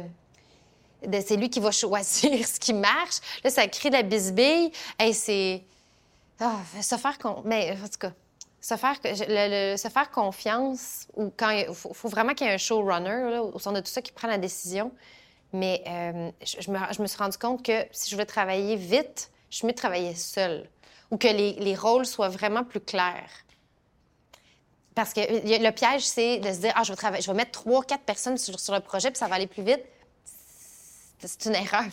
c'est 1.02 1.36
lui 1.36 1.50
qui 1.50 1.60
va 1.60 1.70
choisir 1.72 2.46
ce 2.46 2.58
qui 2.58 2.72
marche. 2.72 3.20
Là, 3.44 3.50
ça 3.50 3.66
crée 3.68 3.90
de 3.90 3.96
la 3.96 4.02
bisbille. 4.02 4.72
et 4.98 5.12
c'est... 5.12 5.62
Ah, 6.40 6.58
se 6.80 6.96
faire... 6.96 7.18
Con... 7.18 7.42
Mais 7.44 7.72
en 7.72 7.88
tout 7.88 7.98
cas, 7.98 8.12
se 8.60 8.76
faire, 8.76 8.96
se 8.96 9.88
faire 9.88 10.10
confiance, 10.10 11.06
ou 11.14 11.32
quand 11.36 11.50
il 11.50 11.74
faut, 11.74 12.08
vraiment 12.08 12.32
qu'il 12.32 12.46
y 12.46 12.50
ait 12.50 12.54
un 12.54 12.58
showrunner 12.58 13.38
au 13.38 13.58
sein 13.58 13.72
de 13.72 13.80
tout 13.80 13.90
ça 13.90 14.02
qui 14.02 14.12
prend 14.12 14.28
la 14.28 14.38
décision. 14.38 14.92
Mais 15.52 15.82
euh, 15.86 16.30
je, 16.40 16.70
me, 16.70 17.06
suis 17.06 17.18
rendu 17.18 17.36
compte 17.36 17.62
que 17.62 17.84
si 17.90 18.08
je 18.08 18.16
veux 18.16 18.24
travailler 18.24 18.76
vite, 18.76 19.30
je 19.50 19.56
suis 19.58 19.66
mieux 19.66 19.74
travailler 19.74 20.14
seule 20.14 20.66
ou 21.10 21.18
que 21.18 21.28
les 21.28 21.76
rôles 21.76 22.06
soient 22.06 22.30
vraiment 22.30 22.64
plus 22.64 22.80
clairs. 22.80 23.28
Parce 24.94 25.14
que 25.14 25.20
le 25.20 25.70
piège, 25.70 26.02
c'est 26.02 26.38
de 26.38 26.52
se 26.52 26.58
dire, 26.58 26.72
ah, 26.76 26.82
je 26.82 26.92
vais, 26.92 27.20
je 27.20 27.26
vais 27.26 27.36
mettre 27.36 27.52
trois, 27.52 27.82
quatre 27.82 28.02
personnes 28.02 28.36
sur, 28.36 28.58
sur, 28.60 28.74
le 28.74 28.80
projet, 28.80 29.10
puis 29.10 29.18
ça 29.18 29.26
va 29.26 29.36
aller 29.36 29.46
plus 29.46 29.62
vite. 29.62 29.82
C'est 31.18 31.46
une 31.46 31.54
erreur. 31.54 31.84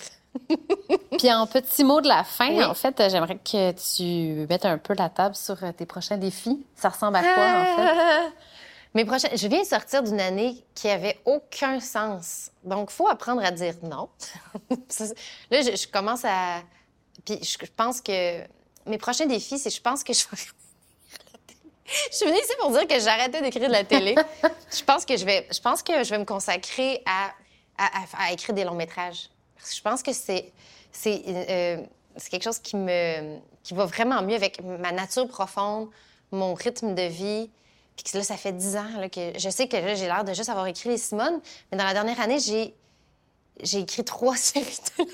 puis 1.18 1.32
en 1.32 1.48
petit 1.48 1.84
mot 1.84 2.02
de 2.02 2.08
la 2.08 2.24
fin, 2.24 2.70
en 2.70 2.74
fait, 2.74 2.96
j'aimerais 3.10 3.38
que 3.38 3.72
tu 3.72 4.48
mettes 4.48 4.66
un 4.66 4.78
peu 4.78 4.94
la 4.96 5.10
table 5.10 5.36
sur 5.36 5.58
tes 5.76 5.86
prochains 5.86 6.18
défis. 6.18 6.66
Ça 6.76 6.90
ressemble 6.90 7.18
à 7.18 7.22
quoi, 7.22 7.62
en 7.62 7.76
fait? 7.76 8.34
Mes 8.96 9.06
prochains... 9.06 9.30
Je 9.36 9.48
viens 9.48 9.62
de 9.62 9.68
sortir 9.68 10.02
d'une 10.02 10.20
année 10.20 10.64
qui 10.74 10.90
avait 10.90 11.20
aucun 11.26 11.80
sens. 11.80 12.52
Donc, 12.64 12.90
il 12.92 12.96
faut 12.96 13.08
apprendre 13.08 13.44
à 13.44 13.52
dire 13.52 13.76
non. 13.84 14.10
Là, 15.52 15.62
je, 15.62 15.88
commence 15.88 16.26
à... 16.26 16.62
Puis 17.24 17.40
je 17.44 17.58
pense 17.76 18.02
que 18.02 18.42
mes 18.88 18.98
prochains 18.98 19.28
défis, 19.28 19.60
c'est 19.60 19.70
je 19.70 19.82
pense 19.82 20.04
que 20.04 20.14
je 20.14 20.26
vais 20.32 20.38
je 22.12 22.16
suis 22.16 22.26
venue 22.26 22.38
ici 22.38 22.54
pour 22.60 22.72
dire 22.72 22.88
que 22.88 23.00
j'arrêtais 23.00 23.42
d'écrire 23.42 23.68
de 23.68 23.74
la 23.74 23.84
télé. 23.84 24.16
je 24.72 24.84
pense 24.84 25.06
que 25.06 25.18
je 25.18 25.26
vais, 25.26 25.48
je 25.52 25.60
pense 25.60 25.84
que 25.84 26.04
je 26.04 26.10
vais 26.10 26.20
me 26.20 26.26
consacrer 26.26 27.02
à, 27.06 27.32
à, 27.78 28.32
écrire 28.32 28.54
des 28.54 28.64
longs 28.64 28.76
métrages. 28.76 29.30
Parce 29.56 29.70
que 29.72 29.76
je 29.76 29.82
pense 29.82 30.04
que 30.04 30.14
c'est, 30.14 30.52
c'est, 30.92 31.24
euh, 31.28 31.78
c'est 32.18 32.30
quelque 32.30 32.44
chose 32.44 32.60
qui 32.60 32.76
me, 32.76 33.38
qui 33.64 33.74
va 33.74 33.86
vraiment 33.86 34.22
mieux 34.22 34.36
avec 34.36 34.62
ma 34.64 34.92
nature 34.92 35.28
profonde, 35.28 35.90
mon 36.32 36.54
rythme 36.54 36.94
de 36.94 37.04
vie. 37.04 37.50
Puis 37.96 38.18
là, 38.18 38.24
ça 38.24 38.38
fait 38.38 38.54
dix 38.54 38.78
ans 38.78 38.98
là, 38.98 39.10
que 39.10 39.38
je 39.38 39.50
sais 39.50 39.68
que 39.68 39.76
là, 39.76 39.96
j'ai 39.96 40.06
l'air 40.06 40.24
de 40.24 40.34
juste 40.34 40.50
avoir 40.50 40.68
écrit 40.68 40.90
les 40.90 40.98
Simone, 40.98 41.42
mais 41.72 41.78
dans 41.78 41.84
la 41.84 41.94
dernière 41.94 42.20
année, 42.22 42.40
j'ai, 42.40 42.74
j'ai 43.62 43.80
écrit 43.80 44.06
trois 44.06 44.36
séries 44.38 44.80
télé 44.96 45.12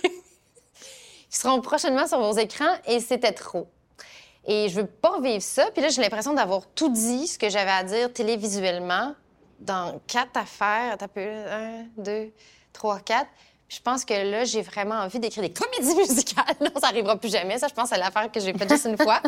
qui 1.30 1.40
seront 1.40 1.62
prochainement 1.62 2.08
sur 2.08 2.20
vos 2.20 2.38
écrans 2.38 2.76
et 2.86 3.00
c'était 3.00 3.32
trop. 3.32 3.68
Et 4.48 4.70
je 4.70 4.76
veux 4.76 4.88
pas 4.88 5.20
vivre 5.20 5.42
ça. 5.42 5.70
Puis 5.72 5.82
là, 5.82 5.90
j'ai 5.90 6.02
l'impression 6.02 6.34
d'avoir 6.34 6.66
tout 6.68 6.90
dit 6.90 7.28
ce 7.28 7.40
que 7.40 7.50
j'avais 7.50 7.72
à 7.72 7.84
dire 7.84 8.14
télévisuellement 8.14 9.16
dans 9.60 10.00
quatre 10.08 10.38
affaires. 10.38 10.98
T'as 10.98 11.08
peu 11.08 11.22
un, 11.22 11.86
deux, 11.98 12.32
trois, 12.72 13.00
quatre. 13.00 13.30
Je 13.68 13.80
pense 13.80 14.06
que 14.06 14.14
là, 14.14 14.46
j'ai 14.46 14.62
vraiment 14.62 14.96
envie 14.96 15.20
d'écrire 15.20 15.42
des 15.42 15.52
comédies 15.52 15.96
musicales. 15.98 16.56
non, 16.62 16.80
ça 16.80 16.88
arrivera 16.88 17.18
plus 17.18 17.32
jamais. 17.32 17.58
Ça, 17.58 17.68
je 17.68 17.74
pense, 17.74 17.90
c'est 17.90 17.98
l'affaire 17.98 18.32
que 18.32 18.40
j'ai 18.40 18.54
faite 18.54 18.70
juste 18.70 18.86
une 18.86 18.98
fois. 18.98 19.22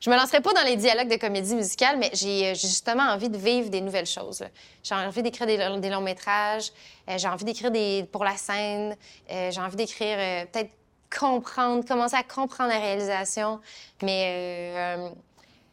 Je 0.00 0.10
me 0.10 0.16
lancerai 0.16 0.40
pas 0.40 0.52
dans 0.52 0.64
les 0.64 0.76
dialogues 0.76 1.08
de 1.08 1.16
comédies 1.16 1.54
musicales, 1.54 1.96
mais 1.98 2.10
j'ai 2.12 2.56
justement 2.56 3.04
envie 3.04 3.28
de 3.28 3.36
vivre 3.36 3.70
des 3.70 3.80
nouvelles 3.80 4.06
choses. 4.06 4.42
J'ai 4.82 4.96
envie 4.96 5.22
d'écrire 5.22 5.46
des, 5.46 5.90
longs 5.90 6.00
métrages. 6.00 6.72
Euh, 7.08 7.18
j'ai 7.18 7.28
envie 7.28 7.44
d'écrire 7.44 7.70
pour 8.10 8.24
la 8.24 8.36
scène. 8.36 8.96
Euh, 9.30 9.52
j'ai 9.52 9.60
envie 9.60 9.76
d'écrire 9.76 10.16
euh, 10.18 10.44
peut-être 10.46 10.72
comprendre, 11.18 11.84
commencer 11.86 12.16
à 12.16 12.22
comprendre 12.22 12.70
la 12.70 12.78
réalisation. 12.78 13.60
Mais. 14.02 14.74
Euh, 14.76 15.10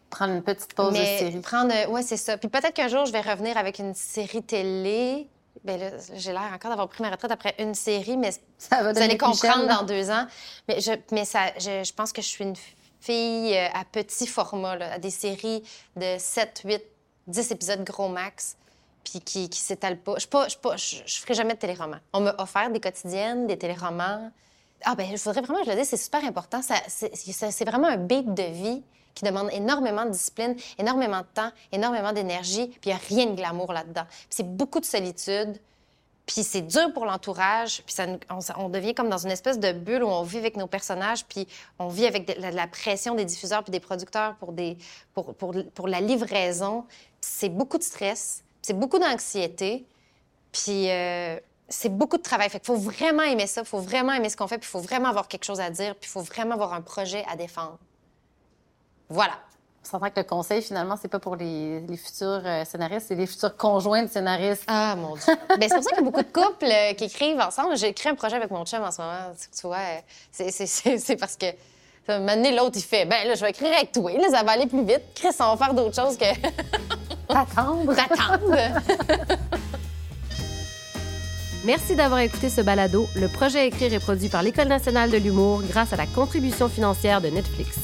prendre 0.10 0.34
une 0.34 0.44
petite 0.44 0.74
pause 0.74 0.94
de 0.94 0.98
série. 0.98 1.40
Prendre, 1.40 1.74
ouais, 1.90 2.04
c'est 2.04 2.18
ça. 2.18 2.38
Puis 2.38 2.50
peut-être 2.50 2.74
qu'un 2.74 2.88
jour, 2.88 3.06
je 3.06 3.12
vais 3.12 3.22
revenir 3.22 3.58
avec 3.58 3.80
une 3.80 3.96
série 3.96 4.44
télé. 4.44 5.28
Bien 5.64 5.78
là, 5.78 5.90
j'ai 6.16 6.32
l'air 6.32 6.52
encore 6.54 6.70
d'avoir 6.70 6.88
pris 6.88 7.04
ma 7.04 7.10
retraite 7.10 7.32
après 7.32 7.56
une 7.60 7.74
série, 7.74 8.18
mais 8.18 8.32
ça 8.58 8.84
va 8.84 8.94
vous 8.94 9.00
allez 9.00 9.18
comprendre 9.18 9.68
dans 9.68 9.84
deux 9.84 10.10
ans. 10.10 10.26
Mais, 10.68 10.80
je, 10.80 10.92
mais 11.12 11.26
ça, 11.26 11.48
je, 11.58 11.84
je, 11.84 11.94
pense 11.94 12.12
que 12.12 12.22
je 12.22 12.28
suis 12.28 12.44
une 12.44 12.56
fille 13.00 13.56
euh, 13.56 13.68
à 13.74 13.84
petit 13.86 14.28
format, 14.28 14.76
là, 14.76 14.94
à 14.94 15.00
des 15.00 15.10
séries 15.10 15.64
de 15.96 16.16
7, 16.18 16.62
8, 16.66 16.84
10 17.28 17.52
épisodes 17.52 17.84
gros 17.84 18.08
max, 18.08 18.58
puis 19.04 19.20
qui, 19.20 19.50
qui 19.50 19.60
s'étalent 19.60 20.00
pas. 20.00 20.16
Je 20.18 20.26
ne 20.26 20.78
je, 20.78 20.78
je, 20.78 21.02
je 21.06 21.20
ferai 21.20 21.34
jamais 21.34 21.54
de 21.54 21.60
téléroman. 21.60 22.00
On 22.14 22.22
m'a 22.22 22.36
offert 22.40 22.70
des 22.72 22.80
quotidiennes, 22.80 23.48
des 23.48 23.58
téléromans. 23.58 24.32
Ah 24.84 24.96
ben, 24.96 25.06
je 25.16 25.24
voudrais 25.24 25.42
vraiment 25.42 25.64
je 25.64 25.70
le 25.70 25.76
dise, 25.76 25.90
c'est 25.90 25.98
super 25.98 26.24
important. 26.24 26.62
C'est 26.62 27.66
vraiment 27.66 27.88
un 27.88 27.98
beat 27.98 28.34
de 28.34 28.44
vie 28.44 28.84
qui 29.14 29.26
demande 29.26 29.50
énormément 29.52 30.06
de 30.06 30.12
discipline, 30.12 30.56
énormément 30.78 31.20
de 31.20 31.28
temps, 31.34 31.52
énormément 31.72 32.14
d'énergie, 32.14 32.68
puis 32.68 32.90
il 32.90 32.90
n'y 32.90 32.94
a 32.94 33.02
rien 33.10 33.26
de 33.28 33.36
glamour 33.36 33.74
là-dedans. 33.74 34.06
C'est 34.30 34.48
beaucoup 34.56 34.80
de 34.80 34.86
solitude, 34.86 35.60
puis 36.26 36.44
c'est 36.44 36.62
dur 36.62 36.94
pour 36.94 37.06
l'entourage, 37.06 37.84
puis 37.86 37.94
ça, 37.94 38.06
on, 38.58 38.70
devient 38.70 38.94
comme 38.94 39.10
dans 39.10 39.18
une 39.18 39.32
espèce 39.32 39.60
de 39.60 39.74
bulle 39.74 40.04
où 40.04 40.08
on 40.08 40.24
vit 40.24 40.38
avec 40.38 40.56
nos 40.56 40.68
personnages, 40.68 41.26
puis 41.26 41.48
on 41.78 41.88
vit 41.88 42.06
avec 42.06 42.38
la, 42.40 42.68
pression 42.68 43.16
des 43.16 43.26
diffuseurs 43.26 43.64
puis 43.64 43.72
des 43.72 43.80
producteurs 43.80 44.36
pour 44.38 45.88
la 45.88 46.02
livraison. 46.02 46.86
C'est 47.20 47.50
beaucoup 47.50 47.78
de 47.78 47.84
stress, 47.84 48.44
c'est 48.62 48.78
beaucoup 48.78 49.00
d'anxiété, 49.00 49.86
puis... 50.52 50.90
Euh, 50.90 51.40
c'est 51.72 51.90
beaucoup 51.90 52.18
de 52.18 52.22
travail. 52.22 52.50
Fait 52.50 52.60
qu'il 52.60 52.68
faut 52.68 52.80
vraiment 52.80 53.24
aimer 53.24 53.48
ça, 53.48 53.62
il 53.62 53.68
faut 53.68 53.80
vraiment 53.80 54.14
aimer 54.14 54.30
ce 54.30 54.38
qu'on 54.38 54.48
fait, 54.48 54.58
puis 54.58 54.68
il 54.68 54.72
faut 54.72 54.80
vraiment 54.80 55.10
avoir 55.10 55.28
quelque 55.28 55.46
chose 55.46 55.60
à 55.60 55.70
dire, 55.70 55.96
puis 55.96 56.10
il 56.10 56.12
faut 56.12 56.22
vraiment 56.22 56.54
avoir 56.54 56.74
un 56.74 56.82
projet 56.82 57.26
à 57.32 57.36
défendre. 57.36 57.80
Voilà. 59.10 59.34
On 59.84 59.88
s'entend 59.88 60.10
que 60.12 60.20
le 60.20 60.24
conseil, 60.24 60.62
finalement, 60.62 60.96
c'est 61.02 61.08
pas 61.08 61.20
pour 61.20 61.36
les, 61.36 61.82
futurs 61.98 62.44
euh, 62.46 62.64
scénaristes, 62.66 63.08
c'est 63.08 63.16
les 63.16 63.26
futurs 63.26 63.58
conjoints 63.58 64.04
de 64.04 64.10
scénaristes. 64.10 64.64
Ah, 64.68 64.96
mon 64.96 65.16
Dieu. 65.16 65.34
ben, 65.50 65.62
c'est 65.62 65.76
pour 65.76 65.84
ça 65.84 65.90
qu'il 65.90 65.98
y 65.98 66.08
a 66.08 66.12
beaucoup 66.12 66.22
de 66.22 66.32
couples 66.32 66.66
euh, 66.66 66.94
qui 66.94 67.06
écrivent 67.06 67.40
ensemble. 67.40 67.76
J'ai 67.78 67.88
écrit 67.88 68.10
un 68.10 68.16
projet 68.16 68.36
avec 68.36 68.52
mon 68.52 68.64
chum 68.64 68.84
en 68.84 68.92
ce 68.92 69.02
moment. 69.02 69.32
Tu 69.36 69.68
vois, 69.68 69.78
euh, 69.78 70.50
c'est 70.52 71.16
parce 71.16 71.36
que. 71.36 71.48
Maintenant, 72.08 72.52
l'autre, 72.52 72.76
il 72.76 72.84
fait 72.84 73.06
Ben 73.06 73.26
là, 73.26 73.36
je 73.36 73.42
vais 73.42 73.52
écrire 73.52 73.74
avec 73.74 73.92
toi. 73.92 74.12
Là, 74.12 74.30
ça 74.30 74.44
va 74.44 74.52
aller 74.52 74.68
plus 74.68 74.84
vite. 74.84 75.02
Chris, 75.16 75.30
on 75.40 75.56
va 75.56 75.66
faire 75.66 75.74
d'autres 75.74 75.96
choses 75.96 76.18
que. 76.18 76.26
T'attendre. 77.28 77.96
T'attendre. 77.96 78.58
Merci 81.64 81.96
d'avoir 81.96 82.20
écouté 82.22 82.50
ce 82.50 82.62
balado. 82.62 83.08
Le 83.16 83.28
projet 83.28 83.68
Écrire 83.68 83.94
est 83.94 84.00
produit 84.00 84.30
par 84.30 84.42
l'École 84.42 84.68
nationale 84.68 85.12
de 85.12 85.18
l'humour 85.18 85.62
grâce 85.62 85.94
à 85.94 85.96
la 85.96 86.08
contribution 86.08 86.68
financière 86.70 87.22
de 87.22 87.28
Netflix. 87.28 87.78